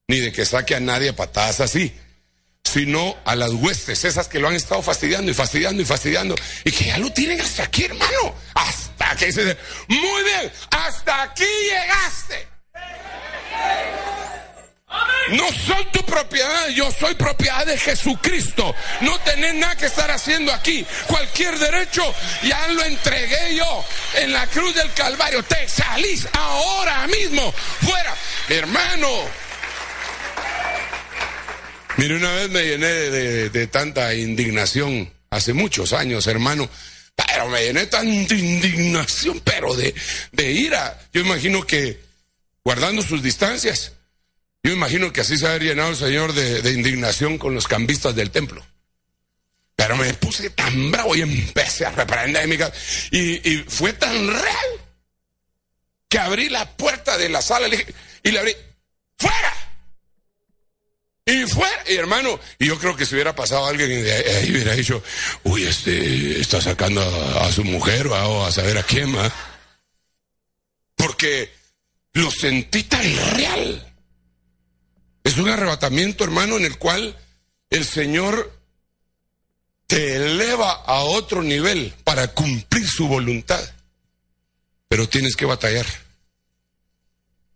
ni 0.09 0.21
de 0.21 0.33
que 0.33 0.45
saque 0.45 0.75
a 0.75 0.81
nadie 0.81 1.11
a 1.11 1.17
patadas 1.17 1.61
así, 1.61 1.93
sino 2.65 3.17
a 3.25 3.37
las 3.37 3.51
huestes, 3.51 4.05
esas 4.05 4.29
que 4.29 4.41
lo 4.41 4.49
han 4.49 4.55
estado 4.55 4.83
fastidiando 4.83 5.31
y 5.31 5.35
fastidiando 5.35 5.83
y 5.83 5.85
fastidiando, 5.85 6.35
y 6.65 6.73
que 6.73 6.87
ya 6.87 6.99
lo 6.99 7.13
tienen 7.13 7.41
hasta 7.41 7.65
aquí, 7.65 7.85
hermano. 7.85 8.35
Hasta 8.55 9.17
que 9.17 9.27
dice, 9.27 9.57
muy 9.89 10.23
bien, 10.23 10.53
hasta 10.71 11.23
aquí 11.23 11.45
llegaste. 11.45 12.49
No 15.29 15.51
soy 15.53 15.85
tu 15.87 16.05
propiedad, 16.05 16.69
yo 16.69 16.91
soy 16.91 17.15
propiedad 17.15 17.65
de 17.65 17.79
Jesucristo. 17.79 18.75
No 19.01 19.19
tenés 19.21 19.55
nada 19.55 19.75
que 19.77 19.87
estar 19.87 20.11
haciendo 20.11 20.53
aquí. 20.53 20.85
Cualquier 21.07 21.59
derecho 21.59 22.03
ya 22.43 22.69
lo 22.69 22.85
entregué 22.85 23.57
yo 23.57 23.85
en 24.17 24.33
la 24.33 24.47
cruz 24.49 24.75
del 24.75 24.93
Calvario. 24.93 25.43
Te 25.43 25.67
salís 25.69 26.29
ahora 26.33 27.07
mismo 27.07 27.53
fuera, 27.53 28.15
hermano. 28.49 29.09
Mire, 31.97 32.17
una 32.17 32.33
vez 32.33 32.51
me 32.51 32.65
llené 32.65 32.87
de, 32.89 33.67
tanta 33.69 34.15
indignación 34.15 35.11
hace 35.31 35.53
muchos 35.55 35.93
años, 35.95 36.27
hermano. 36.27 36.69
Pero 37.15 37.49
me 37.49 37.63
llené 37.63 37.81
de 37.81 37.87
tanta 37.87 38.35
indignación, 38.35 39.41
pero 39.41 39.75
de, 39.75 39.95
de 40.33 40.53
ira. 40.53 41.01
Yo 41.13 41.23
imagino 41.23 41.67
que 41.67 41.99
guardando 42.63 43.01
sus 43.01 43.23
distancias 43.23 43.93
yo 44.65 44.73
imagino 44.73 45.13
que 45.13 45.21
así 45.21 45.37
se 45.37 45.47
ha 45.47 45.59
llenado 45.59 45.91
el 45.91 45.97
Señor 45.97 46.33
de, 46.33 46.73
indignación 46.73 47.37
con 47.37 47.55
los 47.55 47.69
cambistas 47.69 48.17
del 48.17 48.31
templo. 48.31 48.65
Pero 49.77 49.95
me 49.95 50.15
puse 50.15 50.49
tan 50.51 50.91
bravo 50.91 51.15
y 51.15 51.21
empecé 51.21 51.85
a 51.85 51.91
reprender 51.91 52.49
mi 52.49 52.57
casa. 52.57 52.73
Y, 53.11 53.59
fue 53.69 53.93
tan 53.93 54.27
real 54.27 54.67
que 56.09 56.19
abrí 56.19 56.49
la 56.49 56.77
puerta 56.79 57.19
de 57.19 57.29
la 57.29 57.43
sala 57.43 57.69
y 58.23 58.31
le 58.31 58.39
abrí, 58.39 58.57
¡fuera! 59.19 59.55
Y 61.27 61.45
fuera, 61.45 61.85
y 61.87 61.97
hermano, 61.97 62.41
y 62.59 62.67
yo 62.67 62.79
creo 62.79 62.97
que 62.97 63.05
si 63.05 63.15
hubiera 63.15 63.35
pasado 63.35 63.67
alguien 63.67 63.91
y 63.91 64.09
ahí 64.09 64.51
hubiera 64.51 64.73
dicho, 64.75 65.03
uy, 65.43 65.65
este 65.65 66.41
está 66.41 66.63
sacando 66.63 67.03
a, 67.41 67.53
su 67.53 67.65
mujer 67.65 68.07
o 68.07 68.47
a, 68.47 68.51
saber 68.51 68.79
a 68.79 68.83
quién 68.83 69.11
más. 69.11 69.31
Porque 70.95 71.53
lo 72.15 72.31
sentí 72.31 72.85
tan 72.85 73.03
real. 73.35 73.94
Es 75.25 75.39
un 75.39 75.49
arrebatamiento, 75.49 76.23
hermano, 76.23 76.59
en 76.59 76.67
el 76.67 76.79
cual 76.79 77.17
el 77.71 77.85
Señor 77.85 78.53
te 79.87 80.17
eleva 80.17 80.71
a 80.71 81.01
otro 81.01 81.43
nivel 81.43 81.95
para 82.05 82.29
cumplir 82.29 82.87
su 82.87 83.09
voluntad. 83.09 83.63
Pero 84.89 85.09
tienes 85.09 85.35
que 85.35 85.47
batallar. 85.47 85.87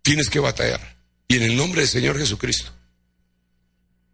Tienes 0.02 0.30
que 0.30 0.40
batallar. 0.40 0.96
Y 1.28 1.36
en 1.36 1.42
el 1.42 1.56
nombre 1.56 1.82
del 1.82 1.90
Señor 1.90 2.18
Jesucristo. 2.18 2.72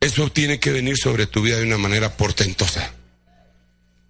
Es 0.01 0.13
eso 0.13 0.31
tiene 0.33 0.59
que 0.59 0.73
venir 0.73 0.97
sobre 0.99 1.27
tu 1.27 1.41
vida 1.41 1.57
de 1.57 1.65
una 1.65 1.79
manera 1.79 2.17
portentosa. 2.17 2.93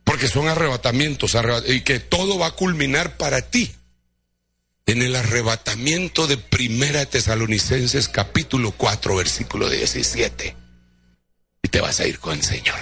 Porque 0.05 0.27
son 0.27 0.49
arrebatamientos 0.49 1.37
y 1.67 1.83
que 1.83 2.01
todo 2.01 2.39
va 2.39 2.49
a 2.49 2.57
culminar 2.57 3.17
para 3.19 3.43
ti 3.43 3.75
en 4.87 5.03
el 5.03 5.17
arrebatamiento 5.17 6.27
de 6.27 6.37
Primera 6.37 7.07
Tesalonicenses 7.07 8.09
capítulo 8.09 8.73
4 8.73 9.17
versículo 9.17 9.71
17. 9.71 10.57
Y 11.63 11.69
te 11.69 11.81
vas 11.81 12.01
a 12.01 12.07
ir 12.07 12.19
con 12.19 12.35
el 12.35 12.43
Señor. 12.43 12.77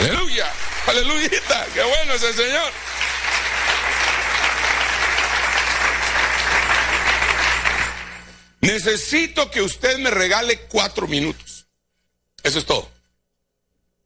Aleluya, 0.00 0.52
aleluya, 0.86 1.30
qué 1.74 1.82
bueno 1.82 2.14
es 2.14 2.22
el 2.22 2.34
Señor. 2.34 2.72
Necesito 8.60 9.50
que 9.50 9.62
usted 9.62 9.98
me 9.98 10.10
regale 10.10 10.60
cuatro 10.68 11.08
minutos. 11.08 11.66
Eso 12.42 12.58
es 12.58 12.66
todo. 12.66 12.90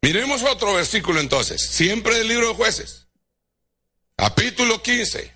Miremos 0.01 0.43
otro 0.43 0.73
versículo 0.73 1.19
entonces, 1.19 1.61
siempre 1.69 2.17
del 2.17 2.29
libro 2.29 2.49
de 2.49 2.53
jueces. 2.53 3.02
Capítulo 4.23 4.81
15, 4.81 5.35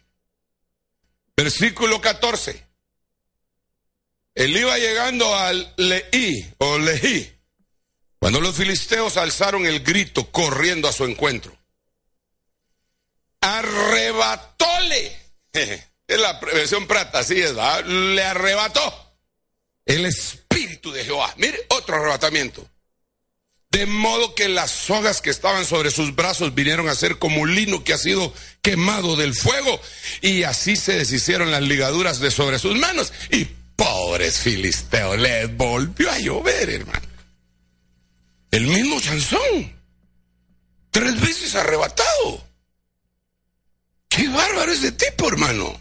versículo 1.36 2.00
14. 2.00 2.66
Él 4.34 4.56
iba 4.56 4.78
llegando 4.78 5.36
al 5.36 5.74
Leí 5.76 6.54
o 6.60 6.78
Leí, 6.78 7.38
cuando 8.18 8.40
los 8.40 8.56
filisteos 8.56 9.18
alzaron 9.18 9.66
el 9.66 9.82
grito 9.82 10.32
corriendo 10.32 10.88
a 10.88 10.94
su 10.94 11.04
encuentro. 11.04 11.54
Arrebatóle. 13.42 15.18
Es 16.08 16.22
la 16.22 16.40
versión 16.40 16.88
prata, 16.88 17.20
así 17.20 17.42
es, 17.42 17.54
le 17.54 18.24
arrebató 18.24 19.18
el 19.84 20.06
Espíritu 20.06 20.94
de 20.94 21.04
Jehová. 21.04 21.34
Mire, 21.36 21.66
otro 21.72 21.98
arrebatamiento. 21.98 22.66
De 23.78 23.86
modo 23.86 24.34
que 24.34 24.50
las 24.50 24.72
sogas 24.72 25.22
que 25.22 25.30
estaban 25.30 25.64
sobre 25.64 25.92
sus 25.92 26.16
brazos 26.16 26.56
vinieron 26.56 26.90
a 26.90 26.96
ser 26.96 27.20
como 27.20 27.46
lino 27.46 27.84
que 27.84 27.94
ha 27.94 27.98
sido 28.00 28.34
quemado 28.64 29.16
del 29.16 29.36
fuego. 29.36 29.80
Y 30.22 30.42
así 30.42 30.76
se 30.76 30.98
deshicieron 30.98 31.52
las 31.52 31.62
ligaduras 31.62 32.20
de 32.20 32.32
sobre 32.32 32.58
sus 32.58 32.76
manos. 32.76 33.14
Y 33.30 33.46
pobres 33.76 34.40
filisteos, 34.40 35.20
les 35.20 35.56
volvió 35.56 36.10
a 36.10 36.18
llover, 36.18 36.72
hermano. 36.72 37.08
El 38.50 38.66
mismo 38.66 39.00
Sansón. 39.00 39.80
Tres 40.90 41.22
veces 41.22 41.54
arrebatado. 41.54 42.48
Qué 44.10 44.28
bárbaro 44.28 44.72
ese 44.72 44.92
tipo, 44.92 45.28
hermano. 45.28 45.80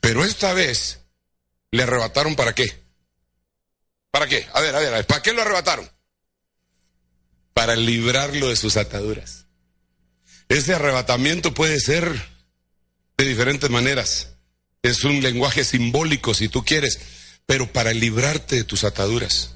Pero 0.00 0.24
esta 0.24 0.52
vez 0.52 1.00
¿Le 1.72 1.82
arrebataron 1.82 2.36
para 2.36 2.54
qué? 2.54 2.70
¿Para 4.12 4.28
qué? 4.28 4.46
A 4.52 4.60
ver, 4.60 4.76
a 4.76 4.78
ver, 4.78 4.92
a 4.92 4.96
ver, 4.98 5.06
¿para 5.06 5.22
qué 5.22 5.32
lo 5.32 5.42
arrebataron? 5.42 5.90
Para 7.54 7.76
librarlo 7.76 8.48
de 8.48 8.56
sus 8.56 8.76
ataduras. 8.76 9.46
Ese 10.48 10.74
arrebatamiento 10.74 11.54
puede 11.54 11.80
ser 11.80 12.10
de 13.16 13.24
diferentes 13.24 13.70
maneras. 13.70 14.34
Es 14.82 15.04
un 15.04 15.22
lenguaje 15.22 15.64
simbólico 15.64 16.34
si 16.34 16.48
tú 16.48 16.64
quieres, 16.64 17.00
pero 17.46 17.72
para 17.72 17.92
librarte 17.92 18.56
de 18.56 18.64
tus 18.64 18.84
ataduras. 18.84 19.54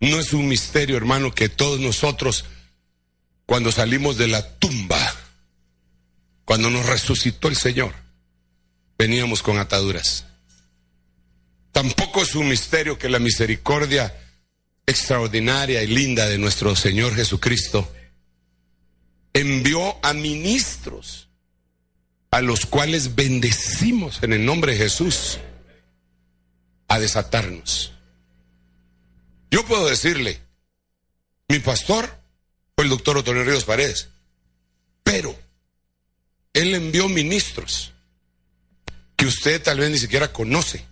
No 0.00 0.18
es 0.20 0.32
un 0.32 0.48
misterio, 0.48 0.96
hermano, 0.96 1.34
que 1.34 1.48
todos 1.48 1.80
nosotros, 1.80 2.44
cuando 3.46 3.72
salimos 3.72 4.18
de 4.18 4.28
la 4.28 4.58
tumba, 4.58 4.98
cuando 6.44 6.68
nos 6.70 6.86
resucitó 6.86 7.48
el 7.48 7.56
Señor, 7.56 7.94
veníamos 8.98 9.42
con 9.42 9.58
ataduras. 9.58 10.26
Tampoco 11.72 12.22
es 12.22 12.34
un 12.34 12.48
misterio 12.48 12.98
que 12.98 13.08
la 13.08 13.18
misericordia 13.18 14.14
extraordinaria 14.86 15.82
y 15.82 15.88
linda 15.88 16.26
de 16.26 16.38
nuestro 16.38 16.76
Señor 16.76 17.14
Jesucristo 17.14 17.92
envió 19.32 19.96
a 20.04 20.12
ministros 20.12 21.28
a 22.30 22.40
los 22.40 22.66
cuales 22.66 23.14
bendecimos 23.14 24.22
en 24.22 24.32
el 24.32 24.44
nombre 24.44 24.72
de 24.72 24.78
Jesús 24.78 25.38
a 26.88 26.98
desatarnos. 27.00 27.92
Yo 29.50 29.64
puedo 29.66 29.88
decirle, 29.88 30.40
mi 31.48 31.58
pastor 31.58 32.08
fue 32.74 32.84
el 32.84 32.90
doctor 32.90 33.16
Otonio 33.16 33.44
Ríos 33.44 33.64
Paredes, 33.64 34.08
pero 35.02 35.36
él 36.52 36.74
envió 36.74 37.08
ministros 37.08 37.92
que 39.16 39.26
usted 39.26 39.62
tal 39.62 39.80
vez 39.80 39.90
ni 39.90 39.98
siquiera 39.98 40.32
conoce 40.32 40.84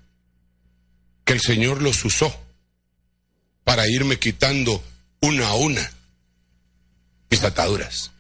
que 1.25 1.33
el 1.33 1.41
Señor 1.41 1.81
los 1.81 2.05
usó 2.05 2.35
para 3.65 3.89
irme 3.89 4.19
quitando 4.19 4.83
una 5.21 5.49
a 5.49 5.55
una 5.55 5.91
mis 7.31 7.43
ataduras 7.43 8.11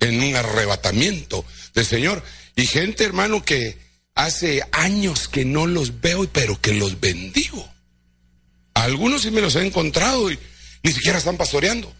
en 0.00 0.22
un 0.22 0.36
arrebatamiento 0.36 1.44
del 1.74 1.86
Señor. 1.86 2.22
Y 2.54 2.66
gente, 2.66 3.04
hermano, 3.04 3.44
que 3.44 3.78
hace 4.14 4.62
años 4.72 5.28
que 5.28 5.44
no 5.44 5.66
los 5.66 6.00
veo, 6.00 6.28
pero 6.32 6.60
que 6.60 6.74
los 6.74 7.00
bendigo. 7.00 7.66
algunos 8.74 9.22
sí 9.22 9.30
me 9.30 9.40
los 9.40 9.56
he 9.56 9.64
encontrado 9.64 10.30
y 10.30 10.38
ni 10.82 10.92
siquiera 10.92 11.18
están 11.18 11.36
pastoreando. 11.36 11.94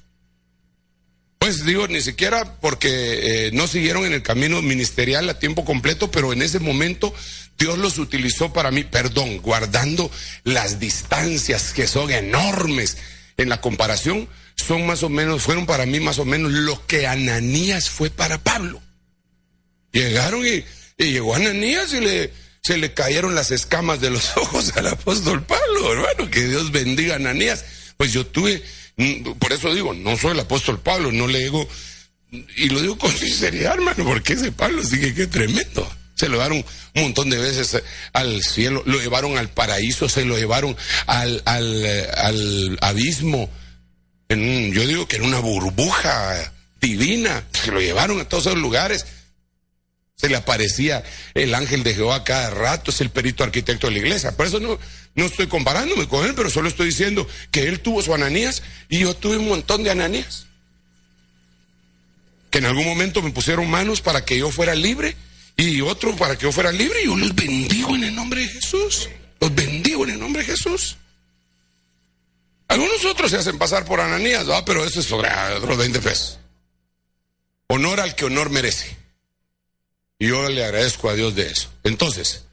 Pues 1.39 1.65
digo, 1.65 1.87
ni 1.89 2.01
siquiera 2.01 2.59
porque 2.61 2.89
eh, 3.47 3.51
no 3.53 3.67
siguieron 3.67 4.05
en 4.05 4.13
el 4.13 4.23
camino 4.23 4.61
ministerial 4.63 5.29
a 5.29 5.39
tiempo 5.39 5.65
completo, 5.65 6.11
pero 6.11 6.33
en 6.33 6.43
ese 6.43 6.59
momento 6.59 7.15
Dios 7.59 7.79
los 7.79 7.99
utilizó 7.99 8.53
para 8.53 8.71
mí, 8.71 8.85
perdón, 8.85 9.39
guardando 9.39 10.11
las 10.45 10.79
distancias 10.79 11.73
que 11.73 11.87
son 11.87 12.11
enormes 12.11 12.99
en 13.37 13.49
la 13.49 13.61
comparación, 13.61 14.29
son 14.57 14.87
más 14.87 15.03
o 15.03 15.09
menos, 15.09 15.43
fueron 15.43 15.67
para 15.67 15.87
mí 15.87 16.01
más 16.01 16.19
o 16.19 16.25
menos 16.25 16.53
lo 16.53 16.87
que 16.87 17.07
Ananías 17.07 17.89
fue 17.89 18.11
para 18.11 18.39
Pablo. 18.39 18.83
Llegaron 19.93 20.43
y, 20.47 20.65
llegó 21.03 21.35
Ananías 21.35 21.93
y 21.93 22.01
le, 22.01 22.33
se 22.63 22.77
le 22.77 22.93
cayeron 22.93 23.35
las 23.35 23.51
escamas 23.51 24.01
de 24.01 24.11
los 24.11 24.37
ojos 24.37 24.73
al 24.77 24.89
apóstol 24.89 25.45
Pablo, 25.45 25.93
hermano, 25.93 26.31
que 26.31 26.47
Dios 26.47 26.73
bendiga 26.73 27.15
a 27.15 27.17
Ananías. 27.17 27.65
Pues 27.97 28.13
yo 28.13 28.27
tuve, 28.27 28.63
mm, 28.97 29.33
por 29.39 29.53
eso 29.53 29.73
digo, 29.75 29.95
no 29.95 30.17
soy 30.17 30.33
el 30.33 30.41
apóstol 30.41 30.81
Pablo, 30.81 31.13
no 31.13 31.27
le 31.27 31.39
digo, 31.39 31.67
y 32.31 32.69
lo 32.69 32.83
digo 32.83 32.99
con 32.99 33.13
sinceridad, 33.17 33.75
hermano, 33.75 34.05
porque 34.05 34.35
ese 34.35 34.53
Pablo 34.53 34.83
sigue 34.83 35.15
que 35.15 35.27
tremendo. 35.27 35.91
Se 36.17 36.29
lo 36.29 36.37
llevaron 36.37 36.65
un 36.95 37.03
montón 37.03 37.29
de 37.29 37.37
veces 37.37 37.75
eh, 37.75 37.85
al 38.15 38.43
cielo, 38.43 38.83
lo 38.87 38.99
llevaron 38.99 39.37
al 39.37 39.51
paraíso, 39.51 40.09
se 40.09 40.25
lo 40.25 40.39
llevaron 40.39 40.75
al, 41.07 41.43
al, 41.45 41.85
eh, 41.85 42.09
al 42.17 42.79
abismo. 42.81 43.51
En 44.31 44.73
yo 44.73 44.87
digo 44.87 45.07
que 45.07 45.17
en 45.17 45.25
una 45.25 45.41
burbuja 45.41 46.53
divina, 46.81 47.45
se 47.53 47.71
lo 47.71 47.81
llevaron 47.81 48.19
a 48.19 48.25
todos 48.29 48.47
esos 48.47 48.59
lugares. 48.59 49.05
Se 50.17 50.31
le 50.31 50.37
aparecía 50.37 51.05
el 51.35 51.55
ángel 51.55 51.83
de 51.83 51.95
Jehová 51.95 52.25
cada 52.25 52.49
rato, 52.49 52.91
es 52.91 53.03
el 53.03 53.11
perito 53.11 53.45
arquitecto 53.45 53.87
de 53.87 53.93
la 53.93 53.99
iglesia. 53.99 54.35
Por 54.35 54.47
eso 54.47 54.59
no, 54.59 54.79
no 55.15 55.27
estoy 55.27 55.49
comparándome 55.49 56.09
con 56.09 56.25
él, 56.25 56.33
pero 56.35 56.49
solo 56.49 56.69
estoy 56.69 56.87
diciendo 56.87 57.29
que 57.51 57.69
él 57.69 57.81
tuvo 57.81 58.01
su 58.01 58.15
Ananías 58.15 58.63
y 58.89 59.01
yo 59.01 59.15
tuve 59.15 59.37
un 59.37 59.49
montón 59.49 59.85
de 59.85 59.91
Ananías. 59.91 60.47
Que 62.49 62.59
en 62.59 62.65
algún 62.65 62.87
momento 62.87 63.21
me 63.21 63.33
pusieron 63.33 63.69
manos 63.69 64.01
para 64.01 64.25
que 64.25 64.39
yo 64.39 64.51
fuera 64.51 64.75
libre 64.75 65.15
y 65.57 65.81
otro 65.81 66.15
para 66.17 66.37
que 66.37 66.43
yo 66.43 66.53
fuera 66.53 66.71
libre. 66.71 67.05
Yo 67.05 67.17
los 67.17 67.35
bendigo 67.35 67.95
en 67.97 68.05
el 68.05 68.15
nombre 68.15 68.43
de 68.43 68.49
Jesús. 68.49 69.09
Los 69.41 69.55
bendigo 69.55 70.05
en 70.05 70.11
el 70.11 70.21
nombre 70.21 70.43
de 70.43 70.53
Jesús. 70.53 70.97
Algunos 72.69 73.05
otros 73.05 73.31
se 73.31 73.39
hacen 73.39 73.59
pasar 73.59 73.85
por 73.85 74.01
Ananías, 74.01 74.47
pero 74.65 74.85
eso 74.85 75.01
es 75.01 75.07
sobre 75.07 75.31
otros 75.55 75.79
20 75.79 76.01
pesos. 76.01 76.39
Honor 77.69 78.01
al 78.01 78.15
que 78.15 78.25
honor 78.25 78.51
merece. 78.51 78.97
Y 80.19 80.29
yo 80.29 80.49
le 80.49 80.65
agradezco 80.65 81.09
a 81.09 81.15
Dios 81.15 81.35
de 81.35 81.47
eso. 81.47 81.71
Entonces, 81.85 82.45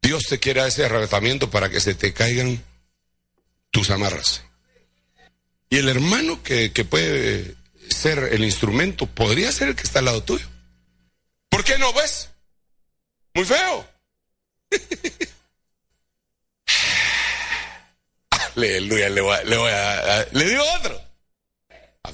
Dios 0.00 0.24
te 0.28 0.38
quiere 0.38 0.66
ese 0.66 0.84
arrebatamiento 0.84 1.50
para 1.50 1.70
que 1.70 1.80
se 1.80 1.94
te 1.94 2.12
caigan 2.12 2.62
tus 3.70 3.90
amarras. 3.90 4.42
Y 5.70 5.78
el 5.78 5.88
hermano 5.88 6.42
que, 6.42 6.72
que 6.72 6.84
puede 6.84 7.54
ser 7.88 8.30
el 8.32 8.44
instrumento 8.44 9.06
podría 9.06 9.50
ser 9.52 9.68
el 9.68 9.76
que 9.76 9.82
está 9.82 10.00
al 10.00 10.06
lado 10.06 10.22
tuyo. 10.22 10.46
¿Por 11.52 11.62
qué 11.64 11.76
no 11.76 11.92
ves? 11.92 12.30
Muy 13.34 13.44
feo. 13.44 13.86
Aleluya, 18.56 19.10
le 19.10 19.20
voy, 19.20 19.36
a, 19.36 19.42
le, 19.44 19.56
voy 19.58 19.70
a, 19.70 20.26
le 20.32 20.44
digo 20.46 20.64
otro. 20.78 20.98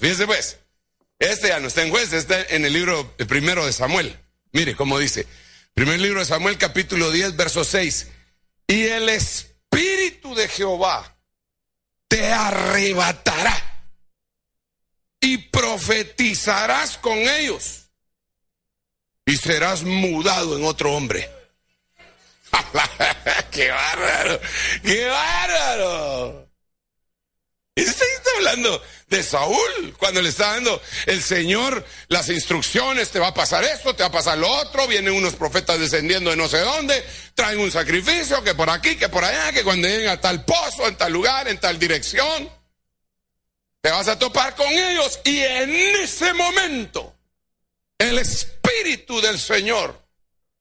Fíjese 0.00 0.26
pues, 0.26 0.58
este 1.20 1.48
ya 1.48 1.60
no 1.60 1.68
está 1.68 1.84
en 1.84 1.90
juez, 1.90 2.12
está 2.12 2.42
en 2.48 2.64
el 2.64 2.72
libro 2.72 3.16
primero 3.28 3.64
de 3.64 3.72
Samuel. 3.72 4.18
Mire 4.50 4.74
cómo 4.74 4.98
dice, 4.98 5.24
primer 5.72 6.00
libro 6.00 6.18
de 6.18 6.26
Samuel 6.26 6.58
capítulo 6.58 7.12
10, 7.12 7.36
verso 7.36 7.62
6. 7.62 8.08
Y 8.66 8.86
el 8.86 9.08
Espíritu 9.08 10.34
de 10.34 10.48
Jehová 10.48 11.16
te 12.08 12.32
arrebatará 12.32 13.86
y 15.20 15.38
profetizarás 15.38 16.98
con 16.98 17.18
ellos 17.18 17.77
y 19.28 19.36
serás 19.36 19.82
mudado 19.82 20.56
en 20.56 20.64
otro 20.64 20.94
hombre. 20.94 21.30
¡Qué 23.50 23.68
bárbaro! 23.68 24.40
¡Qué 24.82 25.06
bárbaro! 25.06 26.48
Está 27.76 28.04
hablando 28.36 28.82
de 29.08 29.22
Saúl, 29.22 29.94
cuando 29.98 30.22
le 30.22 30.30
está 30.30 30.54
dando 30.54 30.80
el 31.04 31.22
Señor 31.22 31.84
las 32.08 32.30
instrucciones, 32.30 33.10
te 33.10 33.18
va 33.18 33.28
a 33.28 33.34
pasar 33.34 33.64
esto, 33.64 33.94
te 33.94 34.02
va 34.02 34.08
a 34.08 34.12
pasar 34.12 34.38
lo 34.38 34.50
otro, 34.50 34.86
vienen 34.86 35.12
unos 35.12 35.34
profetas 35.34 35.78
descendiendo 35.78 36.30
de 36.30 36.36
no 36.36 36.48
sé 36.48 36.60
dónde, 36.60 37.04
traen 37.34 37.60
un 37.60 37.70
sacrificio, 37.70 38.42
que 38.42 38.54
por 38.54 38.70
aquí, 38.70 38.96
que 38.96 39.10
por 39.10 39.24
allá, 39.24 39.52
que 39.52 39.62
cuando 39.62 39.88
lleguen 39.88 40.08
a 40.08 40.20
tal 40.20 40.42
pozo, 40.46 40.88
en 40.88 40.96
tal 40.96 41.12
lugar, 41.12 41.48
en 41.48 41.60
tal 41.60 41.78
dirección, 41.78 42.50
te 43.82 43.90
vas 43.90 44.08
a 44.08 44.18
topar 44.18 44.54
con 44.54 44.68
ellos 44.68 45.20
y 45.24 45.40
en 45.40 45.70
ese 45.70 46.32
momento 46.32 47.17
el 47.98 48.18
Espíritu 48.18 49.20
del 49.20 49.38
Señor 49.38 50.00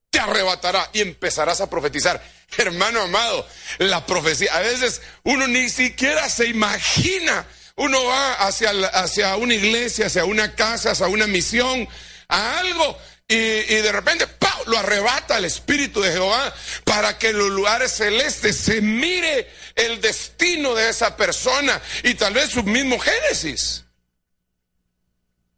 te 0.10 0.20
arrebatará 0.20 0.90
y 0.94 1.02
empezarás 1.02 1.62
a 1.62 1.70
profetizar. 1.70 2.22
Hermano 2.58 3.02
amado, 3.02 3.48
la 3.78 4.06
profecía, 4.06 4.56
a 4.56 4.62
veces 4.62 5.02
uno 5.24 5.48
ni 5.48 5.70
siquiera 5.70 6.30
se 6.30 6.48
imagina, 6.48 7.46
uno 7.76 8.04
va 8.06 8.34
hacia, 8.34 8.72
hacia 8.72 9.36
una 9.36 9.54
iglesia, 9.54 10.08
hacia 10.08 10.26
una 10.26 10.56
casa, 10.56 10.92
hacia 10.92 11.08
una 11.08 11.28
misión, 11.28 11.88
a 12.30 12.60
algo, 12.60 12.98
y, 13.30 13.36
de 13.36 13.92
repente 13.92 14.26
¡pau! 14.26 14.64
lo 14.68 14.78
arrebata 14.78 15.38
el 15.38 15.46
Espíritu 15.46 16.02
de 16.02 16.14
Jehová 16.14 16.54
para 16.86 17.18
que 17.18 17.30
en 17.30 17.38
los 17.38 17.50
lugares 17.50 17.92
celestes 17.92 18.56
se 18.56 18.80
mire 18.80 19.52
el 19.76 20.00
destino 20.00 20.74
de 20.74 20.90
esa 20.90 21.18
persona 21.18 21.82
y 22.04 22.14
tal 22.14 22.34
vez 22.34 22.52
su 22.52 22.64
mismo 22.64 22.98
Génesis. 22.98 23.84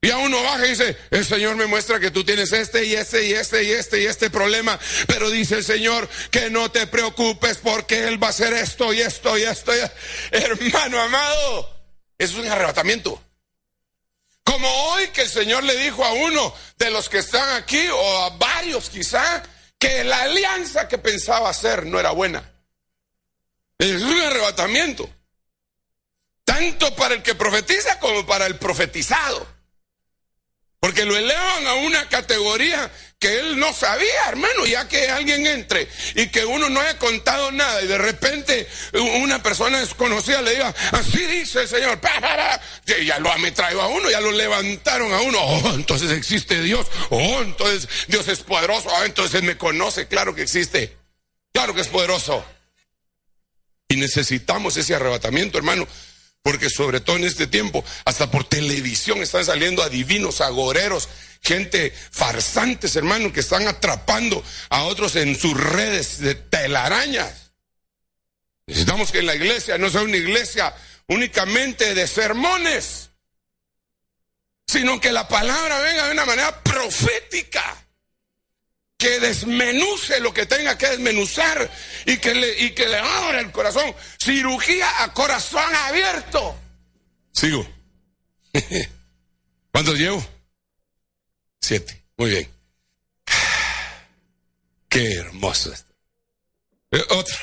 Y 0.02 0.12
a 0.12 0.18
uno 0.18 0.42
baja 0.42 0.66
y 0.66 0.70
dice, 0.70 0.98
el 1.12 1.26
Señor 1.26 1.58
me 1.58 1.66
muestra 1.66 2.00
que 2.00 2.10
tú 2.10 2.24
tienes 2.24 2.54
este 2.54 2.86
y 2.86 2.96
este 2.96 3.26
y 3.26 3.34
este 3.34 3.64
y 3.64 3.72
este 3.72 4.02
y 4.02 4.06
este 4.06 4.30
problema, 4.30 4.80
pero 5.08 5.30
dice 5.30 5.56
el 5.56 5.66
Señor 5.66 6.08
que 6.32 6.50
no 6.50 6.72
te 6.72 6.88
preocupes 6.88 7.58
porque 7.58 8.08
Él 8.08 8.22
va 8.22 8.28
a 8.28 8.30
hacer 8.30 8.54
esto 8.54 8.94
y 8.94 9.02
esto 9.02 9.38
y 9.38 9.44
esto. 9.44 9.74
Y... 9.76 9.80
Hermano 10.32 11.02
amado, 11.02 11.84
es 12.18 12.34
un 12.36 12.48
arrebatamiento. 12.48 13.22
Como 14.46 14.70
hoy 14.86 15.10
que 15.10 15.24
el 15.24 15.30
Señor 15.30 15.66
le 15.66 15.76
dijo 15.76 16.04
a 16.04 16.14
uno 16.14 16.56
de 16.78 16.92
los 16.92 17.10
que 17.10 17.20
están 17.20 17.62
aquí, 17.62 17.86
o 17.90 18.18
a 18.24 18.30
varios 18.38 18.90
quizá, 18.90 19.44
que 19.78 20.06
la 20.06 20.24
alianza 20.24 20.88
que 20.88 20.98
pensaba 20.98 21.50
hacer 21.50 21.86
no 21.86 22.00
era 22.00 22.12
buena. 22.12 22.50
Es 23.78 24.02
un 24.02 24.22
arrebatamiento. 24.22 25.10
Tanto 26.46 26.96
para 26.96 27.16
el 27.16 27.22
que 27.22 27.36
profetiza 27.36 28.00
como 28.00 28.26
para 28.26 28.46
el 28.46 28.56
profetizado. 28.58 29.59
Porque 30.80 31.04
lo 31.04 31.18
elevan 31.18 31.68
a 31.68 31.74
una 31.74 32.08
categoría 32.08 32.90
que 33.20 33.38
él 33.38 33.60
no 33.60 33.74
sabía, 33.74 34.30
hermano, 34.30 34.66
ya 34.66 34.88
que 34.88 35.10
alguien 35.10 35.46
entre 35.46 35.90
y 36.16 36.28
que 36.28 36.46
uno 36.46 36.70
no 36.70 36.80
haya 36.80 36.98
contado 36.98 37.52
nada 37.52 37.82
y 37.82 37.88
de 37.88 37.98
repente 37.98 38.66
una 38.94 39.44
persona 39.44 39.82
desconocida 39.82 40.42
le 40.42 40.52
diga, 40.52 40.74
así 40.94 41.26
dice 41.26 41.64
el 41.64 41.68
Señor, 41.68 42.00
ya 43.06 43.20
lo 43.20 43.30
ametralló 43.30 43.82
a 43.82 43.88
uno, 43.88 44.10
ya 44.10 44.22
lo 44.22 44.32
levantaron 44.32 45.14
a 45.14 45.20
uno, 45.20 45.38
oh, 45.38 45.74
entonces 45.74 46.12
existe 46.12 46.62
Dios, 46.62 46.88
oh, 47.10 47.42
entonces 47.42 47.90
Dios 48.08 48.26
es 48.30 48.40
poderoso, 48.40 48.90
ah, 48.96 49.06
entonces 49.06 49.44
me 49.44 49.58
conoce, 49.58 50.08
claro 50.08 50.34
que 50.34 50.44
existe, 50.44 50.96
claro 51.52 51.76
que 51.76 51.82
es 51.82 51.90
poderoso. 51.90 52.46
Y 53.90 53.98
necesitamos 53.98 54.78
ese 54.78 54.96
arrebatamiento, 54.96 55.58
hermano. 55.58 55.88
Porque 56.42 56.70
sobre 56.70 57.02
todo 57.02 57.18
en 57.18 57.26
este 57.26 57.48
tiempo, 57.48 57.84
hasta 58.06 58.32
por 58.32 58.46
televisión 58.46 59.22
están 59.22 59.46
saliendo 59.46 59.84
adivinos, 59.84 60.42
agoreros, 60.42 61.10
gente 61.42 61.94
farsantes, 62.12 62.96
hermano, 62.96 63.34
que 63.34 63.42
están 63.42 63.68
atrapando 63.68 64.44
a 64.70 64.84
otros 64.84 65.16
en 65.16 65.38
sus 65.38 65.60
redes 65.60 66.20
de 66.20 66.36
telarañas. 66.36 67.52
Necesitamos 68.68 69.12
que 69.12 69.22
la 69.22 69.36
iglesia 69.36 69.78
no 69.78 69.90
sea 69.90 70.02
una 70.02 70.18
iglesia 70.18 70.74
únicamente 71.08 71.94
de 71.96 72.08
sermones, 72.08 73.10
sino 74.68 75.00
que 75.02 75.12
la 75.12 75.28
palabra 75.28 75.80
venga 75.82 76.06
de 76.06 76.12
una 76.12 76.26
manera 76.26 76.64
profética 76.64 77.89
que 79.00 79.18
desmenuce 79.22 80.20
lo 80.20 80.34
que 80.34 80.46
tenga 80.46 80.78
que 80.78 80.90
desmenuzar 80.90 81.72
y 82.06 82.18
que 82.18 82.36
le, 82.36 82.60
y 82.66 82.72
que 82.72 82.86
le 82.86 82.98
abra 82.98 83.40
el 83.40 83.50
corazón. 83.50 83.96
Cirugía 84.22 85.02
a 85.02 85.14
corazón 85.14 85.74
abierto. 85.74 86.54
Sigo. 87.32 87.66
¿Cuántos 89.72 89.98
llevo? 89.98 90.24
Siete. 91.62 92.04
Muy 92.18 92.32
bien. 92.32 92.52
Qué 94.90 95.14
hermoso 95.14 95.72
esto. 95.72 95.94
Eh, 96.92 97.06
otro. 97.12 97.38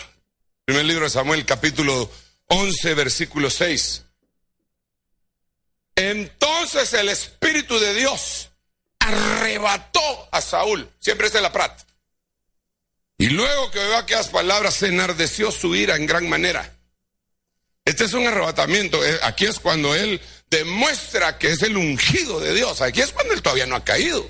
Primer 0.67 0.85
libro 0.85 1.05
de 1.05 1.11
Samuel, 1.11 1.47
capítulo 1.47 2.11
11, 2.49 2.95
versículo 2.95 3.49
6. 3.49 4.03
Entonces 5.95 6.93
el 6.93 7.09
Espíritu 7.09 7.79
de 7.79 7.95
Dios 7.95 8.36
arrebató 9.07 10.29
a 10.33 10.41
Saúl. 10.41 10.89
Siempre 10.99 11.29
es 11.29 11.33
de 11.33 11.41
la 11.41 11.53
Prat. 11.53 11.81
Y 13.19 13.29
luego 13.29 13.71
que 13.71 13.79
veo 13.79 13.97
aquellas 13.97 14.29
palabras, 14.29 14.75
se 14.75 14.89
enardeció 14.89 15.51
su 15.51 15.75
ira 15.75 15.97
en 15.97 16.07
gran 16.07 16.29
manera. 16.29 16.73
Este 17.85 18.05
es 18.05 18.13
un 18.13 18.27
arrebatamiento. 18.27 19.03
Eh, 19.05 19.19
aquí 19.23 19.47
es 19.47 19.61
cuando 19.61 19.95
él 19.95 20.21
demuestra 20.51 21.39
que 21.39 21.53
es 21.53 21.63
el 21.63 21.77
ungido 21.77 22.41
de 22.41 22.53
Dios. 22.53 22.83
Aquí 22.83 23.01
es 23.01 23.13
cuando 23.13 23.33
él 23.33 23.43
todavía 23.43 23.67
no 23.67 23.77
ha 23.77 23.85
caído. 23.85 24.29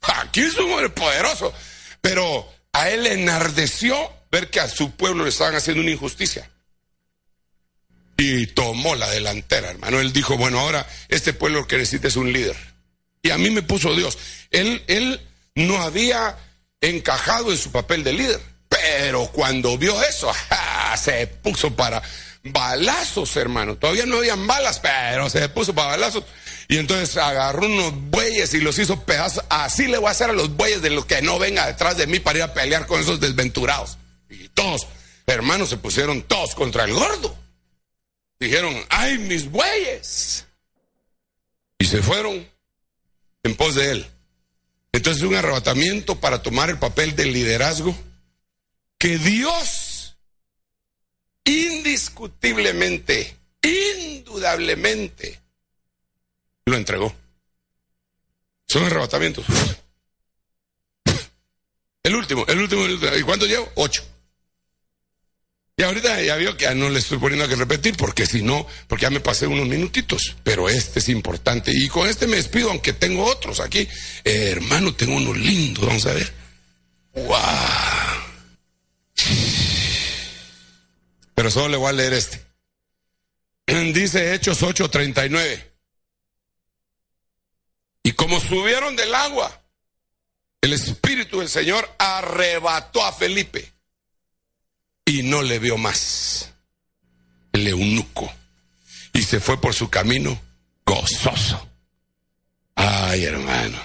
Aquí 0.00 0.40
es 0.40 0.56
un 0.56 0.72
hombre 0.72 0.88
poderoso. 0.88 1.52
Pero 2.00 2.50
a 2.72 2.90
él 2.90 3.06
enardeció 3.06 4.12
ver 4.30 4.50
que 4.50 4.60
a 4.60 4.68
su 4.68 4.92
pueblo 4.92 5.24
le 5.24 5.30
estaban 5.30 5.54
haciendo 5.54 5.82
una 5.82 5.92
injusticia. 5.92 6.50
Y 8.16 8.48
tomó 8.48 8.96
la 8.96 9.08
delantera, 9.10 9.70
hermano. 9.70 10.00
Él 10.00 10.12
dijo, 10.12 10.36
bueno, 10.36 10.58
ahora 10.58 10.88
este 11.08 11.32
pueblo 11.32 11.68
que 11.68 11.76
necesita 11.76 12.08
es 12.08 12.16
un 12.16 12.32
líder. 12.32 12.56
Y 13.22 13.30
a 13.30 13.38
mí 13.38 13.50
me 13.50 13.62
puso 13.62 13.94
Dios. 13.94 14.16
Él, 14.50 14.82
él 14.86 15.20
no 15.54 15.80
había 15.82 16.36
encajado 16.80 17.50
en 17.50 17.58
su 17.58 17.70
papel 17.70 18.04
de 18.04 18.12
líder. 18.12 18.40
Pero 18.68 19.26
cuando 19.32 19.76
vio 19.78 20.00
eso, 20.02 20.32
se 21.02 21.26
puso 21.26 21.74
para 21.74 22.02
balazos, 22.44 23.36
hermano. 23.36 23.76
Todavía 23.76 24.06
no 24.06 24.18
habían 24.18 24.46
balas, 24.46 24.80
pero 24.80 25.28
se 25.30 25.48
puso 25.48 25.74
para 25.74 25.90
balazos. 25.90 26.24
Y 26.68 26.76
entonces 26.76 27.16
agarró 27.16 27.66
unos 27.66 27.94
bueyes 28.10 28.52
y 28.54 28.60
los 28.60 28.78
hizo 28.78 29.02
pedazos. 29.04 29.44
Así 29.48 29.86
le 29.86 29.98
voy 29.98 30.08
a 30.08 30.10
hacer 30.10 30.30
a 30.30 30.34
los 30.34 30.54
bueyes 30.54 30.82
de 30.82 30.90
los 30.90 31.06
que 31.06 31.22
no 31.22 31.38
venga 31.38 31.66
detrás 31.66 31.96
de 31.96 32.06
mí 32.06 32.20
para 32.20 32.38
ir 32.38 32.42
a 32.44 32.52
pelear 32.52 32.86
con 32.86 33.00
esos 33.00 33.20
desventurados. 33.20 33.96
Y 34.28 34.48
todos, 34.50 34.86
hermanos, 35.26 35.70
se 35.70 35.78
pusieron 35.78 36.22
todos 36.22 36.54
contra 36.54 36.84
el 36.84 36.92
gordo. 36.92 37.36
Dijeron, 38.38 38.76
ay, 38.90 39.18
mis 39.18 39.50
bueyes. 39.50 40.44
Y 41.78 41.86
se 41.86 42.02
fueron 42.02 42.46
en 43.42 43.56
pos 43.56 43.74
de 43.74 43.92
él. 43.92 44.06
Entonces 44.92 45.22
un 45.22 45.34
arrebatamiento 45.34 46.18
para 46.20 46.42
tomar 46.42 46.70
el 46.70 46.78
papel 46.78 47.14
del 47.14 47.32
liderazgo 47.32 47.96
que 48.98 49.18
Dios 49.18 50.16
indiscutiblemente, 51.44 53.36
indudablemente, 53.62 55.40
lo 56.66 56.76
entregó. 56.76 57.14
Son 58.66 58.84
arrebatamientos. 58.84 59.46
El 62.02 62.14
último, 62.14 62.44
el 62.46 62.58
último, 62.58 62.84
el 62.84 62.92
último. 62.92 63.16
¿Y 63.16 63.22
cuánto 63.22 63.46
llevo? 63.46 63.70
Ocho. 63.76 64.02
Y 65.78 65.84
ahorita 65.84 66.20
ya 66.22 66.34
vio 66.34 66.56
que 66.56 66.64
ya 66.64 66.74
no 66.74 66.90
le 66.90 66.98
estoy 66.98 67.18
poniendo 67.18 67.46
que 67.46 67.54
repetir 67.54 67.96
porque 67.96 68.26
si 68.26 68.42
no, 68.42 68.66
porque 68.88 69.04
ya 69.04 69.10
me 69.10 69.20
pasé 69.20 69.46
unos 69.46 69.68
minutitos, 69.68 70.34
pero 70.42 70.68
este 70.68 70.98
es 70.98 71.08
importante. 71.08 71.70
Y 71.72 71.86
con 71.86 72.08
este 72.08 72.26
me 72.26 72.34
despido, 72.34 72.70
aunque 72.70 72.92
tengo 72.92 73.24
otros 73.24 73.60
aquí. 73.60 73.86
Eh, 74.24 74.50
hermano, 74.50 74.92
tengo 74.96 75.14
uno 75.14 75.32
lindo, 75.32 75.86
vamos 75.86 76.04
a 76.06 76.14
ver. 76.14 76.32
¡Wow! 77.14 77.36
Pero 81.36 81.48
solo 81.48 81.68
le 81.68 81.76
voy 81.76 81.90
a 81.90 81.92
leer 81.92 82.12
este. 82.14 82.44
Dice 83.92 84.34
Hechos 84.34 84.60
8:39. 84.60 85.64
Y 88.02 88.12
como 88.14 88.40
subieron 88.40 88.96
del 88.96 89.14
agua, 89.14 89.62
el 90.60 90.72
Espíritu 90.72 91.38
del 91.38 91.48
Señor 91.48 91.88
arrebató 91.98 93.04
a 93.04 93.12
Felipe 93.12 93.77
y 95.08 95.22
no 95.22 95.42
le 95.42 95.58
vio 95.58 95.78
más. 95.78 96.50
El 97.52 97.66
eunuco. 97.66 98.30
Y 99.14 99.22
se 99.22 99.40
fue 99.40 99.58
por 99.58 99.74
su 99.74 99.88
camino 99.88 100.38
gozoso. 100.84 101.66
Ay, 102.74 103.24
hermano. 103.24 103.78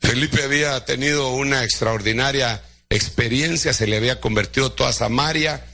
Felipe 0.00 0.42
había 0.42 0.84
tenido 0.84 1.32
una 1.34 1.62
extraordinaria 1.62 2.62
experiencia, 2.90 3.72
se 3.72 3.86
le 3.86 3.96
había 3.96 4.20
convertido 4.20 4.72
toda 4.72 4.92
Samaria. 4.92 5.64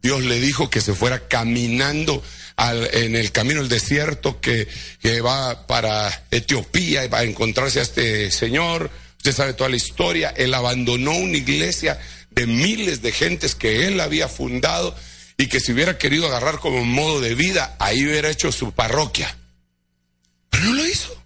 Dios 0.00 0.22
le 0.22 0.38
dijo 0.38 0.70
que 0.70 0.80
se 0.80 0.94
fuera 0.94 1.26
caminando 1.26 2.22
al, 2.56 2.88
en 2.94 3.16
el 3.16 3.32
camino 3.32 3.60
del 3.60 3.68
desierto 3.68 4.40
que, 4.40 4.68
que 5.00 5.20
va 5.20 5.66
para 5.66 6.26
Etiopía 6.30 7.04
y 7.04 7.08
va 7.08 7.18
a 7.18 7.24
encontrarse 7.24 7.80
a 7.80 7.82
este 7.82 8.30
señor 8.30 8.90
Usted 9.20 9.32
sabe 9.34 9.52
toda 9.52 9.68
la 9.68 9.76
historia. 9.76 10.32
Él 10.34 10.54
abandonó 10.54 11.12
una 11.12 11.36
iglesia 11.36 12.00
de 12.30 12.46
miles 12.46 13.02
de 13.02 13.12
gentes 13.12 13.54
que 13.54 13.86
él 13.86 14.00
había 14.00 14.28
fundado 14.28 14.94
y 15.36 15.48
que 15.48 15.60
si 15.60 15.72
hubiera 15.72 15.98
querido 15.98 16.26
agarrar 16.26 16.58
como 16.58 16.84
modo 16.84 17.20
de 17.20 17.34
vida, 17.34 17.76
ahí 17.78 18.04
hubiera 18.04 18.30
hecho 18.30 18.52
su 18.52 18.72
parroquia. 18.72 19.36
Pero 20.50 20.64
no 20.64 20.74
lo 20.74 20.86
hizo. 20.86 21.16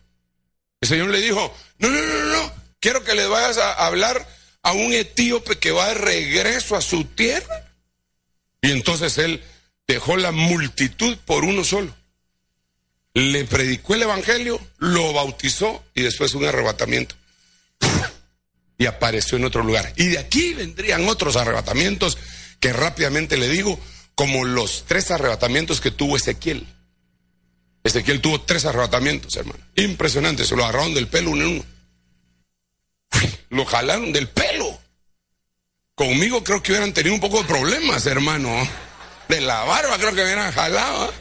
El 0.81 0.89
Señor 0.89 1.09
le 1.09 1.21
dijo, 1.21 1.55
no, 1.79 1.89
no, 1.89 2.01
no, 2.01 2.25
no, 2.27 2.53
quiero 2.79 3.03
que 3.03 3.15
le 3.15 3.27
vayas 3.27 3.59
a 3.59 3.87
hablar 3.87 4.29
a 4.63 4.73
un 4.73 4.93
etíope 4.93 5.59
que 5.59 5.73
va 5.73 5.89
de 5.89 5.95
regreso 5.95 6.77
a 6.77 6.81
su 6.81 7.05
tierra. 7.05 7.73
Y 8.63 8.71
entonces 8.71 9.19
él 9.19 9.43
dejó 9.87 10.17
la 10.17 10.33
multitud 10.33 11.17
por 11.25 11.45
uno 11.45 11.65
solo. 11.65 11.95
Le 13.13 13.45
predicó 13.45 13.95
el 13.95 14.03
Evangelio, 14.03 14.61
lo 14.79 15.13
bautizó 15.13 15.85
y 15.95 16.03
después 16.03 16.35
un 16.35 16.45
arrebatamiento. 16.45 17.15
Y 18.77 18.87
apareció 18.87 19.39
en 19.39 19.45
otro 19.45 19.63
lugar. 19.63 19.93
Y 19.97 20.07
de 20.07 20.19
aquí 20.19 20.55
vendrían 20.55 21.09
otros 21.09 21.37
arrebatamientos 21.37 22.19
que 22.59 22.73
rápidamente 22.73 23.37
le 23.37 23.49
digo, 23.49 23.79
como 24.15 24.45
los 24.45 24.85
tres 24.87 25.11
arrebatamientos 25.11 25.81
que 25.81 25.91
tuvo 25.91 26.17
Ezequiel. 26.17 26.67
Ezequiel 27.83 28.21
tuvo 28.21 28.41
tres 28.41 28.65
arrebatamientos, 28.65 29.37
hermano. 29.37 29.63
Impresionante, 29.77 30.45
se 30.45 30.57
lo 30.57 30.65
agarraron 30.65 30.95
del 30.95 31.09
pelo 31.09 31.31
uno 31.31 31.45
en 31.45 31.51
uno. 31.51 31.65
Lo 33.51 33.65
jalaron 33.65 34.13
del 34.13 34.29
pelo. 34.29 34.81
Conmigo 35.95 36.43
creo 36.43 36.63
que 36.63 36.73
hubieran 36.73 36.93
tenido 36.93 37.15
un 37.15 37.21
poco 37.21 37.43
de 37.43 37.49
problemas, 37.49 38.05
hermano. 38.07 38.51
De 39.29 39.41
la 39.41 39.63
barba 39.65 39.97
creo 39.99 40.15
que 40.15 40.25
hubieran 40.25 40.53
jalado. 40.53 41.11
¿eh? 41.11 41.15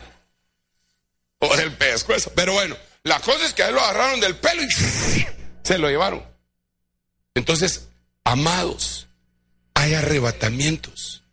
O 1.39 1.55
del 1.55 1.73
pescuezo. 1.73 2.31
Pero 2.33 2.53
bueno, 2.53 2.75
la 3.03 3.19
cosa 3.19 3.45
es 3.45 3.53
que 3.53 3.63
a 3.63 3.67
él 3.67 3.75
lo 3.75 3.81
agarraron 3.81 4.19
del 4.19 4.35
pelo 4.37 4.63
y 4.63 4.67
se 5.63 5.77
lo 5.77 5.89
llevaron. 5.89 6.32
Entonces, 7.35 7.87
amados, 8.23 9.07
hay 9.73 9.93
arrebatamientos 9.93 11.23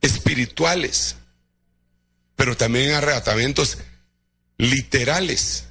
espirituales, 0.00 1.16
pero 2.34 2.56
también 2.56 2.92
arrebatamientos 2.92 3.78
literales, 4.58 5.64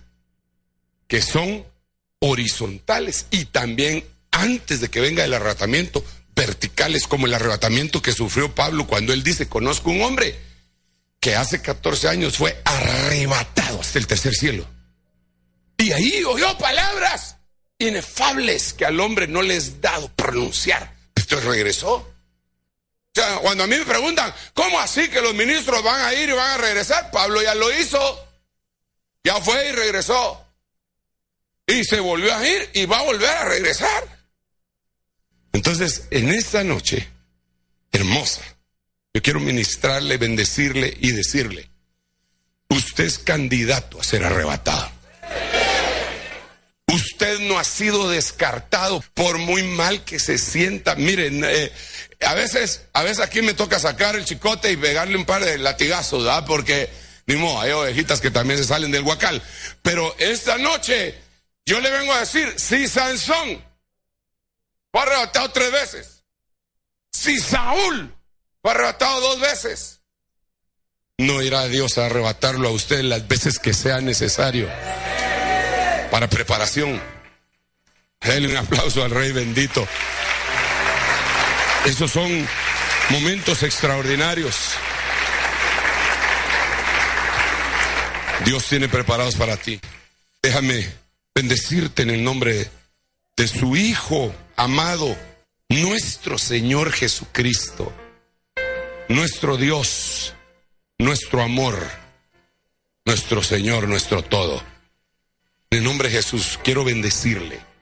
que 1.08 1.22
son 1.22 1.66
horizontales 2.20 3.28
y 3.30 3.46
también 3.46 4.04
antes 4.32 4.82
de 4.82 4.90
que 4.90 5.00
venga 5.00 5.24
el 5.24 5.34
arrebatamiento, 5.34 6.04
verticales 6.36 7.08
como 7.08 7.28
el 7.28 7.34
arrebatamiento 7.34 8.02
que 8.02 8.12
sufrió 8.12 8.54
Pablo 8.54 8.88
cuando 8.88 9.14
él 9.14 9.24
dice, 9.24 9.48
conozco 9.48 9.90
un 9.90 10.02
hombre 10.02 10.38
que 11.20 11.36
hace 11.36 11.62
14 11.62 12.10
años 12.10 12.38
fue 12.38 12.62
arrebatado 12.66 13.80
hasta 13.80 14.00
el 14.00 14.08
tercer 14.08 14.34
cielo. 14.34 14.68
Y 15.78 15.92
ahí 15.92 16.24
oyó 16.26 16.58
palabras 16.58 17.38
inefables 17.78 18.74
que 18.74 18.86
al 18.86 19.00
hombre 19.00 19.28
no 19.28 19.42
les 19.42 19.58
es 19.58 19.82
dado 19.82 20.10
pronunciar. 20.16 20.96
Entonces 21.16 21.48
regresó. 21.48 22.12
Cuando 23.42 23.64
a 23.64 23.68
mí 23.68 23.78
me 23.78 23.86
preguntan, 23.86 24.34
¿cómo 24.54 24.80
así 24.80 25.08
que 25.08 25.22
los 25.22 25.34
ministros 25.34 25.82
van 25.84 26.02
a 26.02 26.14
ir 26.14 26.30
y 26.30 26.34
van 26.34 26.52
a 26.52 26.58
regresar? 26.58 27.12
Pablo 27.12 27.42
ya 27.42 27.56
lo 27.56 27.72
hizo. 27.80 28.28
Ya 29.24 29.40
fue 29.42 29.70
y 29.70 29.72
regresó. 29.72 30.46
Y 31.66 31.84
se 31.84 32.00
volvió 32.00 32.36
a 32.36 32.48
ir 32.48 32.70
y 32.74 32.86
va 32.86 33.00
a 33.00 33.04
volver 33.04 33.30
a 33.30 33.46
regresar. 33.46 34.04
Entonces, 35.54 36.08
en 36.12 36.30
esta 36.30 36.64
noche 36.64 37.08
hermosa, 37.92 38.42
yo 39.14 39.22
quiero 39.22 39.40
ministrarle, 39.40 40.18
bendecirle 40.18 40.96
y 41.00 41.12
decirle, 41.14 41.70
usted 42.68 43.06
es 43.06 43.18
candidato 43.18 44.00
a 44.00 44.04
ser 44.04 44.26
arrebatado. 44.26 44.92
Usted 46.88 47.35
no 47.48 47.58
ha 47.58 47.64
sido 47.64 48.10
descartado 48.10 49.04
por 49.14 49.38
muy 49.38 49.64
mal 49.64 50.04
que 50.04 50.20
se 50.20 50.38
sienta. 50.38 50.96
Miren, 50.96 51.44
eh, 51.46 51.72
a 52.22 52.34
veces, 52.34 52.82
a 52.94 53.04
veces 53.04 53.20
aquí 53.20 53.42
me 53.42 53.54
toca 53.54 53.80
sacar 53.80 54.16
el 54.16 54.26
chicote 54.26 54.72
y 54.72 54.78
pegarle 54.78 55.18
un 55.18 55.26
par 55.26 55.44
de 55.44 55.58
latigazos, 55.58 56.24
¿verdad? 56.24 56.46
Porque, 56.46 56.90
ni 57.28 57.36
modo, 57.36 57.62
hay 57.62 57.72
ovejitas 57.72 58.22
que 58.22 58.32
también 58.32 58.60
se 58.60 58.66
salen 58.66 58.92
del 58.92 59.04
guacal. 59.04 59.42
Pero 59.82 60.16
esta 60.20 60.58
noche, 60.58 61.16
yo 61.66 61.80
le 61.80 61.90
vengo 61.92 62.14
a 62.14 62.20
decir, 62.20 62.54
sí, 62.58 62.88
Sansón, 62.88 63.64
fue 64.92 65.02
arrebatado 65.02 65.50
tres 65.52 65.72
veces. 65.72 66.24
Si 67.12 67.40
Saúl 67.40 68.14
fue 68.62 68.72
arrebatado 68.72 69.22
dos 69.22 69.40
veces, 69.40 70.02
no 71.18 71.42
irá 71.42 71.66
Dios 71.68 71.98
a 71.98 72.08
arrebatarlo 72.08 72.68
a 72.68 72.72
usted 72.72 73.02
las 73.02 73.28
veces 73.28 73.58
que 73.58 73.74
sea 73.74 74.02
necesario 74.02 74.70
para 76.12 76.30
preparación. 76.30 77.02
Denle 78.26 78.50
un 78.50 78.58
aplauso 78.58 79.04
al 79.04 79.12
Rey 79.12 79.32
bendito. 79.32 79.88
Esos 81.86 82.12
son 82.12 82.48
momentos 83.10 83.62
extraordinarios. 83.62 84.56
Dios 88.44 88.66
tiene 88.66 88.90
preparados 88.90 89.36
para 89.36 89.58
ti. 89.58 89.80
Déjame 90.42 90.88
bendecirte 91.34 92.02
en 92.02 92.10
el 92.10 92.24
nombre 92.24 92.70
de 93.38 93.48
su 93.48 93.76
Hijo 93.76 94.34
amado, 94.56 95.16
nuestro 95.70 96.38
Señor 96.38 96.92
Jesucristo, 96.92 97.94
nuestro 99.10 99.58
Dios, 99.58 100.34
nuestro 100.98 101.42
amor, 101.44 101.78
nuestro 103.06 103.44
Señor, 103.44 103.88
nuestro 103.88 104.24
todo. 104.24 104.64
En 105.70 105.80
el 105.80 105.84
nombre 105.84 106.10
de 106.10 106.16
Jesús 106.16 106.60
quiero 106.64 106.84
bendecirle. 106.84 107.75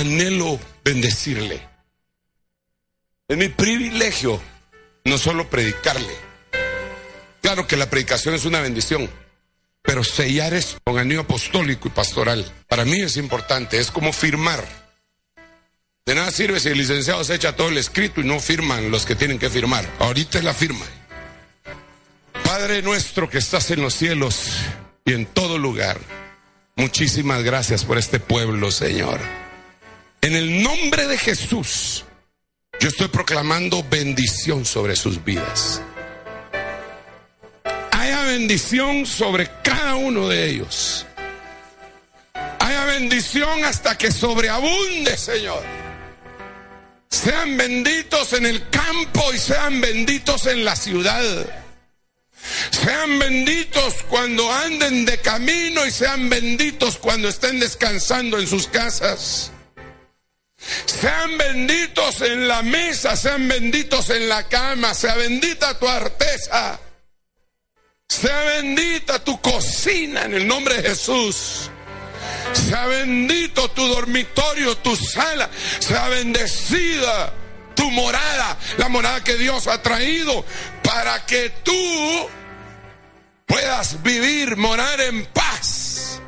Anhelo 0.00 0.58
bendecirle. 0.82 1.60
Es 3.28 3.36
mi 3.36 3.48
privilegio 3.48 4.40
no 5.04 5.18
solo 5.18 5.48
predicarle. 5.50 6.14
Claro 7.42 7.66
que 7.66 7.76
la 7.76 7.90
predicación 7.90 8.34
es 8.34 8.46
una 8.46 8.60
bendición, 8.60 9.10
pero 9.82 10.02
sellar 10.02 10.54
es 10.54 10.78
con 10.84 10.98
anillo 10.98 11.20
apostólico 11.20 11.88
y 11.88 11.90
pastoral, 11.90 12.50
para 12.66 12.86
mí 12.86 13.02
es 13.02 13.18
importante, 13.18 13.78
es 13.78 13.90
como 13.90 14.12
firmar. 14.12 14.64
De 16.06 16.14
nada 16.14 16.30
sirve 16.30 16.60
si 16.60 16.70
el 16.70 16.78
licenciado 16.78 17.22
se 17.22 17.34
echa 17.34 17.54
todo 17.54 17.68
el 17.68 17.76
escrito 17.76 18.22
y 18.22 18.24
no 18.24 18.40
firman 18.40 18.90
los 18.90 19.04
que 19.04 19.14
tienen 19.14 19.38
que 19.38 19.50
firmar. 19.50 19.88
Ahorita 19.98 20.38
es 20.38 20.44
la 20.44 20.54
firma. 20.54 20.86
Padre 22.42 22.80
nuestro 22.80 23.28
que 23.28 23.38
estás 23.38 23.70
en 23.70 23.82
los 23.82 23.94
cielos 23.94 24.48
y 25.04 25.12
en 25.12 25.26
todo 25.26 25.58
lugar, 25.58 26.00
muchísimas 26.74 27.42
gracias 27.42 27.84
por 27.84 27.98
este 27.98 28.18
pueblo, 28.18 28.70
Señor. 28.70 29.20
En 30.22 30.36
el 30.36 30.62
nombre 30.62 31.06
de 31.06 31.18
Jesús, 31.18 32.04
yo 32.78 32.88
estoy 32.88 33.08
proclamando 33.08 33.84
bendición 33.90 34.64
sobre 34.64 34.96
sus 34.96 35.22
vidas 35.24 35.82
bendición 38.30 39.06
sobre 39.06 39.50
cada 39.62 39.96
uno 39.96 40.28
de 40.28 40.50
ellos. 40.50 41.04
Haya 42.58 42.84
bendición 42.84 43.64
hasta 43.64 43.98
que 43.98 44.12
sobreabunde, 44.12 45.16
Señor. 45.16 45.62
Sean 47.08 47.56
benditos 47.56 48.32
en 48.34 48.46
el 48.46 48.68
campo 48.70 49.32
y 49.34 49.38
sean 49.38 49.80
benditos 49.80 50.46
en 50.46 50.64
la 50.64 50.76
ciudad. 50.76 51.46
Sean 52.70 53.18
benditos 53.18 53.94
cuando 54.08 54.50
anden 54.52 55.04
de 55.04 55.20
camino 55.20 55.84
y 55.84 55.90
sean 55.90 56.30
benditos 56.30 56.96
cuando 56.96 57.28
estén 57.28 57.58
descansando 57.58 58.38
en 58.38 58.46
sus 58.46 58.68
casas. 58.68 59.50
Sean 60.84 61.38
benditos 61.38 62.20
en 62.20 62.46
la 62.46 62.62
mesa, 62.62 63.16
sean 63.16 63.48
benditos 63.48 64.10
en 64.10 64.28
la 64.28 64.46
cama, 64.48 64.94
sea 64.94 65.14
bendita 65.14 65.78
tu 65.78 65.88
arteza. 65.88 66.78
Sea 68.08 68.42
bendita 68.42 69.22
tu 69.22 69.40
cocina 69.40 70.24
en 70.24 70.34
el 70.34 70.46
nombre 70.46 70.82
de 70.82 70.90
Jesús. 70.90 71.70
Sea 72.52 72.86
bendito 72.86 73.70
tu 73.70 73.86
dormitorio, 73.86 74.76
tu 74.78 74.96
sala. 74.96 75.48
Sea 75.78 76.08
bendecida 76.08 77.32
tu 77.74 77.90
morada, 77.90 78.58
la 78.76 78.88
morada 78.88 79.24
que 79.24 79.36
Dios 79.36 79.66
ha 79.68 79.80
traído 79.80 80.44
para 80.82 81.24
que 81.24 81.50
tú 81.62 82.28
puedas 83.46 84.02
vivir, 84.02 84.56
morar 84.56 85.00
en 85.00 85.24
paz. 85.26 86.20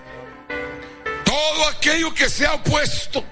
Todo 1.24 1.68
aquello 1.68 2.14
que 2.14 2.30
se 2.30 2.46
ha 2.46 2.54
opuesto 2.54 3.24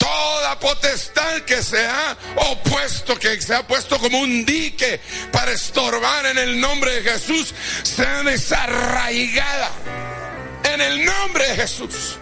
toda 0.00 0.58
potestad 0.58 1.42
que 1.42 1.62
se 1.62 1.86
ha 1.86 2.16
opuesto, 2.36 3.18
que 3.18 3.40
se 3.40 3.54
ha 3.54 3.66
puesto 3.66 3.98
como 3.98 4.18
un 4.18 4.46
dique 4.46 4.98
para 5.30 5.52
estorbar 5.52 6.24
en 6.26 6.38
el 6.38 6.58
nombre 6.58 7.02
de 7.02 7.12
Jesús, 7.12 7.54
sea 7.82 8.22
desarraigada 8.22 9.70
en 10.64 10.80
el 10.80 11.04
nombre 11.04 11.46
de 11.48 11.56
Jesús. 11.56 12.16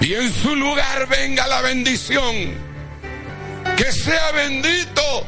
Y 0.00 0.14
en 0.14 0.32
su 0.32 0.54
lugar 0.56 1.06
venga 1.08 1.46
la 1.46 1.60
bendición. 1.60 2.68
Que 3.76 3.92
sea 3.92 4.32
bendito 4.32 5.26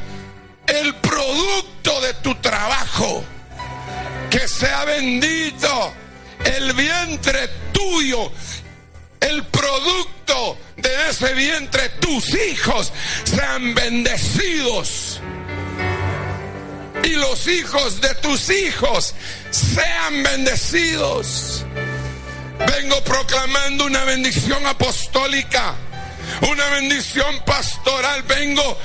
el 0.66 0.94
producto 0.96 2.00
de 2.00 2.14
tu 2.14 2.34
trabajo. 2.36 3.24
Que 4.28 4.48
sea 4.48 4.84
bendito 4.84 5.92
el 6.44 6.72
vientre 6.72 7.48
tuyo 7.72 8.32
el 9.20 9.44
producto 9.44 10.58
de 10.76 11.10
ese 11.10 11.34
vientre, 11.34 11.88
tus 12.00 12.34
hijos, 12.34 12.92
sean 13.24 13.74
bendecidos. 13.74 15.20
Y 17.02 17.10
los 17.10 17.46
hijos 17.48 18.00
de 18.00 18.14
tus 18.16 18.50
hijos 18.50 19.14
sean 19.50 20.22
bendecidos. 20.22 21.64
Vengo 22.66 23.02
proclamando 23.04 23.86
una 23.86 24.04
bendición 24.04 24.66
apostólica, 24.66 25.74
una 26.42 26.68
bendición 26.70 27.40
pastoral. 27.44 28.22
Vengo 28.24 28.78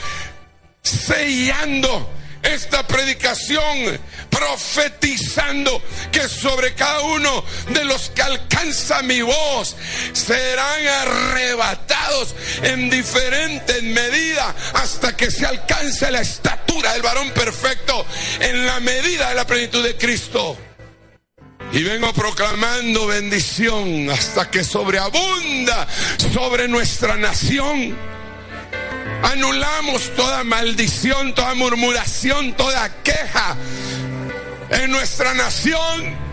sellando 0.82 2.10
esta 2.46 2.86
predicación 2.86 4.00
profetizando 4.30 5.82
que 6.12 6.28
sobre 6.28 6.74
cada 6.74 7.02
uno 7.02 7.44
de 7.70 7.84
los 7.86 8.10
que 8.10 8.22
alcanza 8.22 9.02
mi 9.04 9.22
voz 9.22 9.76
serán 10.14 10.88
arrebatados 10.88 12.36
en 12.64 12.90
diferentes 12.90 13.82
medidas 13.84 14.54
hasta 14.74 15.16
que 15.16 15.32
se 15.32 15.46
alcance 15.46 16.12
la 16.12 16.22
estatura 16.22 16.94
del 16.94 17.02
varón 17.02 17.32
perfecto 17.32 18.06
en 18.40 18.66
la 18.66 18.80
medida 18.80 19.30
de 19.30 19.36
la 19.36 19.48
plenitud 19.48 19.84
de 19.84 19.96
Cristo. 19.96 20.58
Y 21.72 21.84
vengo 21.84 22.14
proclamando 22.14 23.08
bendición 23.08 24.10
hasta 24.10 24.50
que 24.50 24.64
sobreabunda 24.64 25.88
sobre 26.34 26.68
nuestra 26.68 27.16
nación 27.16 28.15
Anulamos 29.24 30.16
toda 30.16 30.44
maldición, 30.44 31.34
toda 31.34 31.54
murmuración, 31.56 32.54
toda 32.54 32.90
queja 33.04 33.56
en 34.70 34.92
nuestra 34.92 35.34
nación. 35.34 36.26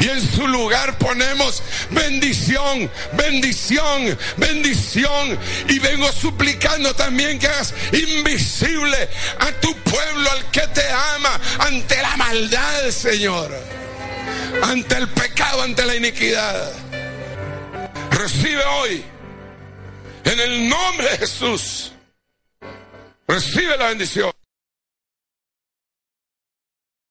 Y 0.00 0.08
en 0.08 0.20
su 0.20 0.46
lugar 0.46 0.98
ponemos 0.98 1.62
bendición, 1.90 2.90
bendición, 3.12 4.18
bendición. 4.36 5.38
Y 5.68 5.78
vengo 5.78 6.10
suplicando 6.12 6.94
también 6.94 7.38
que 7.38 7.48
hagas 7.48 7.74
invisible 7.92 9.08
a 9.38 9.52
tu 9.60 9.74
pueblo, 9.78 10.30
al 10.30 10.50
que 10.50 10.66
te 10.68 10.84
ama, 11.14 11.40
ante 11.60 12.00
la 12.02 12.16
maldad, 12.16 12.90
Señor. 12.90 13.50
Ante 14.62 14.96
el 14.96 15.08
pecado, 15.08 15.62
ante 15.62 15.84
la 15.84 15.96
iniquidad. 15.96 16.72
Recibe 18.10 18.64
hoy 18.64 19.04
en 20.32 20.40
el 20.40 20.68
nombre 20.68 21.08
de 21.10 21.18
Jesús. 21.18 21.92
Recibe 23.26 23.76
la 23.76 23.88
bendición. 23.88 24.37